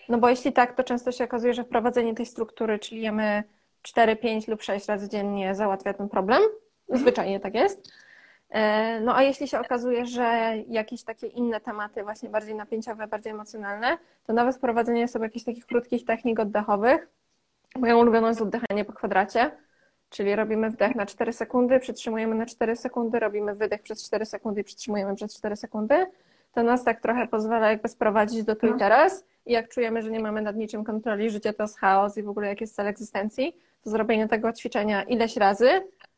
No 0.09 0.17
bo 0.17 0.29
jeśli 0.29 0.53
tak, 0.53 0.75
to 0.75 0.83
często 0.83 1.11
się 1.11 1.23
okazuje, 1.23 1.53
że 1.53 1.63
wprowadzenie 1.63 2.15
tej 2.15 2.25
struktury, 2.25 2.79
czyli 2.79 3.01
jemy 3.01 3.43
4, 3.81 4.15
5 4.15 4.47
lub 4.47 4.61
6 4.61 4.85
razy 4.85 5.09
dziennie 5.09 5.55
załatwia 5.55 5.93
ten 5.93 6.09
problem. 6.09 6.41
Mhm. 6.41 6.99
Zwyczajnie 6.99 7.39
tak 7.39 7.55
jest. 7.55 7.91
E, 8.49 8.99
no 8.99 9.15
a 9.15 9.23
jeśli 9.23 9.47
się 9.47 9.59
okazuje, 9.59 10.05
że 10.05 10.53
jakieś 10.67 11.03
takie 11.03 11.27
inne 11.27 11.61
tematy, 11.61 12.03
właśnie 12.03 12.29
bardziej 12.29 12.55
napięciowe, 12.55 13.07
bardziej 13.07 13.31
emocjonalne, 13.31 13.97
to 14.27 14.33
nawet 14.33 14.55
wprowadzenie 14.55 15.07
sobie 15.07 15.25
jakichś 15.25 15.45
takich 15.45 15.65
krótkich 15.65 16.05
technik 16.05 16.39
oddechowych, 16.39 17.07
Moją 17.79 17.99
ulubioną 17.99 18.27
jest 18.27 18.41
oddychanie 18.41 18.85
po 18.85 18.93
kwadracie, 18.93 19.51
czyli 20.09 20.35
robimy 20.35 20.69
wdech 20.69 20.95
na 20.95 21.05
4 21.05 21.33
sekundy, 21.33 21.79
przytrzymujemy 21.79 22.35
na 22.35 22.45
4 22.45 22.75
sekundy, 22.75 23.19
robimy 23.19 23.55
wydech 23.55 23.81
przez 23.81 24.07
4 24.07 24.25
sekundy 24.25 24.61
i 24.61 24.63
przytrzymujemy 24.63 25.15
przez 25.15 25.37
4 25.37 25.55
sekundy. 25.55 26.05
To 26.53 26.63
nas 26.63 26.83
tak 26.83 27.01
trochę 27.01 27.27
pozwala 27.27 27.71
jakby 27.71 27.89
sprowadzić 27.89 28.43
do 28.43 28.55
tu 28.55 28.67
i 28.67 28.71
no. 28.71 28.77
teraz 28.77 29.25
i 29.45 29.53
jak 29.53 29.69
czujemy, 29.69 30.01
że 30.01 30.11
nie 30.11 30.19
mamy 30.19 30.41
nad 30.41 30.55
niczym 30.55 30.83
kontroli, 30.83 31.29
życie 31.29 31.53
to 31.53 31.63
jest 31.63 31.79
chaos 31.79 32.17
i 32.17 32.23
w 32.23 32.29
ogóle 32.29 32.47
jak 32.47 32.61
jest 32.61 32.75
cel 32.75 32.87
egzystencji, 32.87 33.57
to 33.83 33.89
zrobienie 33.89 34.27
tego 34.27 34.53
ćwiczenia 34.53 35.03
ileś 35.03 35.37
razy, 35.37 35.69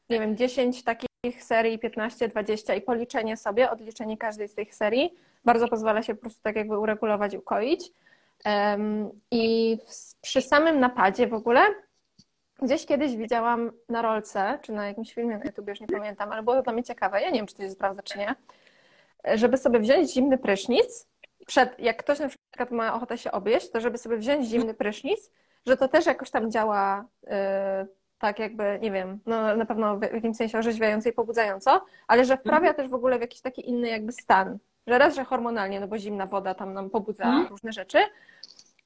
nie 0.09 0.19
wiem, 0.19 0.37
10 0.37 0.83
takich 0.83 1.43
serii, 1.43 1.79
15, 1.79 2.27
20 2.27 2.75
i 2.75 2.81
policzenie 2.81 3.37
sobie, 3.37 3.71
odliczenie 3.71 4.17
każdej 4.17 4.47
z 4.47 4.55
tych 4.55 4.75
serii 4.75 5.13
bardzo 5.45 5.67
pozwala 5.67 6.03
się 6.03 6.15
po 6.15 6.21
prostu 6.21 6.41
tak 6.43 6.55
jakby 6.55 6.79
uregulować 6.79 7.35
ukoić. 7.35 7.91
I 9.31 9.77
przy 10.21 10.41
samym 10.41 10.79
napadzie 10.79 11.27
w 11.27 11.33
ogóle 11.33 11.61
gdzieś 12.61 12.85
kiedyś 12.85 13.15
widziałam 13.15 13.71
na 13.89 14.01
rolce, 14.01 14.59
czy 14.61 14.71
na 14.71 14.87
jakimś 14.87 15.13
filmie 15.13 15.37
na 15.37 15.43
YouTube, 15.45 15.67
już 15.67 15.81
nie 15.81 15.87
pamiętam, 15.87 16.31
ale 16.31 16.43
było 16.43 16.55
to 16.55 16.61
dla 16.61 16.73
mnie 16.73 16.83
ciekawe, 16.83 17.21
ja 17.21 17.29
nie 17.29 17.39
wiem, 17.39 17.47
czy 17.47 17.55
to 17.55 17.63
jest 17.63 17.79
prawda, 17.79 18.03
czy 18.03 18.19
nie, 18.19 18.35
żeby 19.37 19.57
sobie 19.57 19.79
wziąć 19.79 20.11
zimny 20.11 20.37
prysznic, 20.37 21.07
przed, 21.45 21.79
jak 21.79 21.97
ktoś 21.97 22.19
na 22.19 22.27
przykład 22.27 22.71
ma 22.71 22.93
ochotę 22.93 23.17
się 23.17 23.31
obieść, 23.31 23.71
to 23.71 23.81
żeby 23.81 23.97
sobie 23.97 24.17
wziąć 24.17 24.47
zimny 24.47 24.73
prysznic, 24.73 25.31
że 25.65 25.77
to 25.77 25.87
też 25.87 26.05
jakoś 26.05 26.31
tam 26.31 26.51
działa 26.51 27.05
yy, 27.23 27.31
tak 28.19 28.39
jakby, 28.39 28.79
nie 28.81 28.91
wiem, 28.91 29.19
no 29.25 29.55
na 29.55 29.65
pewno 29.65 29.97
w 29.97 30.01
jakimś 30.01 30.37
sensie 30.37 30.57
orzeźwiająco 30.57 31.09
i 31.09 31.13
pobudzająco, 31.13 31.85
ale 32.07 32.25
że 32.25 32.37
wprawia 32.37 32.69
mhm. 32.69 32.75
też 32.75 32.87
w 32.87 32.93
ogóle 32.93 33.17
w 33.17 33.21
jakiś 33.21 33.41
taki 33.41 33.69
inny 33.69 33.87
jakby 33.87 34.11
stan 34.11 34.57
że 34.87 34.97
raz, 34.97 35.15
że 35.15 35.23
hormonalnie, 35.23 35.79
no 35.79 35.87
bo 35.87 35.97
zimna 35.97 36.25
woda 36.25 36.53
tam 36.53 36.73
nam 36.73 36.89
pobudza 36.89 37.23
mm. 37.23 37.47
różne 37.47 37.71
rzeczy. 37.71 37.97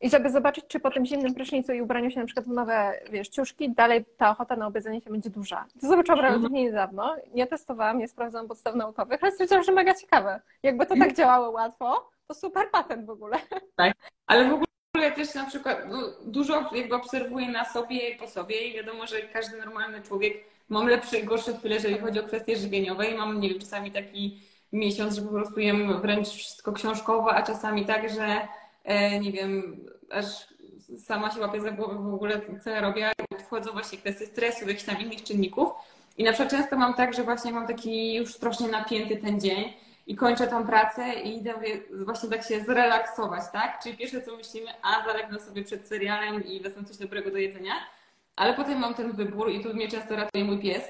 I 0.02 0.10
żeby 0.10 0.30
zobaczyć, 0.30 0.66
czy 0.68 0.80
po 0.80 0.91
tym 0.91 1.06
zimnym 1.06 1.34
prysznicu 1.34 1.74
i 1.74 1.82
ubraniu 1.82 2.12
się 2.12 2.20
na 2.20 2.26
przykład 2.26 2.45
w 2.45 2.50
nowe, 2.50 3.00
wiesz, 3.12 3.30
ciuszki, 3.30 3.70
dalej 3.70 4.06
ta 4.18 4.30
ochota 4.30 4.56
na 4.56 4.68
obiedzenie 4.68 5.02
się 5.02 5.10
będzie 5.10 5.30
duża. 5.30 5.66
To 5.82 5.88
zobaczyłam 5.88 6.20
mm. 6.20 6.32
relatywnie 6.32 6.64
niedawno. 6.64 7.16
Nie 7.34 7.47
testowałam, 7.47 7.97
nie 7.97 8.08
sprawdzałam 8.08 8.47
podstaw 8.47 8.76
naukowych, 8.76 9.24
ale 9.24 9.32
stwierdziłam, 9.32 9.64
że 9.64 9.72
mega 9.72 9.93
ciekawe. 9.93 10.41
Jakby 10.64 10.86
to 10.86 10.95
tak 10.95 11.16
działało 11.16 11.50
łatwo, 11.50 12.10
to 12.28 12.34
super 12.34 12.70
patent 12.72 13.06
w 13.06 13.10
ogóle. 13.10 13.38
Tak, 13.76 13.93
ale 14.28 14.50
w 14.50 14.54
ogóle 14.54 14.66
ja 14.95 15.12
też 15.12 15.36
na 15.36 15.45
przykład 15.45 15.78
no, 15.89 15.97
dużo 16.26 16.76
jakby 16.76 16.95
obserwuję 16.95 17.50
na 17.50 17.66
sobie 17.66 18.10
i 18.10 18.18
po 18.18 18.28
sobie 18.28 18.68
i 18.68 18.74
wiadomo, 18.74 19.08
że 19.08 19.22
każdy 19.22 19.58
normalny 19.58 20.02
człowiek 20.02 20.34
mam 20.70 20.88
lepsze 20.88 21.20
i 21.20 21.24
gorsze 21.24 21.58
chwile, 21.58 21.76
jeżeli 21.76 21.97
chodzi 21.97 22.20
o 22.20 22.24
kwestie 22.24 22.58
żywieniowe 22.58 23.08
i 23.08 23.18
mam, 23.18 23.39
nie 23.39 23.50
wiem, 23.50 23.60
czasami 23.60 23.91
taki 23.91 24.39
miesiąc, 24.72 25.15
że 25.15 25.22
po 25.22 25.30
prostu 25.30 25.59
jem 25.59 26.01
wręcz 26.01 26.28
wszystko 26.28 26.74
książkowo, 26.74 27.34
a 27.34 27.43
czasami 27.43 27.86
tak, 27.86 28.09
że 28.09 28.47
e, 28.84 29.20
nie 29.20 29.32
wiem, 29.32 29.78
aż 30.11 30.26
sama 30.97 31.32
się 31.32 31.39
łapię 31.39 31.61
za 31.61 31.72
głowę 31.72 31.95
w 31.95 32.13
ogóle, 32.13 32.41
co 32.63 32.70
ja 32.70 32.82
robię, 32.82 33.11
wchodzą 33.45 33.72
właśnie 33.72 33.97
kwestie 33.97 34.26
stresu, 34.26 34.67
jakichś 34.67 34.84
tam 34.84 34.99
innych 34.99 35.24
czynników. 35.24 35.70
I 36.17 36.24
na 36.24 36.32
przykład 36.32 36.51
często 36.51 36.78
mam 36.78 36.93
tak, 36.93 37.13
że 37.13 37.24
właśnie 37.24 37.51
mam 37.51 37.67
taki 37.67 38.13
już 38.13 38.34
strasznie 38.34 38.67
napięty 38.67 39.17
ten 39.17 39.39
dzień 39.39 39.74
i 40.07 40.15
kończę 40.15 40.47
tam 40.47 40.67
pracę 40.67 41.13
i 41.13 41.38
idę 41.38 41.53
właśnie 42.05 42.30
tak 42.30 42.43
się 42.43 42.59
zrelaksować, 42.59 43.43
tak? 43.53 43.80
Czyli 43.84 43.97
pierwsze 43.97 44.22
co 44.22 44.38
myślimy, 44.38 44.67
a 44.82 45.05
zalegnę 45.05 45.39
sobie 45.39 45.63
przed 45.63 45.88
serialem 45.88 46.45
i 46.45 46.59
wezmę 46.59 46.84
coś 46.84 46.97
dobrego 46.97 47.32
do 47.32 47.38
jedzenia, 47.38 47.74
ale 48.36 48.53
potem 48.53 48.80
mam 48.80 48.93
ten 48.93 49.11
wybór 49.11 49.51
i 49.51 49.63
tu 49.63 49.74
mnie 49.74 49.88
często 49.88 50.15
ratuje 50.15 50.43
mój 50.45 50.59
pies, 50.59 50.84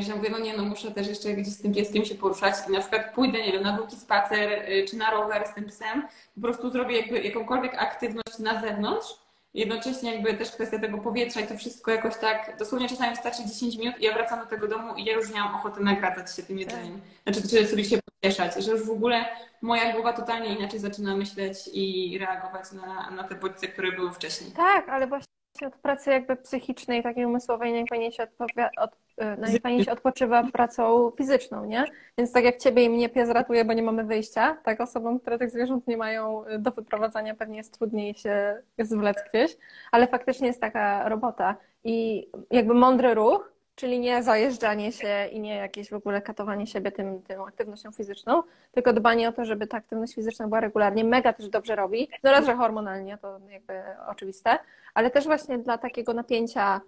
że 0.00 0.14
mówię, 0.16 0.30
no 0.30 0.38
nie, 0.38 0.56
no 0.56 0.64
muszę 0.64 0.90
też 0.90 1.08
jeszcze 1.08 1.32
gdzieś 1.32 1.54
z 1.54 1.62
tym 1.62 1.74
pieskiem 1.74 2.04
się 2.04 2.14
poruszać 2.14 2.54
i 2.68 2.72
na 2.72 2.80
przykład 2.80 3.14
pójdę, 3.14 3.38
nie 3.38 3.52
wiem, 3.52 3.62
na 3.62 3.76
długi 3.76 3.96
spacer 3.96 4.50
e, 4.52 4.84
czy 4.84 4.96
na 4.96 5.10
rower 5.10 5.48
z 5.48 5.54
tym 5.54 5.66
psem, 5.66 6.02
po 6.34 6.40
prostu 6.40 6.70
zrobię 6.70 6.96
jakby 6.96 7.22
jakąkolwiek 7.22 7.74
aktywność 7.74 8.38
na 8.38 8.60
zewnątrz, 8.60 9.06
jednocześnie 9.54 10.14
jakby 10.14 10.34
też 10.34 10.50
kwestia 10.50 10.78
tego 10.78 10.98
powietrza 10.98 11.40
i 11.40 11.46
to 11.46 11.56
wszystko 11.56 11.90
jakoś 11.90 12.16
tak, 12.16 12.56
dosłownie 12.58 12.88
czasami 12.88 13.10
wystarczy 13.10 13.46
10 13.46 13.76
minut 13.76 13.98
i 14.00 14.04
ja 14.04 14.14
wracam 14.14 14.40
do 14.40 14.46
tego 14.46 14.68
domu 14.68 14.94
i 14.96 15.04
ja 15.04 15.12
już 15.12 15.30
nie 15.30 15.40
mam 15.40 15.54
ochoty 15.54 15.80
nagradzać 15.80 16.36
się 16.36 16.42
tym 16.42 16.58
jedzeniem. 16.58 17.00
Znaczy, 17.22 17.48
czy 17.48 17.66
sobie 17.66 17.84
się 17.84 17.98
pocieszać, 18.20 18.64
że 18.64 18.70
już 18.70 18.86
w 18.86 18.90
ogóle 18.90 19.24
moja 19.62 19.92
głowa 19.92 20.12
totalnie 20.12 20.54
inaczej 20.54 20.80
zaczyna 20.80 21.16
myśleć 21.16 21.58
i 21.72 22.18
reagować 22.18 22.72
na, 22.72 23.10
na 23.10 23.24
te 23.24 23.34
bodźce, 23.34 23.68
które 23.68 23.92
były 23.92 24.12
wcześniej. 24.12 24.52
Tak, 24.52 24.88
ale 24.88 25.06
właśnie 25.06 25.37
od 25.66 25.76
pracy 25.76 26.10
jakby 26.10 26.36
psychicznej, 26.36 27.02
takiej 27.02 27.24
umysłowej 27.26 27.72
najfajniej 27.72 28.12
się, 28.12 28.22
odpowia- 28.22 28.70
od, 28.76 28.90
y, 28.92 29.36
najfajniej 29.40 29.84
się 29.84 29.92
odpoczywa 29.92 30.42
pracą 30.52 31.10
fizyczną, 31.10 31.64
nie? 31.64 31.84
Więc 32.18 32.32
tak 32.32 32.44
jak 32.44 32.56
ciebie 32.56 32.84
i 32.84 32.90
mnie 32.90 33.08
pies 33.08 33.30
ratuje, 33.30 33.64
bo 33.64 33.72
nie 33.72 33.82
mamy 33.82 34.04
wyjścia, 34.04 34.56
tak 34.64 34.80
osobom, 34.80 35.20
które 35.20 35.38
tych 35.38 35.50
zwierząt 35.50 35.86
nie 35.86 35.96
mają 35.96 36.46
y, 36.46 36.58
do 36.58 36.70
wyprowadzania 36.70 37.34
pewnie 37.34 37.56
jest 37.56 37.78
trudniej 37.78 38.14
się 38.14 38.62
zwlec 38.78 39.16
gdzieś, 39.30 39.56
ale 39.92 40.06
faktycznie 40.06 40.46
jest 40.46 40.60
taka 40.60 41.08
robota 41.08 41.56
i 41.84 42.28
jakby 42.50 42.74
mądry 42.74 43.14
ruch 43.14 43.52
Czyli 43.78 44.00
nie 44.00 44.22
zajeżdżanie 44.22 44.92
się 44.92 45.26
i 45.32 45.40
nie 45.40 45.56
jakieś 45.56 45.90
w 45.90 45.94
ogóle 45.94 46.22
katowanie 46.22 46.66
siebie 46.66 46.92
tym, 46.92 47.22
tym 47.22 47.42
aktywnością 47.42 47.92
fizyczną, 47.92 48.42
tylko 48.72 48.92
dbanie 48.92 49.28
o 49.28 49.32
to, 49.32 49.44
żeby 49.44 49.66
ta 49.66 49.76
aktywność 49.76 50.14
fizyczna 50.14 50.46
była 50.46 50.60
regularnie. 50.60 51.04
Mega 51.04 51.32
też 51.32 51.48
dobrze 51.48 51.76
robi. 51.76 52.10
No 52.22 52.30
raz, 52.30 52.46
że 52.46 52.54
hormonalnie, 52.54 53.18
to 53.18 53.40
jakby 53.50 53.82
oczywiste, 54.08 54.58
ale 54.94 55.10
też 55.10 55.24
właśnie 55.24 55.58
dla 55.58 55.78
takiego 55.78 56.14
napięcia 56.14 56.80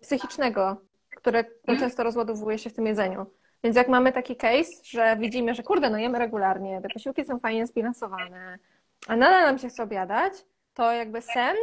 psychicznego, 0.00 0.76
które 1.16 1.44
często 1.78 2.02
rozładowuje 2.02 2.58
się 2.58 2.70
w 2.70 2.74
tym 2.74 2.86
jedzeniu. 2.86 3.26
Więc 3.64 3.76
jak 3.76 3.88
mamy 3.88 4.12
taki 4.12 4.36
case, 4.36 4.72
że 4.84 5.16
widzimy, 5.16 5.54
że 5.54 5.62
kurde, 5.62 5.90
no 5.90 5.98
jemy 5.98 6.18
regularnie, 6.18 6.80
te 6.82 6.88
posiłki 6.88 7.24
są 7.24 7.38
fajnie 7.38 7.66
zbilansowane, 7.66 8.58
a 9.08 9.16
nadal 9.16 9.42
nam 9.46 9.58
się 9.58 9.68
chce 9.68 9.82
obiadać, 9.82 10.32
to 10.74 10.92
jakby 10.92 11.22
sen, 11.22 11.56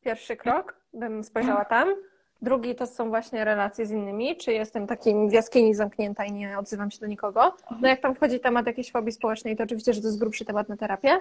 pierwszy 0.00 0.36
krok, 0.36 0.76
bym 0.92 1.24
spojrzała 1.24 1.64
tam. 1.64 1.94
Drugi 2.42 2.74
to 2.74 2.86
są 2.86 3.08
właśnie 3.08 3.44
relacje 3.44 3.86
z 3.86 3.90
innymi, 3.90 4.36
czy 4.36 4.52
jestem 4.52 4.86
takim 4.86 5.28
w 5.28 5.32
jaskini 5.32 5.74
zamknięta 5.74 6.24
i 6.24 6.32
nie 6.32 6.58
odzywam 6.58 6.90
się 6.90 6.98
do 7.00 7.06
nikogo. 7.06 7.56
No 7.80 7.88
jak 7.88 8.00
tam 8.00 8.14
wchodzi 8.14 8.40
temat 8.40 8.66
jakiejś 8.66 8.92
fobii 8.92 9.12
społecznej, 9.12 9.56
to 9.56 9.64
oczywiście, 9.64 9.92
że 9.94 10.00
to 10.00 10.06
jest 10.06 10.18
grubszy 10.20 10.44
temat 10.44 10.68
na 10.68 10.76
terapię. 10.76 11.20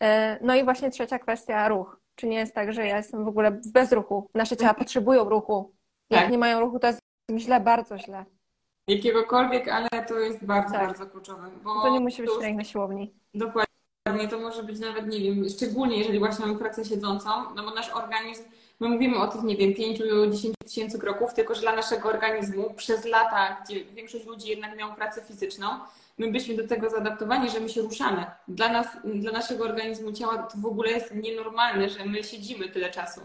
E, 0.00 0.38
no 0.44 0.54
i 0.54 0.64
właśnie 0.64 0.90
trzecia 0.90 1.18
kwestia, 1.18 1.68
ruch. 1.68 2.00
Czy 2.14 2.26
nie 2.26 2.36
jest 2.36 2.54
tak, 2.54 2.72
że 2.72 2.86
ja 2.86 2.96
jestem 2.96 3.24
w 3.24 3.28
ogóle 3.28 3.50
bez 3.66 3.92
ruchu? 3.92 4.30
Nasze 4.34 4.56
ciała 4.56 4.74
potrzebują 4.74 5.24
ruchu. 5.28 5.72
Jak 6.10 6.20
Tak. 6.22 6.30
nie 6.30 6.38
mają 6.38 6.60
ruchu, 6.60 6.78
to 6.78 6.86
jest 6.86 7.00
źle, 7.36 7.60
bardzo 7.60 7.98
źle. 7.98 8.24
Jakiegokolwiek, 8.88 9.68
ale 9.68 9.88
to 10.08 10.18
jest 10.18 10.44
bardzo, 10.44 10.74
Tak. 10.74 10.86
bardzo 10.86 11.06
kluczowe. 11.06 11.50
To 11.82 11.88
nie 11.90 12.00
musi 12.00 12.22
być 12.22 12.30
już- 12.30 12.38
trening 12.38 12.58
na 12.58 12.64
siłowni. 12.64 13.14
Dokładnie, 13.34 14.28
to 14.30 14.38
może 14.38 14.62
być 14.62 14.80
nawet, 14.80 15.06
nie 15.06 15.20
wiem, 15.20 15.48
szczególnie 15.48 15.98
jeżeli 15.98 16.18
właśnie 16.18 16.46
mamy 16.46 16.58
pracę 16.58 16.84
siedzącą, 16.84 17.28
no 17.56 17.62
bo 17.64 17.70
nasz 17.70 17.90
organizm, 17.90 18.42
my 18.80 18.88
mówimy 18.88 19.16
o 19.16 19.26
tych, 19.26 19.42
nie 19.42 19.56
wiem, 19.56 19.72
5-10 19.74 20.52
tysięcy 20.64 20.98
kroków, 20.98 21.34
tylko 21.34 21.54
że 21.54 21.60
dla 21.60 21.76
naszego 21.76 22.08
organizmu 22.08 22.74
przez 22.74 23.04
lata, 23.04 23.62
gdzie 23.64 23.84
większość 23.84 24.26
ludzi 24.26 24.48
jednak 24.48 24.76
miała 24.76 24.94
pracę 24.94 25.22
fizyczną, 25.22 25.66
my 26.18 26.26
byliśmy 26.26 26.54
do 26.54 26.68
tego 26.68 26.90
zaadaptowani, 26.90 27.50
że 27.50 27.60
my 27.60 27.68
się 27.68 27.82
ruszamy. 27.82 28.26
Dla 28.48 28.68
nas, 28.68 28.86
dla 29.04 29.32
naszego 29.32 29.64
organizmu 29.64 30.12
ciała 30.12 30.38
to 30.38 30.58
w 30.58 30.66
ogóle 30.66 30.90
jest 30.90 31.14
nienormalne, 31.14 31.88
że 31.88 32.04
my 32.04 32.24
siedzimy 32.24 32.68
tyle 32.68 32.90
czasu. 32.90 33.20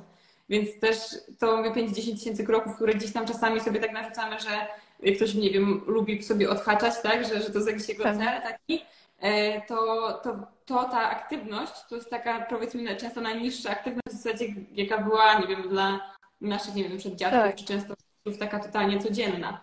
Więc 0.49 0.79
też 0.79 0.97
to 1.39 1.57
mówię 1.57 1.71
5-10 1.71 2.15
tysięcy 2.15 2.43
kroków, 2.45 2.75
które 2.75 2.93
gdzieś 2.93 3.13
tam 3.13 3.25
czasami 3.25 3.59
sobie 3.59 3.79
tak 3.79 3.91
narzucamy, 3.91 4.37
że 4.39 4.67
ktoś, 5.15 5.33
nie 5.33 5.49
wiem, 5.51 5.81
lubi 5.87 6.23
sobie 6.23 6.49
odhaczać, 6.49 6.93
tak, 7.03 7.27
że, 7.27 7.41
że 7.41 7.49
to 7.49 7.57
jest 7.57 7.67
jakiś 7.67 7.89
jego 7.89 8.03
Tak. 8.03 8.17
cel 8.17 8.41
taki, 8.41 8.85
to, 9.67 10.11
to, 10.23 10.47
to 10.65 10.83
ta 10.83 11.09
aktywność 11.09 11.73
to 11.89 11.95
jest 11.95 12.09
taka 12.09 12.41
powiedzmy 12.41 12.95
często 12.95 13.21
najniższa 13.21 13.69
aktywność 13.69 14.07
w 14.07 14.21
zasadzie, 14.21 14.45
jaka 14.71 14.97
była, 14.97 15.39
nie 15.39 15.47
wiem, 15.47 15.69
dla 15.69 15.99
naszych, 16.41 16.75
nie 16.75 16.83
wiem, 16.89 16.97
przeddziadków, 16.97 17.41
Tak. 17.41 17.55
czy 17.55 17.65
często 17.65 17.93
taka 18.39 18.59
totalnie 18.59 18.99
codzienna. 18.99 19.61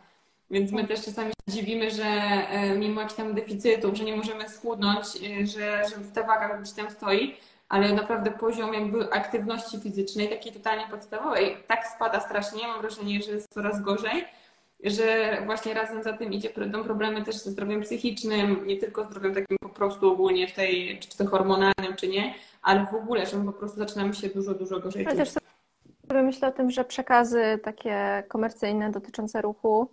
Więc 0.50 0.72
my 0.72 0.86
też 0.86 1.04
czasami 1.04 1.28
się 1.28 1.54
dziwimy, 1.56 1.90
że 1.90 2.04
e, 2.04 2.76
mimo 2.78 3.00
jakichś 3.00 3.16
tam 3.16 3.34
deficytów, 3.34 3.96
że 3.96 4.04
nie 4.04 4.16
możemy 4.16 4.48
schudnąć, 4.48 5.06
e, 5.06 5.46
że, 5.46 5.82
że 5.88 5.94
ta 6.14 6.22
waga 6.22 6.58
gdzieś 6.58 6.74
tam 6.74 6.90
stoi, 6.90 7.36
ale 7.68 7.92
naprawdę 7.92 8.30
poziom 8.30 8.74
jakby 8.74 9.12
aktywności 9.12 9.80
fizycznej, 9.80 10.28
takiej 10.28 10.52
totalnie 10.52 10.86
podstawowej, 10.90 11.56
tak 11.66 11.86
spada 11.86 12.20
strasznie, 12.20 12.68
mam 12.68 12.80
wrażenie, 12.80 13.22
że 13.22 13.30
jest 13.30 13.54
coraz 13.54 13.82
gorzej, 13.82 14.24
że 14.84 15.36
właśnie 15.46 15.74
razem 15.74 16.02
za 16.02 16.12
tym 16.12 16.32
idzie, 16.32 16.48
idą 16.66 16.84
problemy 16.84 17.24
też 17.24 17.36
ze 17.36 17.50
zdrowiem 17.50 17.80
psychicznym, 17.80 18.66
nie 18.66 18.76
tylko 18.76 19.04
zdrowiem 19.04 19.34
takim 19.34 19.56
po 19.60 19.68
prostu 19.68 20.12
ogólnie 20.12 20.48
w 20.48 20.52
tej, 20.52 20.98
czy 20.98 21.18
to 21.18 21.26
hormonalnym, 21.26 21.96
czy 21.96 22.08
nie, 22.08 22.34
ale 22.62 22.86
w 22.86 22.94
ogóle, 22.94 23.26
że 23.26 23.36
my 23.36 23.44
po 23.44 23.52
prostu 23.52 23.78
zaczynamy 23.78 24.14
się 24.14 24.28
dużo, 24.28 24.54
dużo 24.54 24.80
gorzej 24.80 25.06
Ale 25.06 25.16
czuć. 25.16 25.34
też 25.34 25.42
sobie 26.08 26.22
myślę 26.22 26.48
o 26.48 26.52
tym, 26.52 26.70
że 26.70 26.84
przekazy 26.84 27.58
takie 27.62 28.24
komercyjne 28.28 28.90
dotyczące 28.90 29.42
ruchu, 29.42 29.88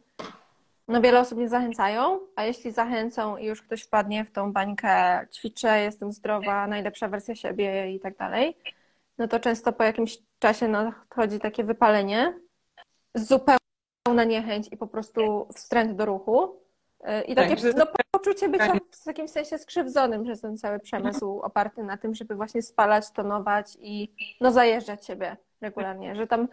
no 0.87 1.01
wiele 1.01 1.19
osób 1.19 1.39
nie 1.39 1.49
zachęcają, 1.49 2.19
a 2.35 2.43
jeśli 2.43 2.71
zachęcą 2.71 3.37
i 3.37 3.45
już 3.45 3.61
ktoś 3.61 3.81
wpadnie 3.81 4.25
w 4.25 4.31
tą 4.31 4.53
bańkę, 4.53 5.27
ćwiczę, 5.33 5.81
jestem 5.81 6.11
zdrowa, 6.11 6.67
najlepsza 6.67 7.07
wersja 7.07 7.35
siebie 7.35 7.91
i 7.91 7.99
tak 7.99 8.17
dalej, 8.17 8.57
no 9.17 9.27
to 9.27 9.39
często 9.39 9.73
po 9.73 9.83
jakimś 9.83 10.17
czasie 10.39 10.67
nadchodzi 10.67 11.39
takie 11.39 11.63
wypalenie, 11.63 12.33
zupełna 14.07 14.23
niechęć 14.23 14.67
i 14.71 14.77
po 14.77 14.87
prostu 14.87 15.47
wstręt 15.53 15.95
do 15.95 16.05
ruchu. 16.05 16.59
Yy, 17.03 17.21
I 17.21 17.35
takie 17.35 17.55
Tak, 17.55 17.75
no, 17.77 17.85
poczucie 18.11 18.49
bycia 18.49 18.73
w 19.03 19.07
jakimś 19.07 19.31
sensie 19.31 19.57
skrzywdzonym 19.57 20.23
przez 20.23 20.41
ten 20.41 20.57
cały 20.57 20.79
przemysł 20.79 21.39
oparty 21.39 21.83
na 21.83 21.97
tym, 21.97 22.15
żeby 22.15 22.35
właśnie 22.35 22.61
spalać, 22.61 23.11
tonować 23.11 23.77
i 23.79 24.11
no 24.41 24.51
zajeżdżać 24.51 25.05
siebie 25.05 25.37
regularnie, 25.61 26.15
że 26.15 26.27
tam 26.27 26.47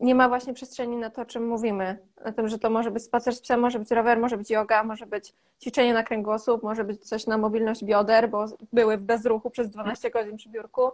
nie 0.00 0.14
ma 0.14 0.28
właśnie 0.28 0.54
przestrzeni 0.54 0.96
na 0.96 1.10
to, 1.10 1.22
o 1.22 1.24
czym 1.24 1.48
mówimy. 1.48 1.98
Na 2.24 2.32
tym, 2.32 2.48
że 2.48 2.58
to 2.58 2.70
może 2.70 2.90
być 2.90 3.02
spacer 3.02 3.34
z 3.34 3.40
psem, 3.40 3.60
może 3.60 3.78
być 3.78 3.90
rower, 3.90 4.20
może 4.20 4.36
być 4.36 4.50
yoga, 4.50 4.84
może 4.84 5.06
być 5.06 5.32
ćwiczenie 5.62 5.94
na 5.94 6.02
kręgosłup, 6.02 6.62
może 6.62 6.84
być 6.84 7.00
coś 7.00 7.26
na 7.26 7.38
mobilność 7.38 7.84
bioder, 7.84 8.30
bo 8.30 8.46
były 8.72 8.96
w 8.96 9.04
bezruchu 9.04 9.50
przez 9.50 9.70
12 9.70 10.10
godzin 10.10 10.36
przy 10.36 10.48
biurku. 10.48 10.90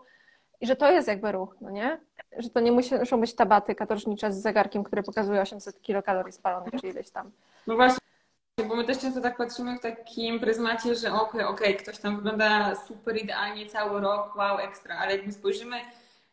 I 0.60 0.66
że 0.66 0.76
to 0.76 0.90
jest 0.90 1.08
jakby 1.08 1.32
ruch, 1.32 1.56
no 1.60 1.70
nie? 1.70 2.00
Że 2.38 2.50
to 2.50 2.60
nie 2.60 2.72
muszą 2.72 3.20
być 3.20 3.34
tabaty 3.34 3.74
katorżnicze 3.74 4.32
z 4.32 4.42
zegarkiem, 4.42 4.84
który 4.84 5.02
pokazuje 5.02 5.40
800 5.40 5.82
kilokalorii 5.82 6.32
spalonych, 6.32 6.80
czy 6.80 6.88
ileś 6.88 7.10
tam. 7.10 7.30
No 7.66 7.76
właśnie, 7.76 7.98
bo 8.68 8.76
my 8.76 8.84
też 8.84 8.98
często 8.98 9.20
tak 9.20 9.36
patrzymy 9.36 9.78
w 9.78 9.80
takim 9.80 10.40
pryzmacie, 10.40 10.94
że 10.94 11.12
okej, 11.12 11.44
okej, 11.44 11.76
ktoś 11.76 11.98
tam 11.98 12.16
wygląda 12.16 12.74
super 12.74 13.16
idealnie 13.16 13.66
cały 13.66 14.00
rok, 14.00 14.36
wow, 14.36 14.58
ekstra, 14.58 14.98
ale 14.98 15.16
jakby 15.16 15.32
spojrzymy 15.32 15.76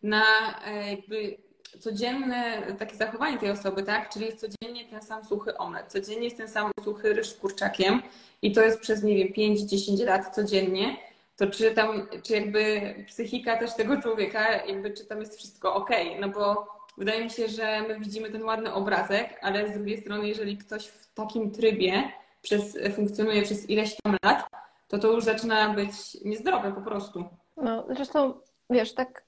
na 0.03 0.23
e, 0.65 0.89
jakby 0.91 1.37
codzienne 1.79 2.61
takie 2.79 2.95
zachowanie 2.95 3.37
tej 3.37 3.51
osoby, 3.51 3.83
tak? 3.83 4.09
Czyli 4.09 4.25
jest 4.25 4.39
codziennie 4.39 4.85
ten 4.85 5.01
sam 5.01 5.25
suchy 5.25 5.57
omlet, 5.57 5.91
codziennie 5.91 6.23
jest 6.23 6.37
ten 6.37 6.47
sam 6.47 6.71
suchy 6.83 7.13
ryż 7.13 7.29
z 7.29 7.37
kurczakiem 7.37 8.01
i 8.41 8.51
to 8.51 8.61
jest 8.61 8.79
przez, 8.79 9.03
nie 9.03 9.15
wiem, 9.15 9.55
5-10 9.55 10.05
lat 10.05 10.35
codziennie, 10.35 10.97
to 11.35 11.47
czy 11.47 11.71
tam, 11.71 12.07
czy 12.23 12.33
jakby 12.33 12.81
psychika 13.07 13.57
też 13.57 13.75
tego 13.75 14.01
człowieka, 14.01 14.65
jakby 14.65 14.91
czy 14.91 15.05
tam 15.05 15.19
jest 15.19 15.37
wszystko 15.37 15.75
okej, 15.75 16.19
no 16.19 16.29
bo 16.29 16.67
wydaje 16.97 17.23
mi 17.23 17.29
się, 17.29 17.47
że 17.47 17.81
my 17.87 17.99
widzimy 17.99 18.29
ten 18.29 18.43
ładny 18.43 18.73
obrazek, 18.73 19.39
ale 19.41 19.67
z 19.67 19.73
drugiej 19.73 20.01
strony, 20.01 20.27
jeżeli 20.27 20.57
ktoś 20.57 20.87
w 20.87 21.13
takim 21.13 21.51
trybie 21.51 22.11
przez, 22.41 22.77
funkcjonuje 22.95 23.41
przez 23.41 23.69
ileś 23.69 23.95
tam 24.03 24.17
lat, 24.23 24.47
to 24.87 24.99
to 24.99 25.11
już 25.11 25.23
zaczyna 25.23 25.73
być 25.73 25.93
niezdrowe 26.25 26.71
po 26.71 26.81
prostu. 26.81 27.25
No, 27.57 27.85
zresztą, 27.89 28.33
wiesz, 28.69 28.93
tak 28.93 29.23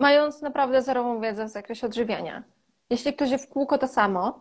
mając 0.00 0.42
naprawdę 0.42 0.82
zerową 0.82 1.20
wiedzę 1.20 1.44
w 1.44 1.48
zakresie 1.48 1.86
odżywiania, 1.86 2.42
jeśli 2.90 3.14
ktoś 3.14 3.30
je 3.30 3.38
w 3.38 3.48
kółko 3.48 3.78
to 3.78 3.88
samo, 3.88 4.40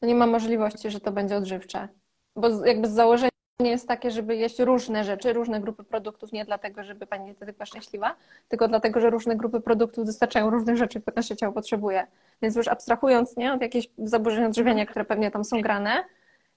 to 0.00 0.06
nie 0.06 0.14
ma 0.14 0.26
możliwości, 0.26 0.90
że 0.90 1.00
to 1.00 1.12
będzie 1.12 1.36
odżywcze. 1.36 1.88
Bo 2.36 2.64
jakby 2.64 2.88
z 2.88 2.90
założenia 2.90 3.37
jest 3.66 3.88
takie, 3.88 4.10
żeby 4.10 4.36
jeść 4.36 4.58
różne 4.58 5.04
rzeczy, 5.04 5.32
różne 5.32 5.60
grupy 5.60 5.84
produktów, 5.84 6.32
nie 6.32 6.44
dlatego, 6.44 6.84
żeby 6.84 7.06
pani 7.06 7.24
dietetyk 7.26 7.56
była 7.56 7.66
szczęśliwa, 7.66 8.16
tylko 8.48 8.68
dlatego, 8.68 9.00
że 9.00 9.10
różne 9.10 9.36
grupy 9.36 9.60
produktów 9.60 10.06
dostarczają 10.06 10.50
różnych 10.50 10.76
rzeczy, 10.76 11.00
które 11.00 11.14
nasze 11.16 11.36
ciało 11.36 11.52
potrzebuje. 11.52 12.06
Więc 12.42 12.56
już 12.56 12.68
abstrahując 12.68 13.36
nie, 13.36 13.52
od 13.52 13.62
jakichś 13.62 13.88
zaburzeń 13.98 14.44
odżywiania, 14.44 14.86
które 14.86 15.04
pewnie 15.04 15.30
tam 15.30 15.44
są 15.44 15.60
grane, 15.60 16.04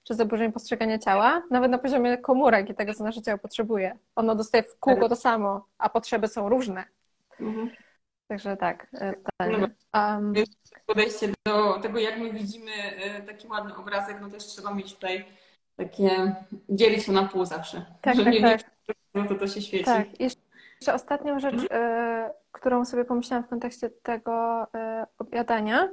czy 0.04 0.14
zaburzeń 0.14 0.52
postrzegania 0.52 0.98
ciała, 0.98 1.42
nawet 1.50 1.70
na 1.70 1.78
poziomie 1.78 2.18
komórek 2.18 2.70
i 2.70 2.74
tego, 2.74 2.94
co 2.94 3.04
nasze 3.04 3.22
ciało 3.22 3.38
potrzebuje. 3.38 3.98
Ono 4.16 4.34
dostaje 4.34 4.62
w 4.62 4.78
kółko 4.78 5.08
to 5.08 5.16
samo, 5.16 5.66
a 5.78 5.88
potrzeby 5.88 6.28
są 6.28 6.48
różne. 6.48 6.84
Także 8.28 8.56
tak. 8.56 8.86
totalnie. 9.24 9.68
Um, 9.94 10.34
Podejście 10.86 11.28
do 11.46 11.78
tego, 11.82 11.98
jak 11.98 12.18
my 12.18 12.32
widzimy 12.32 12.72
e, 12.72 13.22
taki 13.22 13.48
ładny 13.48 13.76
obrazek, 13.76 14.16
no 14.20 14.30
też 14.30 14.44
trzeba 14.44 14.74
mieć 14.74 14.94
tutaj 14.94 15.24
takie, 15.76 16.34
dzielić 16.68 17.06
to 17.06 17.12
na 17.12 17.22
pół 17.22 17.44
zawsze. 17.44 17.84
Tak, 18.00 18.16
że 18.16 18.24
tak, 18.24 18.34
nie 18.34 18.40
tak. 18.40 18.60
wiem, 18.60 18.96
no 19.14 19.28
to 19.28 19.34
to 19.34 19.46
się 19.46 19.62
świeci. 19.62 19.84
tak. 19.84 20.20
I 20.20 20.22
Jeszcze 20.22 20.94
ostatnią 20.94 21.40
rzecz, 21.40 21.66
e, 21.70 22.30
którą 22.52 22.84
sobie 22.84 23.04
pomyślałam 23.04 23.44
w 23.44 23.48
kontekście 23.48 23.90
tego 23.90 24.66
e, 24.74 25.06
obiadania, 25.18 25.88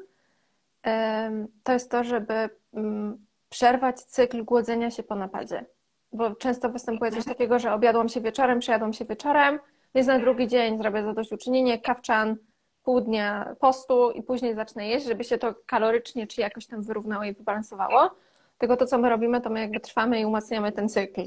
em, 0.84 1.48
to 1.64 1.74
jest 1.74 1.92
to, 1.92 2.04
żeby 2.04 2.50
mm, 2.74 3.26
przerwać 3.50 4.02
cykl 4.02 4.44
głodzenia 4.44 4.92
się 4.92 5.04
po 5.04 5.16
napadzie. 5.16 5.66
Bo 6.14 6.36
często 6.36 6.70
występuje 6.70 7.12
coś 7.12 7.26
takiego, 7.26 7.60
że 7.60 7.74
obiadłam 7.74 8.10
się 8.10 8.22
wieczorem, 8.22 8.60
przejadłam 8.60 8.94
się 8.94 9.06
wieczorem, 9.06 9.60
więc 9.96 10.08
na 10.08 10.20
drugi 10.20 10.48
dzień 10.48 10.78
zrobię 10.78 11.04
zadośćuczynienie, 11.04 11.80
kawczan, 11.80 12.38
pół 12.84 13.02
dnia 13.02 13.56
postu 13.60 14.12
i 14.12 14.24
później 14.24 14.56
zacznę 14.56 14.88
jeść, 14.88 15.06
żeby 15.06 15.24
się 15.24 15.38
to 15.38 15.56
kalorycznie 15.66 16.28
czy 16.28 16.42
jakoś 16.42 16.68
tam 16.68 16.82
wyrównało 16.82 17.24
i 17.24 17.34
wybalansowało. 17.34 18.12
Tylko 18.60 18.78
to, 18.78 18.86
co 18.86 18.98
my 18.98 19.10
robimy, 19.10 19.42
to 19.42 19.50
my 19.50 19.60
jakby 19.60 19.80
trwamy 19.80 20.20
i 20.20 20.26
umacniamy 20.26 20.72
ten 20.72 20.90
cykl. 20.90 21.22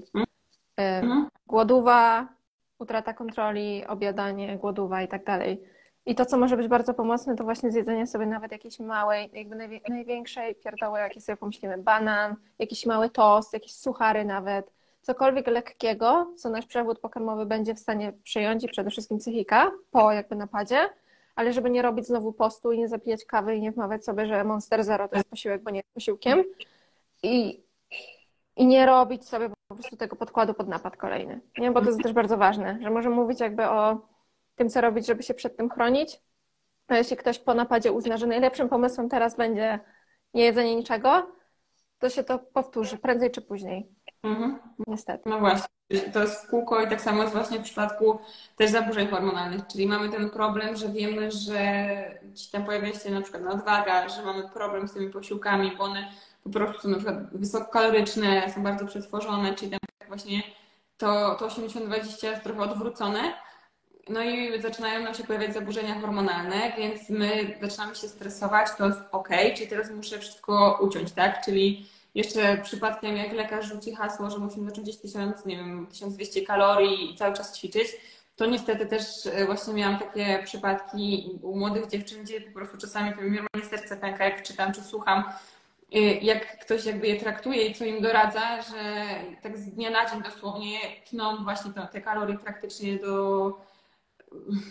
Em, 0.76 1.04
Mhm. 1.04 1.28
Głodowa, 1.46 2.28
utrata 2.78 3.14
kontroli, 3.14 3.84
obiadanie, 3.86 4.58
głodowa 4.58 5.02
i 5.02 5.08
tak 5.08 5.24
dalej. 5.24 5.62
I 6.06 6.14
to, 6.14 6.26
co 6.26 6.38
może 6.38 6.56
być 6.56 6.68
bardzo 6.68 6.94
pomocne, 6.94 7.36
to 7.36 7.44
właśnie 7.44 7.70
zjedzenie 7.72 8.06
sobie 8.06 8.26
nawet 8.26 8.52
jakiejś 8.52 8.80
małej, 8.80 9.30
jakby 9.32 9.56
największej 9.88 10.54
pierdoły, 10.54 10.98
jakie 10.98 11.20
sobie 11.20 11.36
pomyślimy, 11.36 11.78
banan, 11.78 12.36
jakiś 12.58 12.86
mały 12.86 13.10
tost, 13.10 13.52
jakieś 13.52 13.72
suchary 13.74 14.24
nawet, 14.24 14.72
cokolwiek 15.02 15.46
lekkiego, 15.46 16.26
co 16.36 16.50
nasz 16.50 16.66
przewód 16.66 16.98
pokarmowy 16.98 17.46
będzie 17.46 17.74
w 17.74 17.78
stanie 17.78 18.12
przyjąć 18.24 18.64
i 18.64 18.68
przede 18.68 18.90
wszystkim 18.90 19.18
psychika 19.18 19.70
po 19.90 20.12
jakby 20.12 20.36
napadzie, 20.36 20.78
ale 21.34 21.52
żeby 21.52 21.70
nie 21.70 21.82
robić 21.82 22.06
znowu 22.06 22.32
postu 22.32 22.72
i 22.72 22.78
nie 22.78 22.88
zapijać 22.88 23.24
kawy 23.24 23.56
i 23.56 23.60
nie 23.60 23.72
wmawiać 23.72 24.04
sobie, 24.04 24.26
że 24.26 24.44
Monster 24.44 24.84
Zero 24.84 25.08
to 25.08 25.16
jest 25.16 25.28
posiłek, 25.30 25.62
bo 25.62 25.70
nie 25.70 25.78
jest 25.78 25.94
posiłkiem 25.94 26.44
i, 27.22 27.64
i 28.56 28.66
nie 28.66 28.86
robić 28.86 29.28
sobie 29.28 29.48
po 29.68 29.74
prostu 29.74 29.96
tego 29.96 30.16
podkładu 30.16 30.54
pod 30.54 30.68
napad 30.68 30.96
kolejny, 30.96 31.40
nie? 31.58 31.70
Bo 31.70 31.80
to 31.80 31.86
jest 31.86 32.02
też 32.02 32.12
bardzo 32.12 32.36
ważne, 32.36 32.78
że 32.82 32.90
możemy 32.90 33.14
mówić 33.14 33.40
jakby 33.40 33.68
o 33.68 34.08
tym, 34.54 34.68
co 34.68 34.80
robić, 34.80 35.06
żeby 35.06 35.22
się 35.22 35.34
przed 35.34 35.56
tym 35.56 35.70
chronić, 35.70 36.20
a 36.88 36.96
jeśli 36.96 37.16
ktoś 37.16 37.38
po 37.38 37.54
napadzie 37.54 37.92
uzna, 37.92 38.16
że 38.16 38.26
najlepszym 38.26 38.68
pomysłem 38.68 39.08
teraz 39.08 39.36
będzie 39.36 39.80
niejedzenie 40.34 40.76
niczego, 40.76 41.32
to 41.98 42.08
się 42.08 42.24
to 42.24 42.38
powtórzy 42.38 42.98
prędzej 42.98 43.30
czy 43.30 43.42
później. 43.42 43.88
Mhm. 44.22 44.58
Niestety. 44.86 45.30
No 45.30 45.38
właśnie, 45.38 45.68
to 46.12 46.20
jest 46.20 46.46
w 46.46 46.50
kółko 46.50 46.80
i 46.80 46.88
tak 46.88 47.00
samo 47.00 47.22
jest 47.22 47.34
właśnie 47.34 47.58
w 47.58 47.62
przypadku 47.62 48.18
też 48.56 48.70
zaburzeń 48.70 49.08
hormonalnych, 49.08 49.66
czyli 49.66 49.86
mamy 49.86 50.08
ten 50.08 50.30
problem, 50.30 50.76
że 50.76 50.88
wiemy, 50.88 51.30
że 51.30 51.60
ci 52.34 52.50
tam 52.50 52.64
pojawia 52.64 52.92
się 52.92 53.10
na 53.10 53.20
przykład 53.20 53.42
nadwaga, 53.42 54.08
że 54.08 54.22
mamy 54.22 54.48
problem 54.48 54.88
z 54.88 54.92
tymi 54.92 55.10
posiłkami, 55.10 55.72
bo 55.78 55.84
one 55.84 56.08
po 56.42 56.50
prostu 56.50 56.88
na 56.88 56.96
przykład 56.96 57.16
wysokokaloryczne, 57.32 58.52
są 58.54 58.62
bardzo 58.62 58.86
przetworzone, 58.86 59.54
czyli 59.54 59.70
tam 59.70 59.80
właśnie 60.08 60.42
to, 60.96 61.34
to 61.34 61.48
80-20 61.48 62.26
jest 62.26 62.42
trochę 62.42 62.60
odwrócone. 62.60 63.34
No 64.08 64.22
i 64.22 64.62
zaczynają 64.62 65.04
nam 65.04 65.14
się 65.14 65.24
pojawiać 65.24 65.54
zaburzenia 65.54 66.00
hormonalne, 66.00 66.72
więc 66.78 67.10
my 67.10 67.58
zaczynamy 67.62 67.94
się 67.94 68.08
stresować, 68.08 68.68
to 68.78 68.86
jest 68.86 69.00
ok, 69.12 69.28
czyli 69.56 69.68
teraz 69.68 69.90
muszę 69.90 70.18
wszystko 70.18 70.78
uciąć, 70.82 71.12
tak? 71.12 71.44
Czyli 71.44 71.86
jeszcze 72.14 72.58
przypadkiem 72.62 73.16
jak 73.16 73.32
lekarz 73.32 73.66
rzuci 73.66 73.94
hasło, 73.94 74.30
że 74.30 74.38
musimy 74.38 74.70
zacząć 74.70 74.88
gdzieś 74.88 75.00
1000, 75.00 75.46
nie 75.46 75.56
wiem, 75.56 75.86
1200 75.86 76.42
kalorii 76.42 77.14
i 77.14 77.16
cały 77.16 77.34
czas 77.34 77.58
ćwiczyć, 77.58 77.86
to 78.36 78.46
niestety 78.46 78.86
też 78.86 79.26
e, 79.26 79.46
właśnie 79.46 79.74
miałam 79.74 79.98
takie 79.98 80.42
przypadki 80.44 81.30
u 81.42 81.58
młodych 81.58 81.86
dziewczyn, 81.86 82.22
gdzie 82.22 82.40
po 82.40 82.52
prostu 82.54 82.78
czasami 82.78 83.14
to 83.14 83.22
mi 83.22 83.64
serce 83.70 83.96
pęka, 83.96 84.24
jak 84.24 84.42
czytam 84.42 84.72
czy 84.72 84.82
słucham, 84.82 85.24
jak 86.22 86.58
ktoś 86.58 86.84
jakby 86.84 87.06
je 87.06 87.20
traktuje 87.20 87.66
i 87.66 87.74
co 87.74 87.84
im 87.84 88.02
doradza, 88.02 88.62
że 88.62 89.06
tak 89.42 89.58
z 89.58 89.70
dnia 89.70 89.90
na 89.90 90.10
dzień 90.10 90.22
dosłownie 90.22 90.78
tną 91.10 91.44
właśnie 91.44 91.72
te 91.92 92.00
kalorie 92.00 92.38
praktycznie 92.38 92.98
do, 92.98 93.52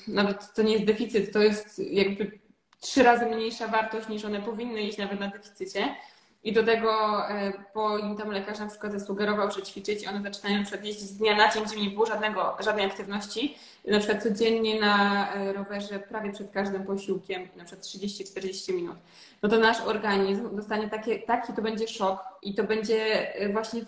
nawet 0.07 0.53
to 0.53 0.61
nie 0.61 0.73
jest 0.73 0.85
deficyt, 0.85 1.33
to 1.33 1.39
jest 1.39 1.79
jakby 1.79 2.39
trzy 2.79 3.03
razy 3.03 3.25
mniejsza 3.25 3.67
wartość 3.67 4.07
niż 4.07 4.25
one 4.25 4.41
powinny 4.41 4.81
iść 4.81 4.97
nawet 4.97 5.19
na 5.19 5.27
deficycie. 5.27 5.95
I 6.43 6.53
do 6.53 6.63
tego, 6.63 6.91
e, 7.29 7.53
bo 7.73 7.97
im 7.97 8.17
tam 8.17 8.31
lekarz 8.31 8.59
na 8.59 8.67
przykład 8.67 8.91
zasugerował, 8.91 9.51
że 9.51 9.61
ćwiczyć, 9.61 10.07
one 10.07 10.21
zaczynają 10.21 10.63
jeździć 10.83 11.07
z 11.07 11.17
dnia 11.17 11.35
na 11.35 11.53
dzień, 11.53 11.63
gdzie 11.63 11.81
nie 11.81 11.89
było 11.89 12.05
żadnego, 12.05 12.57
żadnej 12.59 12.85
aktywności. 12.85 13.57
Na 13.87 13.99
przykład 13.99 14.23
codziennie 14.23 14.79
na 14.79 15.27
e, 15.33 15.53
rowerze 15.53 15.99
prawie 15.99 16.31
przed 16.31 16.51
każdym 16.51 16.83
posiłkiem, 16.83 17.47
na 17.55 17.65
przykład 17.65 17.85
30-40 17.85 18.73
minut. 18.73 18.97
No 19.41 19.49
to 19.49 19.57
nasz 19.57 19.81
organizm 19.81 20.55
dostanie 20.55 20.89
takie, 20.89 21.19
taki 21.19 21.53
to 21.53 21.61
będzie 21.61 21.87
szok 21.87 22.19
i 22.41 22.53
to 22.55 22.63
będzie 22.63 23.33
e, 23.35 23.49
właśnie 23.49 23.81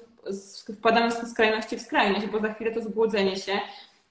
wpadamy 0.78 1.12
z 1.12 1.32
skrajności 1.32 1.78
w 1.78 1.82
skrajność, 1.82 2.26
bo 2.26 2.40
za 2.40 2.54
chwilę 2.54 2.72
to 2.72 2.82
zgłodzenie 2.82 3.36
się. 3.36 3.60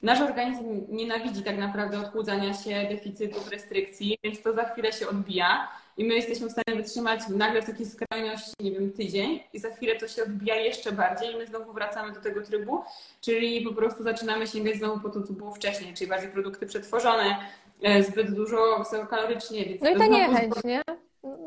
Nasz 0.03 0.21
organizm 0.21 0.87
nienawidzi 0.89 1.43
tak 1.43 1.59
naprawdę 1.59 2.01
odchudzania 2.01 2.55
się, 2.55 2.87
deficytów, 2.91 3.51
restrykcji, 3.51 4.19
więc 4.25 4.43
to 4.43 4.53
za 4.53 4.65
chwilę 4.65 4.93
się 4.93 5.09
odbija 5.09 5.69
i 5.97 6.05
my 6.05 6.15
jesteśmy 6.15 6.49
w 6.49 6.53
stanie 6.53 6.77
wytrzymać 6.77 7.29
nagle 7.29 7.63
w 7.63 7.67
takiej 7.67 7.87
skrajności, 7.87 8.53
nie 8.61 8.71
wiem, 8.71 8.93
tydzień 8.93 9.41
i 9.53 9.59
za 9.59 9.71
chwilę 9.71 9.97
to 9.97 10.09
się 10.09 10.23
odbija 10.23 10.57
jeszcze 10.57 10.93
bardziej 10.93 11.35
i 11.35 11.37
my 11.37 11.47
znowu 11.47 11.73
wracamy 11.73 12.13
do 12.13 12.21
tego 12.21 12.43
trybu, 12.43 12.83
czyli 13.21 13.61
po 13.61 13.75
prostu 13.75 14.03
zaczynamy 14.03 14.47
sięgać 14.47 14.77
znowu 14.77 15.01
po 15.01 15.09
to, 15.09 15.23
co 15.23 15.33
było 15.33 15.51
wcześniej, 15.51 15.95
czyli 15.95 16.11
bardziej 16.11 16.31
produkty 16.31 16.67
przetworzone, 16.67 17.37
e, 17.83 18.03
zbyt 18.03 18.35
dużo 18.35 18.79
wysokokalorycznie. 18.79 19.65
Więc 19.65 19.83
no 19.83 19.91
i 19.91 19.97
to 19.97 20.07
niechęć, 20.07 20.55
nie? 20.65 20.83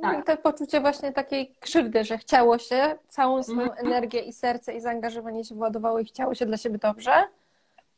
Tak. 0.02 0.26
To 0.26 0.38
poczucie 0.38 0.82
właśnie 0.82 1.12
takiej 1.12 1.56
krzywdy, 1.60 2.04
że 2.04 2.18
chciało 2.18 2.58
się, 2.58 2.98
całą 3.08 3.44
swoją 3.44 3.62
mm. 3.62 3.86
energię 3.86 4.20
i 4.20 4.34
serce 4.34 4.74
i 4.74 4.82
zaangażowanie 4.82 5.44
się 5.44 5.56
władowało 5.56 6.00
i 6.00 6.06
chciało 6.06 6.36
się 6.36 6.46
dla 6.46 6.58
siebie 6.58 6.78
dobrze 6.78 7.12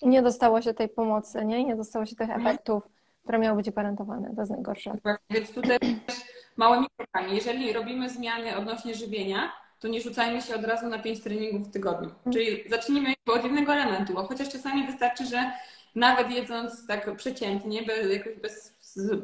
i 0.01 0.07
nie 0.07 0.21
dostało 0.21 0.61
się 0.61 0.73
tej 0.73 0.89
pomocy, 0.89 1.45
nie? 1.45 1.63
Nie 1.63 1.75
dostało 1.75 2.05
się 2.05 2.15
tych 2.15 2.29
mhm. 2.29 2.47
efektów 2.47 2.89
które 3.27 3.39
miały 3.39 3.57
być 3.57 3.71
gwarantowane. 3.71 4.35
To 4.35 4.41
jest 4.41 4.51
najgorsze. 4.51 4.93
Więc 5.29 5.51
tutaj 5.51 5.79
też 5.79 6.15
małymi 6.57 6.87
krokami. 6.97 7.35
Jeżeli 7.35 7.73
robimy 7.73 8.09
zmiany 8.09 8.57
odnośnie 8.57 8.95
żywienia, 8.95 9.51
to 9.79 9.87
nie 9.87 10.01
rzucajmy 10.01 10.41
się 10.41 10.55
od 10.55 10.63
razu 10.63 10.87
na 10.87 10.99
pięć 10.99 11.23
treningów 11.23 11.67
w 11.67 11.71
tygodniu. 11.71 12.09
Mhm. 12.09 12.33
Czyli 12.33 12.69
zacznijmy 12.69 13.13
od 13.25 13.43
jednego 13.43 13.73
elementu, 13.73 14.13
bo 14.13 14.23
chociaż 14.23 14.49
czasami 14.49 14.85
wystarczy, 14.87 15.25
że 15.25 15.51
nawet 15.95 16.31
jedząc 16.31 16.87
tak 16.87 17.15
przeciętnie, 17.15 17.83
bez, 17.83 18.13
jakoś 18.13 18.35
bez 18.35 18.75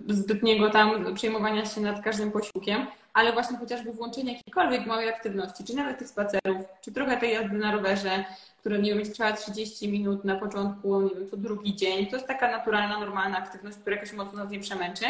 zbytniego 0.07 0.69
tam 0.69 1.15
przejmowania 1.15 1.65
się 1.65 1.81
nad 1.81 2.01
każdym 2.01 2.31
posiłkiem, 2.31 2.87
ale 3.13 3.33
właśnie 3.33 3.57
chociażby 3.57 3.91
włączenie 3.91 4.33
jakiejkolwiek 4.33 4.85
małej 4.85 5.09
aktywności, 5.09 5.63
czy 5.63 5.75
nawet 5.75 5.97
tych 5.97 6.07
spacerów, 6.07 6.57
czy 6.81 6.91
trochę 6.91 7.17
tej 7.17 7.33
jazdy 7.33 7.57
na 7.57 7.71
rowerze, 7.71 8.25
która 8.63 8.77
nie 8.77 8.95
wiem, 8.95 9.13
trwała 9.13 9.33
30 9.33 9.91
minut 9.91 10.25
na 10.25 10.35
początku, 10.35 11.01
nie 11.01 11.15
wiem, 11.15 11.29
co 11.29 11.37
drugi 11.37 11.75
dzień. 11.75 12.07
To 12.07 12.15
jest 12.15 12.27
taka 12.27 12.51
naturalna, 12.51 12.99
normalna 12.99 13.37
aktywność, 13.37 13.77
która 13.77 13.95
jakoś 13.95 14.13
mocno 14.13 14.39
nas 14.39 14.49
nie 14.49 14.59
przemęczy. 14.59 15.05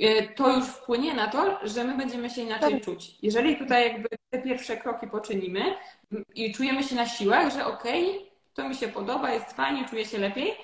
Y, 0.00 0.28
to 0.36 0.56
już 0.56 0.66
wpłynie 0.66 1.14
na 1.14 1.28
to, 1.28 1.58
że 1.62 1.84
my 1.84 1.96
będziemy 1.96 2.30
się 2.30 2.42
inaczej 2.42 2.72
tak. 2.72 2.82
czuć. 2.82 3.14
Jeżeli 3.22 3.56
tutaj 3.56 3.92
jakby 3.92 4.08
te 4.30 4.42
pierwsze 4.42 4.76
kroki 4.76 5.06
poczynimy 5.06 5.60
i 6.34 6.54
czujemy 6.54 6.82
się 6.82 6.96
na 6.96 7.06
siłach, 7.06 7.52
że 7.52 7.66
okej, 7.66 8.10
okay, 8.10 8.26
to 8.54 8.68
mi 8.68 8.74
się 8.74 8.88
podoba, 8.88 9.30
jest 9.30 9.52
fajnie, 9.52 9.88
czuję 9.88 10.04
się 10.04 10.18
lepiej, 10.18 10.54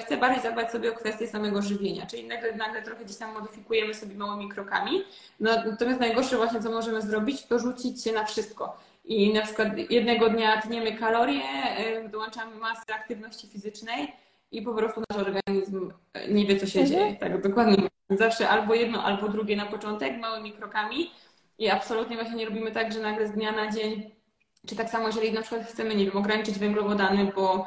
chcę 0.00 0.16
bardziej 0.16 0.42
zadbać 0.42 0.70
sobie 0.70 0.92
o 0.92 0.94
kwestię 0.94 1.28
samego 1.28 1.62
żywienia, 1.62 2.06
czyli 2.06 2.24
nagle, 2.24 2.54
nagle 2.54 2.82
trochę 2.82 3.04
gdzieś 3.04 3.16
tam 3.16 3.34
modyfikujemy 3.34 3.94
sobie 3.94 4.14
małymi 4.14 4.48
krokami. 4.48 5.04
No, 5.40 5.50
natomiast 5.66 6.00
najgorsze 6.00 6.36
właśnie, 6.36 6.62
co 6.62 6.70
możemy 6.70 7.02
zrobić, 7.02 7.46
to 7.46 7.58
rzucić 7.58 8.04
się 8.04 8.12
na 8.12 8.24
wszystko. 8.24 8.76
I 9.04 9.32
na 9.32 9.42
przykład 9.42 9.68
jednego 9.90 10.30
dnia 10.30 10.62
tniemy 10.62 10.98
kalorie, 10.98 11.42
dołączamy 12.10 12.56
masę 12.56 12.94
aktywności 12.94 13.48
fizycznej 13.48 14.12
i 14.50 14.62
po 14.62 14.74
prostu 14.74 15.02
nasz 15.10 15.26
organizm 15.26 15.92
nie 16.28 16.46
wie, 16.46 16.56
co 16.56 16.66
się 16.66 16.80
mhm. 16.80 16.98
dzieje. 16.98 17.16
Tak, 17.16 17.42
dokładnie. 17.42 17.88
Zawsze 18.10 18.48
albo 18.48 18.74
jedno, 18.74 19.04
albo 19.04 19.28
drugie 19.28 19.56
na 19.56 19.66
początek, 19.66 20.18
małymi 20.20 20.52
krokami. 20.52 21.10
I 21.58 21.70
absolutnie 21.70 22.16
właśnie 22.16 22.36
nie 22.36 22.44
robimy 22.44 22.72
tak, 22.72 22.92
że 22.92 23.00
nagle 23.00 23.26
z 23.28 23.32
dnia 23.32 23.52
na 23.52 23.70
dzień, 23.70 24.10
czy 24.66 24.76
tak 24.76 24.90
samo, 24.90 25.06
jeżeli 25.06 25.32
na 25.32 25.42
przykład 25.42 25.66
chcemy, 25.66 25.94
nie 25.94 26.04
wiem, 26.04 26.16
ograniczyć 26.16 26.58
węglowodany, 26.58 27.32
bo 27.36 27.66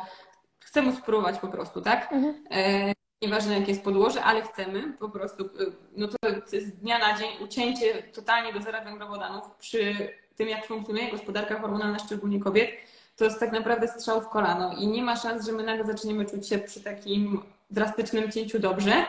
chcemy 0.59 0.95
spróbować 0.95 1.39
po 1.39 1.47
prostu, 1.47 1.81
tak? 1.81 2.13
Mhm. 2.13 2.43
E, 2.51 2.93
nieważne 3.21 3.59
jakie 3.59 3.71
jest 3.71 3.83
podłoże, 3.83 4.23
ale 4.23 4.41
chcemy 4.41 4.93
po 4.99 5.09
prostu, 5.09 5.45
e, 5.45 5.47
no 5.95 6.07
to 6.07 6.17
z 6.47 6.75
dnia 6.75 6.99
na 6.99 7.17
dzień 7.17 7.29
ucięcie 7.43 8.03
totalnie 8.03 8.53
do 8.53 8.61
zera 8.61 8.83
węglowodanów 8.83 9.51
przy 9.59 10.09
tym, 10.37 10.49
jak 10.49 10.65
funkcjonuje 10.65 11.11
gospodarka 11.11 11.59
hormonalna, 11.59 11.99
szczególnie 11.99 12.39
kobiet, 12.39 12.69
to 13.15 13.25
jest 13.25 13.39
tak 13.39 13.51
naprawdę 13.51 13.87
strzał 13.87 14.21
w 14.21 14.29
kolano 14.29 14.73
i 14.77 14.87
nie 14.87 15.03
ma 15.03 15.15
szans, 15.15 15.45
że 15.45 15.51
my 15.51 15.63
nagle 15.63 15.85
zaczniemy 15.85 16.25
czuć 16.25 16.47
się 16.47 16.57
przy 16.57 16.83
takim 16.83 17.41
drastycznym 17.71 18.31
cięciu 18.31 18.59
dobrze. 18.59 19.05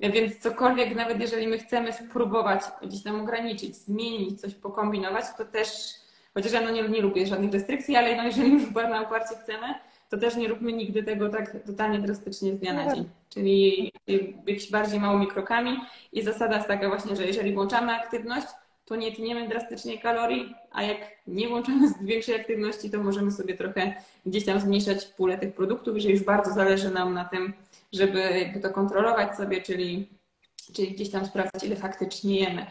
Więc 0.00 0.38
cokolwiek, 0.38 0.94
nawet 0.94 1.20
jeżeli 1.20 1.48
my 1.48 1.58
chcemy 1.58 1.92
spróbować 1.92 2.60
gdzieś 2.82 3.02
tam 3.02 3.20
ograniczyć, 3.20 3.76
zmienić, 3.76 4.40
coś 4.40 4.54
pokombinować, 4.54 5.24
to 5.38 5.44
też, 5.44 5.68
chociaż 6.34 6.52
ja 6.52 6.60
no 6.60 6.70
nie, 6.70 6.88
nie 6.88 7.00
lubię 7.00 7.26
żadnych 7.26 7.52
restrykcji, 7.52 7.96
ale 7.96 8.16
no 8.16 8.24
jeżeli 8.24 8.52
już 8.52 8.66
bardzo 8.66 9.02
uparcie 9.02 9.36
chcemy, 9.42 9.74
to 10.08 10.18
też 10.18 10.36
nie 10.36 10.48
róbmy 10.48 10.72
nigdy 10.72 11.02
tego 11.02 11.28
tak 11.28 11.56
totalnie 11.66 11.98
drastycznie 11.98 12.54
z 12.54 12.58
dnia 12.58 12.72
na 12.72 12.94
dzień. 12.94 13.08
Czyli 13.28 13.92
jakimiś 14.06 14.70
bardziej 14.70 15.00
małymi 15.00 15.26
krokami. 15.26 15.80
I 16.12 16.22
zasada 16.22 16.56
jest 16.56 16.68
taka 16.68 16.88
właśnie, 16.88 17.16
że 17.16 17.26
jeżeli 17.26 17.54
włączamy 17.54 17.92
aktywność, 17.92 18.46
to 18.86 18.96
nie 18.96 19.12
tniemy 19.12 19.48
drastycznie 19.48 19.98
kalorii, 19.98 20.54
a 20.72 20.82
jak 20.82 20.98
nie 21.26 21.48
włączamy 21.48 21.88
większej 22.02 22.40
aktywności, 22.40 22.90
to 22.90 23.02
możemy 23.02 23.32
sobie 23.32 23.56
trochę 23.56 23.94
gdzieś 24.26 24.44
tam 24.44 24.60
zmniejszać 24.60 25.06
pulę 25.06 25.38
tych 25.38 25.54
produktów, 25.54 25.94
jeżeli 25.94 26.14
już 26.14 26.24
bardzo 26.24 26.52
zależy 26.52 26.90
nam 26.90 27.14
na 27.14 27.24
tym, 27.24 27.52
żeby 27.92 28.20
to 28.62 28.70
kontrolować 28.70 29.36
sobie, 29.36 29.62
czyli, 29.62 30.08
czyli 30.74 30.92
gdzieś 30.92 31.10
tam 31.10 31.26
sprawdzać, 31.26 31.64
ile 31.64 31.76
faktycznie 31.76 32.40
jemy, 32.40 32.66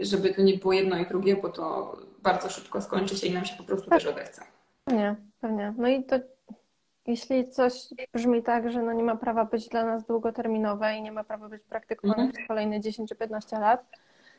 żeby 0.00 0.34
to 0.34 0.42
nie 0.42 0.54
było 0.58 0.72
jedno 0.72 0.98
i 0.98 1.06
drugie, 1.06 1.36
bo 1.36 1.48
to 1.48 1.96
bardzo 2.22 2.50
szybko 2.50 2.80
skończy 2.80 3.16
się 3.16 3.26
i 3.26 3.32
nam 3.32 3.44
się 3.44 3.56
po 3.56 3.64
prostu 3.64 3.90
też 3.90 4.06
odechce. 4.06 4.42
Nie, 4.86 5.16
pewnie. 5.40 5.74
No 5.78 5.88
i 5.88 6.04
to 6.04 6.16
jeśli 7.06 7.50
coś 7.50 7.72
brzmi 8.14 8.42
tak, 8.42 8.70
że 8.70 8.82
no 8.82 8.92
nie 8.92 9.02
ma 9.02 9.16
prawa 9.16 9.44
być 9.44 9.68
dla 9.68 9.84
nas 9.84 10.06
długoterminowe 10.06 10.94
i 10.94 11.02
nie 11.02 11.12
ma 11.12 11.24
prawa 11.24 11.48
być 11.48 11.62
praktykowane 11.62 12.22
mm. 12.22 12.32
przez 12.32 12.46
kolejne 12.48 12.80
10 12.80 13.08
czy 13.08 13.14
15 13.16 13.58
lat, 13.58 13.86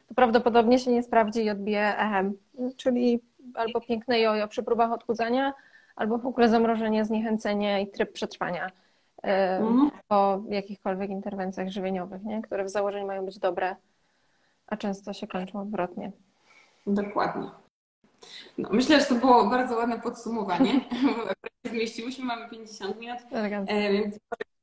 to 0.08 0.16
prawdopodobnie 0.16 0.80
się 0.80 0.91
nie 0.91 1.03
sprawdzi 1.03 1.43
i 1.43 1.49
odbije 1.49 1.97
echem. 1.97 2.38
Czyli 2.78 3.22
albo 3.53 3.82
piękne 3.82 4.20
jojo 4.20 4.47
przy 4.47 4.64
próbach 4.64 4.91
odchudzania, 4.91 5.53
albo 5.95 6.18
w 6.18 6.26
ogóle 6.26 6.49
zamrożenie, 6.49 7.05
zniechęcenie 7.05 7.82
i 7.82 7.88
tryb 7.88 8.14
przetrwania 8.14 8.72
mm. 9.24 9.91
po 10.08 10.43
jakichkolwiek 10.49 11.10
interwencjach 11.10 11.70
żywieniowych, 11.70 12.24
nie? 12.24 12.41
które 12.41 12.64
w 12.64 12.70
założeniu 12.70 13.08
mają 13.08 13.26
być 13.26 13.39
dobre, 13.39 13.76
a 14.68 14.78
często 14.78 15.14
się 15.14 15.28
kończą 15.28 15.62
odwrotnie. 15.62 16.12
Dokładnie. 16.88 17.49
No, 18.58 18.70
myślę, 18.72 18.99
że 18.99 19.05
to 19.05 19.16
było 19.16 19.45
bardzo 19.45 19.76
ładne 19.76 19.99
podsumowanie. 19.99 20.82
Zmieściłyśmy, 21.66 22.26
mamy 22.26 22.49
50 22.49 22.99
minut, 22.99 23.20
e, 23.68 23.91
więc 23.91 24.20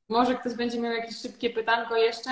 może 0.09 0.35
ktoś 0.35 0.55
będzie 0.55 0.81
miał 0.81 0.93
jakieś 0.93 1.17
szybkie 1.17 1.51
pytanko 1.51 1.97
jeszcze 1.97 2.31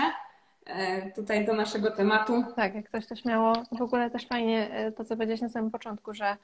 tutaj 1.14 1.44
do 1.44 1.54
naszego 1.54 1.90
tematu. 1.90 2.44
Tak, 2.56 2.74
jak 2.74 2.88
ktoś 2.88 3.06
też 3.06 3.24
miało, 3.24 3.52
w 3.78 3.82
ogóle 3.82 4.10
też 4.10 4.26
fajnie 4.26 4.70
e, 4.70 4.92
to, 4.92 5.04
co 5.04 5.16
powiedziałeś 5.16 5.40
na 5.40 5.48
samym 5.48 5.70
początku, 5.70 6.14
że 6.14 6.36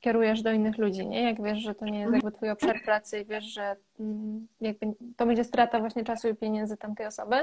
kierujesz 0.00 0.42
do 0.42 0.52
innych 0.52 0.78
ludzi, 0.78 1.06
nie? 1.06 1.22
Jak 1.22 1.42
wiesz, 1.42 1.58
że 1.58 1.74
to 1.74 1.84
nie 1.84 2.00
jest 2.00 2.12
jakby 2.12 2.32
twój 2.32 2.50
obszar 2.50 2.82
pracy 2.84 3.20
i 3.20 3.24
wiesz, 3.24 3.44
że 3.44 3.76
mm, 4.00 4.46
jakby 4.60 4.86
to 5.16 5.26
będzie 5.26 5.44
strata 5.44 5.78
właśnie 5.80 6.04
czasu 6.04 6.28
i 6.28 6.34
pieniędzy 6.34 6.76
tamtej 6.76 7.06
osoby. 7.06 7.36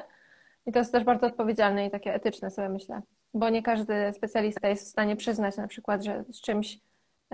I 0.66 0.72
to 0.72 0.80
jest 0.80 0.92
też 0.92 1.04
bardzo 1.04 1.28
odpowiedzialne 1.28 1.86
i 1.86 1.92
takie 1.92 2.14
etyczne 2.14 2.52
sobie 2.52 2.70
myślę, 2.70 3.02
bo 3.34 3.50
nie 3.50 3.64
każdy 3.64 4.14
specjalista 4.14 4.68
jest 4.68 4.86
w 4.86 4.90
stanie 4.90 5.16
przyznać 5.16 5.58
na 5.58 5.68
przykład, 5.68 6.04
że 6.04 6.24
z 6.30 6.42
czymś 6.42 6.80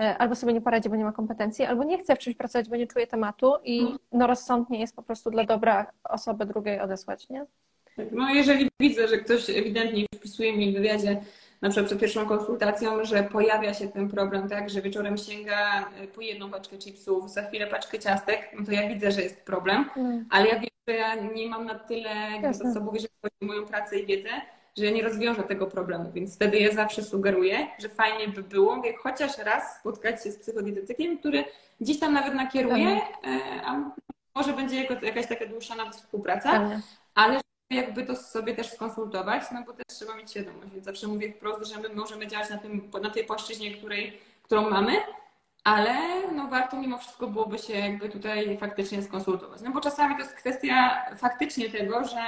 e, 0.00 0.18
albo 0.18 0.34
sobie 0.34 0.52
nie 0.52 0.60
poradzi, 0.60 0.88
bo 0.88 0.96
nie 0.96 1.04
ma 1.04 1.12
kompetencji, 1.12 1.64
albo 1.64 1.84
nie 1.84 1.98
chce 1.98 2.16
w 2.16 2.18
czymś 2.18 2.36
pracować, 2.36 2.68
bo 2.68 2.76
nie 2.76 2.86
czuje 2.86 3.06
tematu 3.06 3.52
i 3.64 3.80
mhm. 3.80 3.98
no 4.12 4.26
rozsądnie 4.26 4.80
jest 4.80 4.96
po 4.96 5.02
prostu 5.02 5.30
dla 5.30 5.44
dobra 5.44 5.92
osoby 6.04 6.46
drugiej 6.46 6.80
odesłać, 6.80 7.28
nie? 7.28 7.46
No 8.12 8.30
jeżeli 8.30 8.68
widzę, 8.80 9.08
że 9.08 9.18
ktoś 9.18 9.50
ewidentnie 9.50 10.06
wpisuje 10.14 10.56
mi 10.56 10.72
w 10.72 10.74
wywiadzie, 10.74 11.20
na 11.62 11.68
przykład 11.68 11.86
przed 11.86 12.00
pierwszą 12.00 12.26
konsultacją, 12.26 13.04
że 13.04 13.22
pojawia 13.22 13.74
się 13.74 13.88
ten 13.88 14.08
problem, 14.08 14.48
tak, 14.48 14.70
że 14.70 14.82
wieczorem 14.82 15.16
sięga 15.16 15.90
e, 15.90 16.06
po 16.06 16.20
jedną 16.20 16.50
paczkę 16.50 16.78
chipsów, 16.78 17.30
za 17.30 17.42
chwilę 17.42 17.66
paczkę 17.66 17.98
ciastek, 17.98 18.50
no 18.58 18.66
to 18.66 18.72
ja 18.72 18.88
widzę, 18.88 19.12
że 19.12 19.22
jest 19.22 19.44
problem, 19.44 19.90
mm. 19.96 20.26
ale 20.30 20.48
ja 20.48 20.54
wiem, 20.54 20.70
że 20.88 20.94
ja 20.94 21.14
nie 21.14 21.48
mam 21.48 21.64
na 21.64 21.74
tyle 21.74 22.12
zasobów, 22.50 22.94
jeżeli 22.94 23.12
chodzi 23.22 23.34
o 23.42 23.46
moją 23.46 23.66
pracę 23.66 23.98
i 23.98 24.06
wiedzę, 24.06 24.28
że 24.78 24.84
ja 24.84 24.90
nie 24.90 25.02
rozwiążę 25.02 25.42
tego 25.42 25.66
problemu, 25.66 26.12
więc 26.12 26.34
wtedy 26.34 26.58
ja 26.58 26.72
zawsze 26.72 27.02
sugeruję, 27.02 27.66
że 27.78 27.88
fajnie 27.88 28.28
by 28.28 28.42
było 28.42 28.82
jak 28.86 28.98
chociaż 28.98 29.38
raz 29.38 29.80
spotkać 29.80 30.24
się 30.24 30.32
z 30.32 30.38
psychodietetykiem, 30.38 31.18
który 31.18 31.44
gdzieś 31.80 32.00
tam 32.00 32.12
nawet 32.12 32.34
nakieruje, 32.34 32.88
e, 32.88 33.00
a 33.64 33.90
może 34.34 34.52
będzie 34.52 34.84
jakaś 35.02 35.26
taka 35.26 35.46
dłuższa 35.46 35.74
nawet 35.74 35.96
współpraca, 35.96 36.70
ale 37.14 37.40
jakby 37.70 38.06
to 38.06 38.16
sobie 38.16 38.54
też 38.54 38.72
skonsultować, 38.72 39.42
no 39.52 39.62
bo 39.66 39.72
też 39.72 39.86
trzeba 39.86 40.16
mieć 40.16 40.30
świadomość, 40.30 40.72
więc 40.72 40.84
zawsze 40.84 41.06
mówię 41.06 41.32
wprost, 41.32 41.72
że 41.72 41.80
my 41.80 41.88
możemy 41.88 42.26
działać 42.26 42.50
na, 42.50 42.58
tym, 42.58 42.90
na 43.02 43.10
tej 43.10 43.24
płaszczyźnie, 43.24 43.76
której, 43.76 44.18
którą 44.42 44.70
mamy, 44.70 44.92
ale 45.64 45.94
no 46.32 46.48
warto 46.48 46.76
mimo 46.76 46.98
wszystko 46.98 47.26
byłoby 47.26 47.58
się 47.58 47.72
jakby 47.72 48.08
tutaj 48.08 48.58
faktycznie 48.58 49.02
skonsultować. 49.02 49.60
No 49.60 49.70
bo 49.70 49.80
czasami 49.80 50.14
to 50.14 50.20
jest 50.20 50.34
kwestia 50.34 51.04
faktycznie 51.16 51.70
tego, 51.70 52.04
że 52.04 52.22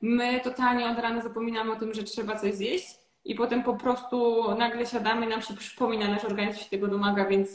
my 0.00 0.40
totalnie 0.40 0.90
od 0.90 0.98
rana 0.98 1.22
zapominamy 1.22 1.72
o 1.72 1.76
tym, 1.76 1.94
że 1.94 2.02
trzeba 2.02 2.36
coś 2.36 2.54
zjeść 2.54 2.98
i 3.24 3.34
potem 3.34 3.62
po 3.62 3.74
prostu 3.76 4.44
nagle 4.58 4.86
siadamy 4.86 5.26
nam 5.26 5.42
się 5.42 5.54
przypomina, 5.54 6.08
nasz 6.08 6.24
organizm 6.24 6.58
się 6.58 6.70
tego 6.70 6.88
domaga, 6.88 7.24
więc 7.24 7.48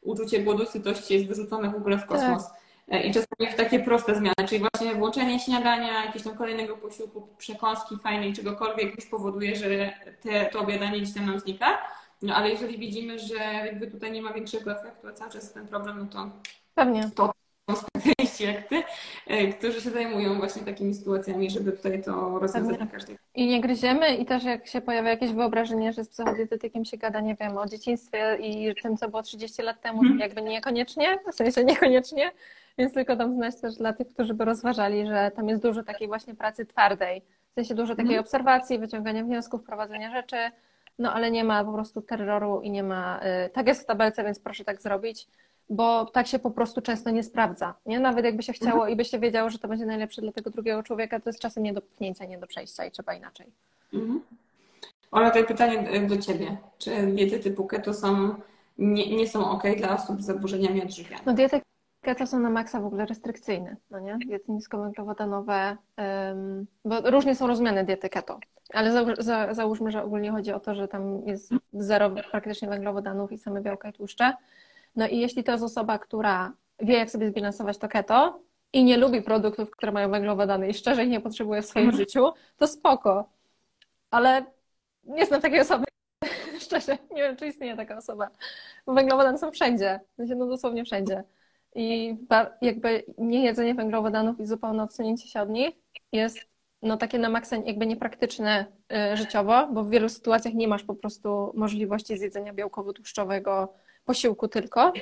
uczucie 0.00 0.40
głodu, 0.40 0.66
sytości 0.66 1.14
jest 1.14 1.26
wyrzucone 1.26 1.70
w 1.70 1.74
ogóle 1.74 1.98
w 1.98 2.06
kosmos. 2.06 2.44
Tak. 2.48 2.63
E, 2.88 3.02
I 3.02 3.12
czasami 3.12 3.52
w 3.52 3.56
takie 3.56 3.78
proste 3.80 4.14
zmiany, 4.14 4.48
czyli 4.48 4.60
właśnie 4.60 4.94
włączenie 4.94 5.40
śniadania, 5.40 6.04
jakiegoś 6.04 6.22
tam 6.22 6.36
kolejnego 6.36 6.76
posiłku, 6.76 7.28
przekąski 7.38 7.96
fajnej, 7.96 8.32
czegokolwiek 8.32 8.96
już 8.96 9.06
powoduje, 9.06 9.56
że 9.56 9.92
te, 10.22 10.44
to 10.44 10.60
obiadanie 10.60 11.00
gdzieś 11.00 11.14
tam 11.14 11.26
nam 11.26 11.40
znika. 11.40 11.78
No 12.22 12.34
ale 12.34 12.50
jeżeli 12.50 12.78
widzimy, 12.78 13.18
że 13.18 13.34
jakby 13.66 13.86
tutaj 13.86 14.12
nie 14.12 14.22
ma 14.22 14.32
większego 14.32 14.72
efektu, 14.72 15.08
a 15.08 15.12
cały 15.12 15.30
czas 15.30 15.52
ten 15.52 15.68
problem, 15.68 15.98
no 15.98 16.06
to 16.06 16.30
Pewnie. 16.74 17.10
to 17.14 17.32
są 17.70 17.76
specjaliści 17.76 18.44
jak 18.44 18.68
ty, 18.68 18.82
e, 19.26 19.48
którzy 19.48 19.80
się 19.80 19.90
zajmują 19.90 20.38
właśnie 20.38 20.62
takimi 20.62 20.94
sytuacjami, 20.94 21.50
żeby 21.50 21.72
tutaj 21.72 22.02
to 22.02 22.38
rozwiązać 22.38 22.78
na 22.78 22.86
każdej. 22.86 23.18
I 23.34 23.46
nie 23.46 23.60
gryziemy 23.60 24.16
i 24.16 24.24
też 24.26 24.44
jak 24.44 24.66
się 24.66 24.80
pojawia 24.80 25.10
jakieś 25.10 25.32
wyobrażenie, 25.32 25.92
że 25.92 26.04
z 26.04 26.08
psychodietetykiem 26.08 26.84
się 26.84 26.96
gada, 26.96 27.20
nie 27.20 27.34
wiem, 27.34 27.56
o 27.56 27.66
dzieciństwie 27.66 28.38
i 28.40 28.74
tym, 28.82 28.96
co 28.96 29.08
było 29.08 29.22
30 29.22 29.62
lat 29.62 29.80
temu, 29.80 30.00
hmm. 30.00 30.18
jakby 30.18 30.42
niekoniecznie, 30.42 31.18
w 31.32 31.34
sensie 31.34 31.64
niekoniecznie, 31.64 32.32
więc 32.78 32.94
tylko 32.94 33.16
tam 33.16 33.34
znać 33.34 33.60
też 33.60 33.74
dla 33.74 33.92
tych, 33.92 34.08
którzy 34.08 34.34
by 34.34 34.44
rozważali, 34.44 35.06
że 35.06 35.30
tam 35.36 35.48
jest 35.48 35.62
dużo 35.62 35.82
takiej 35.82 36.08
właśnie 36.08 36.34
pracy 36.34 36.66
twardej, 36.66 37.22
w 37.50 37.54
sensie 37.54 37.74
dużo 37.74 37.94
takiej 37.94 38.14
mhm. 38.14 38.20
obserwacji, 38.20 38.78
wyciągania 38.78 39.24
wniosków, 39.24 39.62
prowadzenia 39.62 40.10
rzeczy, 40.10 40.36
no 40.98 41.12
ale 41.12 41.30
nie 41.30 41.44
ma 41.44 41.64
po 41.64 41.72
prostu 41.72 42.02
terroru 42.02 42.60
i 42.62 42.70
nie 42.70 42.82
ma, 42.82 43.20
y, 43.46 43.50
tak 43.50 43.66
jest 43.66 43.82
w 43.82 43.86
tabelce, 43.86 44.24
więc 44.24 44.38
proszę 44.38 44.64
tak 44.64 44.82
zrobić, 44.82 45.26
bo 45.70 46.04
tak 46.04 46.26
się 46.26 46.38
po 46.38 46.50
prostu 46.50 46.80
często 46.80 47.10
nie 47.10 47.22
sprawdza, 47.22 47.74
nie? 47.86 48.00
Nawet 48.00 48.24
jakby 48.24 48.42
się 48.42 48.52
chciało 48.52 48.74
mhm. 48.74 48.92
i 48.92 48.96
by 48.96 49.04
się 49.04 49.18
wiedziało, 49.18 49.50
że 49.50 49.58
to 49.58 49.68
będzie 49.68 49.86
najlepsze 49.86 50.22
dla 50.22 50.32
tego 50.32 50.50
drugiego 50.50 50.82
człowieka, 50.82 51.20
to 51.20 51.28
jest 51.28 51.40
czasem 51.40 51.62
nie 51.62 51.72
do 51.72 51.82
pchnięcia, 51.82 52.24
nie 52.24 52.38
do 52.38 52.46
przejścia 52.46 52.84
i 52.84 52.90
trzeba 52.90 53.14
inaczej. 53.14 53.46
Mhm. 53.94 54.20
Ola, 55.10 55.28
tutaj 55.28 55.46
pytanie 55.46 55.94
y, 55.94 56.06
do 56.06 56.16
Ciebie. 56.16 56.56
Czy 56.78 57.06
diety 57.06 57.38
typu 57.38 57.64
keto 57.66 57.94
są, 57.94 58.34
nie, 58.78 59.16
nie 59.16 59.28
są 59.28 59.50
ok 59.50 59.62
dla 59.76 59.94
osób 59.94 60.22
z 60.22 60.24
zaburzeniami 60.24 60.82
odżywiania? 60.82 61.22
No 61.26 61.32
diety 61.32 61.60
Keto 62.04 62.26
są 62.26 62.38
na 62.38 62.50
maksa 62.50 62.80
w 62.80 62.86
ogóle 62.86 63.06
restrykcyjne, 63.06 63.76
no 63.90 64.00
nie? 64.00 64.18
Diety 64.26 64.52
niskowęglowodanowe, 64.52 65.76
um, 65.98 66.66
bo 66.84 67.10
różnie 67.10 67.34
są 67.34 67.46
rozumiane 67.46 67.84
diety 67.84 68.08
keto, 68.08 68.38
ale 68.72 68.92
za, 68.92 69.04
za, 69.18 69.54
załóżmy, 69.54 69.90
że 69.90 70.02
ogólnie 70.02 70.30
chodzi 70.30 70.52
o 70.52 70.60
to, 70.60 70.74
że 70.74 70.88
tam 70.88 71.26
jest 71.26 71.52
zero 71.72 72.10
praktycznie 72.30 72.68
węglowodanów 72.68 73.32
i 73.32 73.38
same 73.38 73.60
białka 73.60 73.88
i 73.88 73.92
tłuszcze. 73.92 74.32
No 74.96 75.08
i 75.08 75.18
jeśli 75.18 75.44
to 75.44 75.52
jest 75.52 75.64
osoba, 75.64 75.98
która 75.98 76.52
wie, 76.80 76.98
jak 76.98 77.10
sobie 77.10 77.28
zbilansować 77.28 77.78
to 77.78 77.88
keto 77.88 78.40
i 78.72 78.84
nie 78.84 78.96
lubi 78.96 79.22
produktów, 79.22 79.70
które 79.70 79.92
mają 79.92 80.10
węglowodany 80.10 80.68
i 80.68 80.74
szczerze 80.74 81.04
ich 81.04 81.10
nie 81.10 81.20
potrzebuje 81.20 81.62
w 81.62 81.66
swoim 81.66 81.92
życiu, 82.00 82.32
to 82.56 82.66
spoko. 82.66 83.28
Ale 84.10 84.44
nie 85.04 85.26
znam 85.26 85.40
takiej 85.40 85.60
osoby. 85.60 85.84
Szczerze, 86.64 86.98
nie 87.10 87.22
wiem, 87.22 87.36
czy 87.36 87.46
istnieje 87.46 87.76
taka 87.76 87.96
osoba. 87.96 88.30
Bo 88.86 88.94
węglowodany 88.94 89.38
są 89.38 89.50
wszędzie. 89.50 90.00
No 90.18 90.46
dosłownie 90.46 90.84
wszędzie. 90.84 91.24
I 91.74 92.16
jakby 92.60 93.04
niejedzenie 93.18 93.74
węglowodanów 93.74 94.40
i 94.40 94.46
zupełne 94.46 94.82
odsunięcie 94.82 95.28
się 95.28 95.40
od 95.40 95.50
nich 95.50 95.74
jest 96.12 96.38
no, 96.82 96.96
takie 96.96 97.18
na 97.18 97.28
maksa 97.28 97.56
jakby 97.56 97.86
niepraktyczne 97.86 98.66
y, 99.12 99.16
życiowo, 99.16 99.68
bo 99.72 99.84
w 99.84 99.90
wielu 99.90 100.08
sytuacjach 100.08 100.54
nie 100.54 100.68
masz 100.68 100.84
po 100.84 100.94
prostu 100.94 101.52
możliwości 101.54 102.18
zjedzenia 102.18 102.54
białkowo-tłuszczowego 102.54 103.68
posiłku 104.04 104.48
tylko. 104.48 104.92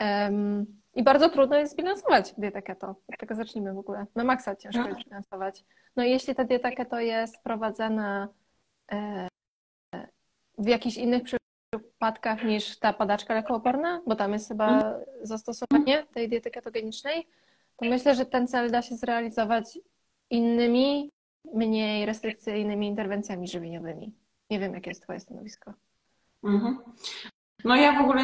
Um, 0.00 0.66
I 0.94 1.02
bardzo 1.02 1.28
trudno 1.28 1.56
jest 1.56 1.72
zbilansować 1.72 2.34
dietę 2.38 2.62
keto. 2.62 2.94
Od 3.08 3.18
tego 3.18 3.34
zacznijmy 3.34 3.74
w 3.74 3.78
ogóle. 3.78 4.06
Na 4.14 4.24
maksa 4.24 4.56
ciężko 4.56 4.88
jest 4.88 5.00
zbilansować. 5.00 5.64
No 5.96 6.04
i 6.04 6.10
jeśli 6.10 6.34
ta 6.34 6.44
dieta 6.44 6.70
keto 6.70 7.00
jest 7.00 7.42
prowadzona 7.42 8.28
e, 8.92 9.28
w 10.58 10.66
jakichś 10.66 10.96
innych 10.96 11.22
przypadkach 12.00 12.44
niż 12.44 12.78
ta 12.78 12.92
padaczka 12.92 13.34
lekooporna, 13.34 14.00
bo 14.06 14.16
tam 14.16 14.32
jest 14.32 14.48
chyba 14.48 14.68
mhm. 14.68 15.04
zastosowanie 15.22 16.06
tej 16.14 16.28
diety 16.28 16.50
ketogenicznej, 16.50 17.26
to 17.76 17.86
myślę, 17.86 18.14
że 18.14 18.26
ten 18.26 18.46
cel 18.46 18.70
da 18.70 18.82
się 18.82 18.96
zrealizować 18.96 19.78
innymi, 20.30 21.10
mniej 21.54 22.06
restrykcyjnymi 22.06 22.86
interwencjami 22.86 23.48
żywieniowymi. 23.48 24.12
Nie 24.50 24.58
wiem, 24.58 24.74
jakie 24.74 24.90
jest 24.90 25.02
Twoje 25.02 25.20
stanowisko. 25.20 25.74
Mhm. 26.44 26.78
No 27.64 27.76
ja 27.76 27.98
w 27.98 28.00
ogóle, 28.00 28.22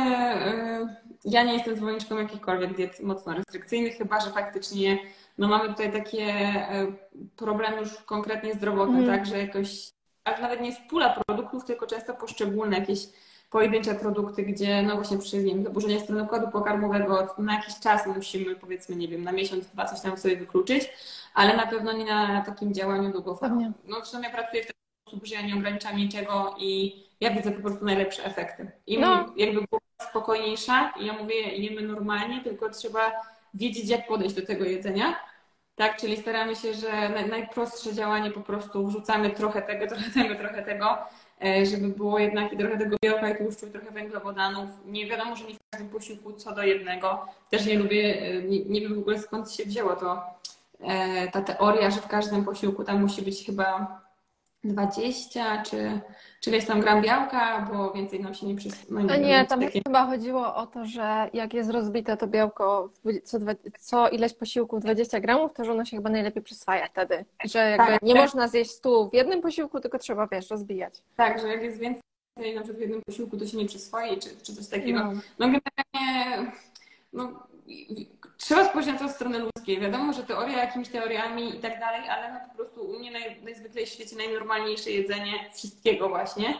y, 0.83 0.87
ja 1.25 1.45
nie 1.45 1.53
jestem 1.53 1.77
zwolenniczką 1.77 2.19
jakichkolwiek 2.19 2.77
diet 2.77 3.01
mocno 3.01 3.35
restrykcyjnych, 3.35 3.97
chyba 3.97 4.21
że 4.21 4.31
faktycznie 4.31 4.99
no 5.39 5.49
mamy 5.49 5.69
tutaj 5.69 5.93
takie 5.93 6.25
y, 6.25 7.29
problemy 7.37 7.77
już 7.77 7.97
konkretnie 7.97 8.55
zdrowotne, 8.55 8.99
mm. 8.99 9.07
tak, 9.07 9.27
że 9.27 9.39
jakoś, 9.39 9.93
aż 10.25 10.41
nawet 10.41 10.61
nie 10.61 10.69
jest 10.69 10.83
pula 10.89 11.21
produktów, 11.27 11.65
tylko 11.65 11.87
często 11.87 12.15
poszczególne 12.15 12.79
jakieś 12.79 13.09
pojedyncze 13.51 13.95
produkty, 13.95 14.43
gdzie 14.43 14.83
no 14.83 14.95
właśnie 14.95 15.19
przy 15.19 15.39
nie 15.39 15.55
wiem, 15.55 15.65
zaburzenia 15.65 16.01
strony 16.01 16.23
układu 16.23 16.51
pokarmowego 16.51 17.35
na 17.39 17.55
jakiś 17.55 17.81
czas 17.81 18.07
musimy 18.07 18.57
powiedzmy, 18.57 18.97
nie 18.97 19.09
wiem, 19.09 19.23
na 19.23 19.33
miesiąc, 19.33 19.67
dwa 19.67 19.85
coś 19.85 20.01
tam 20.01 20.17
sobie 20.17 20.37
wykluczyć, 20.37 20.89
ale 21.35 21.57
na 21.57 21.67
pewno 21.67 21.93
nie 21.93 22.05
na 22.05 22.43
takim 22.43 22.75
działaniu 22.75 23.13
długofalowym. 23.13 23.73
No 23.85 23.97
zresztą 23.97 24.23
ja 24.23 24.31
pracuję 24.31 24.63
w 24.63 24.67
ten 24.67 24.75
sposób, 25.07 25.27
że 25.27 25.35
ja 25.35 25.43
nie 25.43 25.55
ograniczam 25.55 25.97
niczego 25.97 26.55
i 26.59 27.03
ja 27.21 27.31
widzę 27.31 27.53
po 27.53 27.63
prostu 27.63 27.85
najlepsze 27.85 28.25
efekty. 28.25 28.71
I 28.87 28.99
no. 28.99 29.33
jakby 29.37 29.61
była 29.71 29.81
spokojniejsza 30.11 30.93
i 31.01 31.07
ja 31.07 31.13
mówię, 31.13 31.35
jemy 31.35 31.83
normalnie, 31.83 32.45
tylko 32.45 32.71
trzeba 32.71 33.13
wiedzieć, 33.55 33.89
jak 33.89 34.07
podejść 34.07 34.35
do 34.35 34.47
tego 34.47 34.65
jedzenia. 34.65 35.17
Tak, 35.75 35.97
czyli 35.97 36.17
staramy 36.17 36.57
się, 36.57 36.75
że 36.75 37.09
najprostsze 37.29 37.95
działanie 37.95 38.31
po 38.31 38.41
prostu 38.41 38.87
wrzucamy 38.87 39.31
trochę 39.31 39.63
tego, 39.63 39.87
trochę 39.95 40.11
tego, 40.11 40.35
trochę 40.35 40.63
tego, 40.63 40.99
żeby 41.65 41.89
było 41.89 42.19
jednak 42.19 42.53
i 42.53 42.57
trochę 42.57 42.79
tego 42.79 42.97
białka 43.03 43.31
i 43.31 43.37
tłuszczu, 43.37 43.67
i 43.67 43.71
trochę 43.71 43.91
węglowodanów. 43.91 44.71
Nie 44.87 45.07
wiadomo, 45.07 45.37
że 45.37 45.45
nie 45.45 45.55
w 45.55 45.59
każdym 45.71 45.91
posiłku 45.91 46.33
co 46.33 46.55
do 46.55 46.63
jednego. 46.63 47.27
Też 47.51 47.67
nie 47.67 47.79
lubię, 47.79 48.23
e, 48.23 48.43
nie, 48.43 48.65
nie 48.65 48.81
wiem 48.81 48.95
w 48.95 48.99
ogóle 48.99 49.19
skąd 49.19 49.53
się 49.53 49.65
wzięło 49.65 49.97
to, 49.97 50.23
e, 50.81 51.29
ta 51.29 51.43
teoria, 51.43 51.91
że 51.91 52.01
w 52.01 52.09
każdym 52.09 52.45
posiłku 52.45 52.85
tam 52.85 53.01
musi 53.01 53.23
być 53.23 53.47
chyba 53.47 54.01
20 54.67 55.63
czy, 55.63 56.01
czy 56.41 56.51
ileś 56.51 56.67
tam 56.67 56.81
gram 56.81 57.03
białka, 57.03 57.69
bo 57.73 57.93
więcej 57.93 58.21
nam 58.21 58.35
się 58.35 58.47
nie 58.47 58.57
przyswoi. 58.57 59.05
No, 59.05 59.17
nie, 59.17 59.45
tam 59.45 59.61
takie... 59.61 59.81
chyba 59.87 60.07
chodziło 60.07 60.55
o 60.55 60.67
to, 60.67 60.85
że 60.85 61.31
jak 61.33 61.55
jest 61.55 61.71
rozbite 61.71 62.17
to 62.17 62.27
białko 62.27 62.91
co, 63.25 63.39
co 63.79 64.09
ileś 64.09 64.35
posiłków 64.35 64.81
20 64.81 65.21
gramów, 65.21 65.53
to 65.53 65.65
że 65.65 65.73
ono 65.73 65.85
się 65.85 65.97
chyba 65.97 66.11
najlepiej 66.11 66.43
przyswaja 66.43 66.87
wtedy. 66.89 67.25
Że 67.45 67.59
jakby 67.59 67.87
tak, 67.87 68.03
nie 68.03 68.15
tak. 68.15 68.23
można 68.23 68.49
zjeść 68.49 68.71
stu 68.71 69.09
w 69.09 69.15
jednym 69.15 69.41
posiłku, 69.41 69.81
tylko 69.81 69.99
trzeba, 69.99 70.27
wiesz, 70.27 70.51
rozbijać. 70.51 70.95
Tak, 71.17 71.41
że 71.41 71.49
jak 71.49 71.63
jest 71.63 71.79
więcej 71.79 72.55
na 72.55 72.61
przykład 72.61 72.77
w 72.77 72.81
jednym 72.81 73.03
posiłku, 73.07 73.37
to 73.37 73.47
się 73.47 73.57
nie 73.57 73.67
przyswoi, 73.67 74.19
czy, 74.19 74.29
czy 74.43 74.55
coś 74.55 74.69
takiego. 74.69 74.99
No, 74.99 75.13
no 75.39 75.47
generalnie 75.47 76.53
no, 77.13 77.47
trzeba 78.37 78.65
spojrzeć 78.65 78.93
na 78.93 78.99
to 78.99 79.05
od 79.05 79.11
strony 79.11 79.39
ludzkiej. 79.39 79.81
Wiadomo, 79.81 80.13
że 80.13 80.23
teoria 80.23 80.59
jakimiś 80.59 80.89
teoriami 80.89 81.57
i 81.57 81.61
tak 81.61 81.81
dalej, 81.81 82.09
ale 82.09 82.33
no 82.33 82.41
po 82.51 82.57
prostu 82.57 82.83
u 82.83 82.99
mnie 82.99 83.11
naj, 83.11 83.43
najzwyklej 83.43 83.87
w 83.87 83.89
świecie 83.89 84.17
najnormalniejsze 84.17 84.91
jedzenie 84.91 85.51
wszystkiego 85.55 86.09
właśnie. 86.09 86.55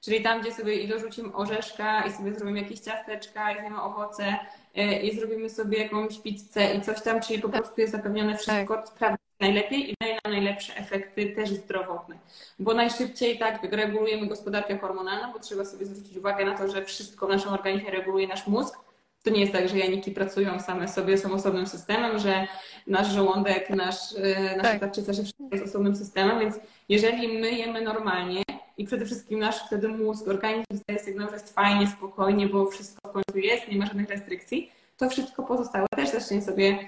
Czyli 0.00 0.22
tam, 0.22 0.40
gdzie 0.40 0.52
sobie 0.52 0.74
i 0.74 0.88
dorzucimy 0.88 1.34
orzeszka 1.34 2.02
i 2.06 2.12
sobie 2.12 2.34
zrobimy 2.34 2.62
jakieś 2.62 2.80
ciasteczka 2.80 3.52
i 3.52 3.60
zjemy 3.60 3.82
owoce 3.82 4.36
e, 4.74 5.02
i 5.02 5.18
zrobimy 5.18 5.50
sobie 5.50 5.78
jakąś 5.78 6.18
pizzę 6.18 6.74
i 6.74 6.80
coś 6.80 7.02
tam, 7.02 7.20
czyli 7.20 7.42
po 7.42 7.48
prostu 7.48 7.80
jest 7.80 7.92
zapewnione 7.92 8.36
wszystko, 8.36 8.76
tak. 8.76 8.88
sprawdza 8.88 9.18
najlepiej 9.40 9.90
i 9.90 9.94
daje 10.00 10.18
nam 10.24 10.32
najlepsze 10.32 10.76
efekty 10.76 11.26
też 11.36 11.50
zdrowotne. 11.50 12.18
Bo 12.58 12.74
najszybciej 12.74 13.38
tak 13.38 13.62
regulujemy 13.72 14.26
gospodarkę 14.26 14.78
hormonalną, 14.78 15.32
bo 15.32 15.38
trzeba 15.38 15.64
sobie 15.64 15.86
zwrócić 15.86 16.16
uwagę 16.16 16.44
na 16.44 16.58
to, 16.58 16.68
że 16.68 16.84
wszystko 16.84 17.26
w 17.26 17.30
naszym 17.30 17.52
organizmie 17.52 17.90
reguluje 17.90 18.28
nasz 18.28 18.46
mózg. 18.46 18.87
To 19.22 19.30
nie 19.30 19.40
jest 19.40 19.52
tak, 19.52 19.68
że 19.68 19.78
janiki 19.78 20.10
pracują 20.10 20.60
same 20.60 20.88
sobie, 20.88 21.18
są 21.18 21.32
osobnym 21.32 21.66
systemem, 21.66 22.18
że 22.18 22.46
nasz 22.86 23.08
żołądek, 23.08 23.70
nasz, 23.70 24.12
e, 24.16 24.56
nasza 24.56 24.70
Tak. 24.70 24.80
tarczyca, 24.80 25.12
że 25.12 25.22
wszystko 25.22 25.44
jest 25.52 25.64
osobnym 25.64 25.96
systemem, 25.96 26.38
więc 26.40 26.56
jeżeli 26.88 27.28
my 27.40 27.50
jemy 27.50 27.80
normalnie 27.82 28.42
i 28.78 28.84
przede 28.84 29.06
wszystkim 29.06 29.38
nasz 29.38 29.66
wtedy 29.66 29.88
mózg, 29.88 30.28
organizm 30.28 30.64
dostaje 30.70 30.98
sygnał, 30.98 31.28
że 31.28 31.34
jest 31.34 31.54
fajnie, 31.54 31.86
spokojnie, 31.86 32.46
bo 32.46 32.66
wszystko 32.66 33.08
w 33.08 33.12
końcu 33.12 33.38
jest, 33.38 33.68
nie 33.68 33.78
ma 33.78 33.86
żadnych 33.86 34.08
restrykcji, 34.08 34.72
to 34.96 35.10
wszystko 35.10 35.42
pozostałe 35.42 35.86
też 35.96 36.08
zacznie 36.08 36.42
sobie 36.42 36.78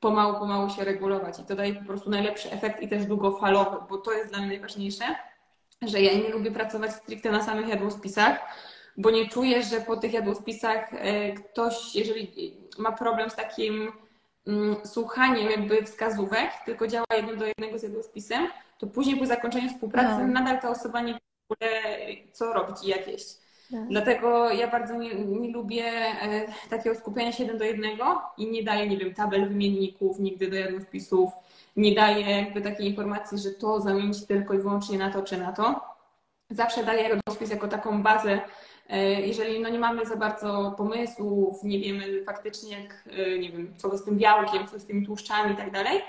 pomału, 0.00 0.38
pomału 0.38 0.70
się 0.70 0.84
regulować 0.84 1.38
i 1.38 1.42
to 1.44 1.56
daje 1.56 1.74
po 1.74 1.84
prostu 1.84 2.10
najlepszy 2.10 2.52
efekt 2.52 2.82
i 2.82 2.88
też 2.88 3.06
długofalowy, 3.06 3.76
bo 3.90 3.98
to 3.98 4.12
jest 4.12 4.28
dla 4.30 4.38
mnie 4.38 4.48
najważniejsze, 4.48 5.04
że 5.82 6.00
ja 6.00 6.14
nie 6.14 6.28
lubię 6.28 6.50
pracować 6.50 6.92
stricte 6.94 7.30
na 7.30 7.42
samych 7.42 7.68
jadłospisach, 7.68 8.38
bo 8.98 9.10
nie 9.10 9.28
czuję, 9.28 9.62
że 9.62 9.80
po 9.80 9.96
tych 9.96 10.12
jadłospisach 10.12 10.94
e, 10.94 11.32
ktoś, 11.32 11.94
jeżeli 11.94 12.32
ma 12.78 12.92
problem 12.92 13.30
z 13.30 13.34
takim 13.34 13.92
mm, 14.46 14.76
słuchaniem 14.84 15.50
jakby 15.50 15.82
wskazówek, 15.82 16.50
tylko 16.64 16.86
działa 16.86 17.06
jedno 17.16 17.36
do 17.36 17.46
jednego 17.46 17.78
z 17.78 17.82
jadłospisem, 17.82 18.46
to 18.78 18.86
później 18.86 19.16
po 19.16 19.26
zakończeniu 19.26 19.68
współpracy 19.68 20.24
No. 20.24 20.26
nadal 20.26 20.60
ta 20.60 20.70
osoba 20.70 21.00
nie 21.00 21.12
wie 21.12 21.18
w 21.48 21.52
ogóle, 21.52 21.70
co 22.32 22.52
robić 22.52 22.76
i 22.84 22.88
jak 22.88 23.08
jeść. 23.08 23.28
Tak. 23.70 23.88
Dlatego 23.88 24.50
ja 24.50 24.68
bardzo 24.68 24.94
nie, 24.94 25.14
nie 25.14 25.52
lubię 25.52 25.84
e, 25.84 26.46
takiego 26.70 26.96
skupiania 26.96 27.32
się 27.32 27.42
jeden 27.42 27.58
do 27.58 27.64
jednego 27.64 28.22
i 28.38 28.50
nie 28.50 28.62
daję, 28.62 28.88
nie 28.88 28.96
wiem, 28.96 29.14
tabel 29.14 29.48
wymienników 29.48 30.18
nigdy 30.20 30.50
do 30.50 30.56
jadłospisów, 30.56 31.30
nie 31.76 31.94
daję 31.94 32.42
jakby 32.42 32.60
takiej 32.60 32.86
informacji, 32.86 33.38
że 33.38 33.50
to 33.50 33.80
zamienić 33.80 34.26
tylko 34.26 34.54
i 34.54 34.58
wyłącznie 34.58 34.98
na 34.98 35.10
to 35.10 35.22
czy 35.22 35.36
na 35.36 35.52
to. 35.52 35.80
Zawsze 36.50 36.84
daję 36.84 37.08
jadłospis 37.08 37.50
jako 37.50 37.68
taką 37.68 38.02
bazę, 38.02 38.40
jeżeli 39.26 39.60
no 39.60 39.68
nie 39.68 39.78
mamy 39.78 40.06
za 40.06 40.16
bardzo 40.16 40.74
pomysłów, 40.76 41.64
nie 41.64 41.78
wiemy 41.78 42.24
faktycznie 42.24 42.80
jak, 42.80 43.04
e, 43.06 43.38
nie 43.38 43.52
wiem, 43.52 43.74
co 43.76 43.98
z 43.98 44.04
tym 44.04 44.18
białkiem, 44.18 44.66
co 44.66 44.78
z 44.78 44.86
tymi 44.86 45.06
tłuszczami 45.06 45.52
i 45.52 45.56
tak 45.56 45.70
dalej. 45.70 46.02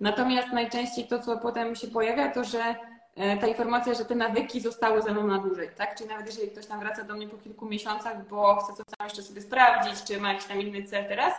Natomiast 0.00 0.52
najczęściej 0.52 1.06
to, 1.06 1.18
co 1.18 1.36
potem 1.36 1.74
się 1.74 1.86
pojawia, 1.86 2.30
to 2.30 2.44
że 2.44 2.74
e, 3.16 3.36
ta 3.36 3.46
informacja, 3.46 3.94
że 3.94 4.04
te 4.04 4.14
nawyki 4.14 4.60
zostały 4.60 5.02
ze 5.02 5.12
mną 5.12 5.26
na 5.26 5.38
dłużej, 5.38 5.68
tak? 5.76 5.96
Czyli 5.98 6.10
nawet 6.10 6.26
jeżeli 6.26 6.50
ktoś 6.50 6.66
tam 6.66 6.80
wraca 6.80 7.04
do 7.04 7.14
mnie 7.14 7.28
po 7.28 7.36
kilku 7.36 7.66
miesiącach, 7.66 8.28
bo 8.28 8.56
chce 8.56 8.72
coś 8.72 8.86
tam 8.98 9.06
jeszcze 9.06 9.22
sobie 9.22 9.40
sprawdzić, 9.40 10.04
czy 10.04 10.20
ma 10.20 10.32
jakiś 10.32 10.48
tam 10.48 10.60
inny 10.60 10.82
cel 10.82 11.08
teraz, 11.08 11.34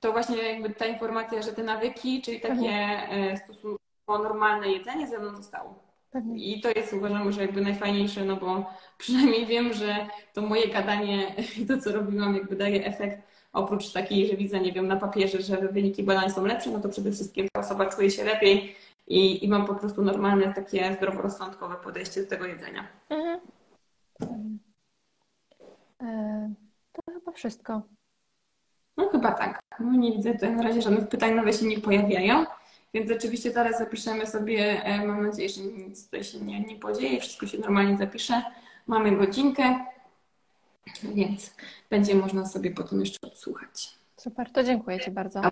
to 0.00 0.12
właśnie 0.12 0.42
jakby 0.42 0.70
ta 0.70 0.86
informacja, 0.86 1.42
że 1.42 1.52
te 1.52 1.62
nawyki, 1.62 2.22
czyli 2.22 2.40
takie 2.40 2.70
e, 2.70 3.36
stosunkowo 3.36 3.78
normalne 4.22 4.68
jedzenie 4.68 5.06
ze 5.06 5.18
mną 5.18 5.34
zostało. 5.34 5.87
Pewnie. 6.18 6.44
I 6.44 6.60
to 6.60 6.68
jest 6.70 6.92
uważam, 6.92 7.32
że 7.32 7.42
jakby 7.42 7.60
najfajniejsze, 7.60 8.24
no 8.24 8.36
bo 8.36 8.66
przynajmniej 8.98 9.46
wiem, 9.46 9.72
że 9.72 10.06
to 10.32 10.42
moje 10.42 10.68
gadanie, 10.68 11.34
to 11.68 11.78
co 11.78 11.92
robiłam, 11.92 12.34
jakby 12.34 12.56
daje 12.56 12.84
efekt. 12.86 13.28
Oprócz 13.52 13.92
takiej, 13.92 14.26
że 14.26 14.36
widzę, 14.36 14.60
nie 14.60 14.72
wiem, 14.72 14.88
na 14.88 14.96
papierze, 14.96 15.42
że 15.42 15.56
wyniki 15.56 16.02
badań 16.02 16.30
są 16.30 16.46
lepsze, 16.46 16.70
no 16.70 16.80
to 16.80 16.88
przede 16.88 17.12
wszystkim 17.12 17.48
ta 17.52 17.60
osoba 17.60 17.86
czuje 17.86 18.10
się 18.10 18.24
lepiej 18.24 18.76
i, 19.06 19.44
i 19.44 19.48
mam 19.48 19.66
po 19.66 19.74
prostu 19.74 20.02
normalne, 20.02 20.54
takie 20.54 20.94
zdroworozsądkowe 20.94 21.74
podejście 21.76 22.22
do 22.22 22.28
tego 22.30 22.46
jedzenia. 22.46 22.88
Mhm. 23.10 23.40
E, 26.02 26.54
To 26.92 27.12
chyba 27.12 27.32
wszystko. 27.32 27.82
No 28.96 29.08
chyba 29.08 29.32
tak. 29.32 29.60
No 29.80 29.92
nie 29.92 30.12
widzę 30.12 30.32
tutaj 30.32 30.56
na 30.56 30.62
razie 30.62 30.82
żadnych 30.82 31.08
pytań, 31.08 31.34
nowe 31.34 31.52
się 31.52 31.66
nie 31.66 31.80
pojawiają. 31.80 32.44
Więc 32.94 33.10
oczywiście 33.10 33.52
zaraz 33.52 33.78
zapiszemy 33.78 34.26
sobie, 34.26 34.84
e, 34.84 35.06
mam 35.06 35.26
nadzieję, 35.26 35.48
że 35.48 35.60
nic 35.60 36.04
tutaj 36.04 36.24
się 36.24 36.40
nie, 36.40 36.60
nie 36.60 36.76
podzieje, 36.76 37.20
wszystko 37.20 37.46
się 37.46 37.58
normalnie 37.58 37.96
zapisze. 37.96 38.42
Mamy 38.86 39.16
godzinkę, 39.16 39.84
więc 41.02 41.56
będzie 41.90 42.14
można 42.14 42.46
sobie 42.46 42.70
potem 42.70 43.00
jeszcze 43.00 43.18
odsłuchać. 43.22 43.98
Super, 44.16 44.52
to 44.52 44.64
dziękuję 44.64 45.00
Ci 45.00 45.10
bardzo. 45.10 45.42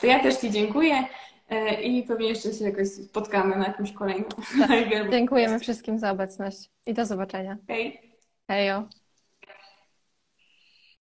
To 0.00 0.06
ja 0.06 0.22
też 0.22 0.36
Ci 0.36 0.50
dziękuję 0.50 1.04
e, 1.50 1.82
i 1.82 2.02
pewnie 2.02 2.28
jeszcze 2.28 2.52
się 2.52 2.64
jakoś 2.64 2.88
spotkamy 2.88 3.56
na 3.56 3.66
jakimś 3.66 3.92
kolejnym. 3.92 4.28
Dziękujemy 5.10 5.58
wszystkim 5.58 5.98
za 5.98 6.10
obecność 6.10 6.70
i 6.86 6.94
do 6.94 7.06
zobaczenia. 7.06 7.58
Hej. 7.68 8.14
Hejo. 8.48 8.88